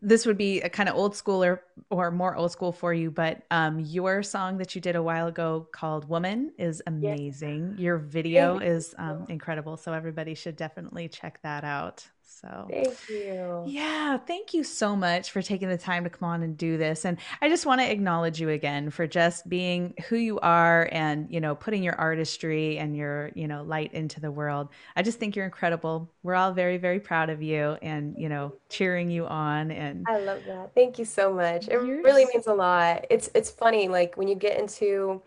this 0.00 0.26
would 0.26 0.38
be 0.38 0.60
a 0.60 0.68
kind 0.68 0.88
of 0.88 0.96
old 0.96 1.14
school 1.16 1.42
or 1.44 1.62
or 1.90 2.10
more 2.10 2.36
old 2.36 2.52
school 2.52 2.72
for 2.72 2.92
you, 2.94 3.10
but 3.10 3.42
um 3.50 3.80
your 3.80 4.22
song 4.22 4.58
that 4.58 4.74
you 4.74 4.80
did 4.80 4.96
a 4.96 5.02
while 5.02 5.26
ago 5.28 5.68
called 5.72 6.08
Woman 6.08 6.52
is 6.58 6.82
amazing. 6.86 7.74
Your 7.78 7.98
video 7.98 8.58
is 8.58 8.94
um 8.98 9.24
incredible, 9.28 9.76
so 9.76 9.92
everybody 9.92 10.34
should 10.34 10.56
definitely 10.56 11.08
check 11.08 11.40
that 11.42 11.64
out. 11.64 12.08
So 12.30 12.66
Thank 12.70 13.08
you. 13.08 13.64
yeah, 13.66 14.18
thank 14.18 14.52
you 14.52 14.62
so 14.62 14.94
much 14.94 15.30
for 15.30 15.40
taking 15.40 15.68
the 15.68 15.78
time 15.78 16.04
to 16.04 16.10
come 16.10 16.28
on 16.28 16.42
and 16.42 16.56
do 16.58 16.76
this. 16.76 17.06
And 17.06 17.16
I 17.40 17.48
just 17.48 17.64
want 17.64 17.80
to 17.80 17.90
acknowledge 17.90 18.38
you 18.38 18.50
again 18.50 18.90
for 18.90 19.06
just 19.06 19.48
being 19.48 19.94
who 20.08 20.16
you 20.16 20.38
are 20.40 20.88
and, 20.92 21.26
you 21.30 21.40
know, 21.40 21.54
putting 21.54 21.82
your 21.82 21.94
artistry 21.94 22.78
and 22.78 22.94
your, 22.94 23.30
you 23.34 23.48
know, 23.48 23.62
light 23.62 23.94
into 23.94 24.20
the 24.20 24.30
world. 24.30 24.68
I 24.94 25.02
just 25.02 25.18
think 25.18 25.36
you're 25.36 25.46
incredible. 25.46 26.12
We're 26.22 26.34
all 26.34 26.52
very, 26.52 26.76
very 26.76 27.00
proud 27.00 27.30
of 27.30 27.42
you 27.42 27.78
and, 27.80 28.14
you 28.18 28.28
know, 28.28 28.52
cheering 28.68 29.10
you 29.10 29.26
on 29.26 29.70
and 29.70 30.04
I 30.06 30.18
love 30.18 30.42
that. 30.46 30.74
Thank 30.74 30.98
you 30.98 31.06
so 31.06 31.32
much. 31.32 31.68
It 31.68 31.76
really 31.78 32.26
means 32.26 32.46
a 32.46 32.54
lot. 32.54 33.06
It's 33.08 33.30
it's 33.34 33.50
funny, 33.50 33.88
like 33.88 34.16
when 34.16 34.28
you 34.28 34.34
get 34.34 34.60
into 34.60 35.22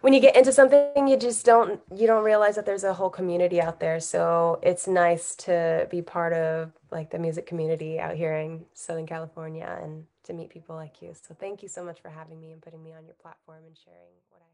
when 0.00 0.12
you 0.12 0.20
get 0.20 0.36
into 0.36 0.52
something, 0.52 1.08
you 1.08 1.16
just 1.16 1.44
don't 1.44 1.80
you 1.94 2.06
don't 2.06 2.24
realize 2.24 2.56
that 2.56 2.66
there's 2.66 2.84
a 2.84 2.94
whole 2.94 3.10
community 3.10 3.60
out 3.60 3.80
there. 3.80 4.00
So 4.00 4.58
it's 4.62 4.86
nice 4.86 5.34
to 5.36 5.86
be 5.90 6.02
part 6.02 6.32
of 6.32 6.72
like 6.90 7.10
the 7.10 7.18
music 7.18 7.46
community 7.46 7.98
out 8.00 8.16
here 8.16 8.34
in 8.34 8.64
Southern 8.74 9.06
California 9.06 9.78
and 9.82 10.04
to 10.24 10.32
meet 10.32 10.50
people 10.50 10.76
like 10.76 11.00
you. 11.02 11.14
So 11.14 11.34
thank 11.38 11.62
you 11.62 11.68
so 11.68 11.84
much 11.84 12.00
for 12.00 12.10
having 12.10 12.40
me 12.40 12.52
and 12.52 12.62
putting 12.62 12.82
me 12.82 12.92
on 12.92 13.04
your 13.04 13.14
platform 13.14 13.62
and 13.66 13.76
sharing 13.84 14.14
what 14.30 14.42
I. 14.42 14.47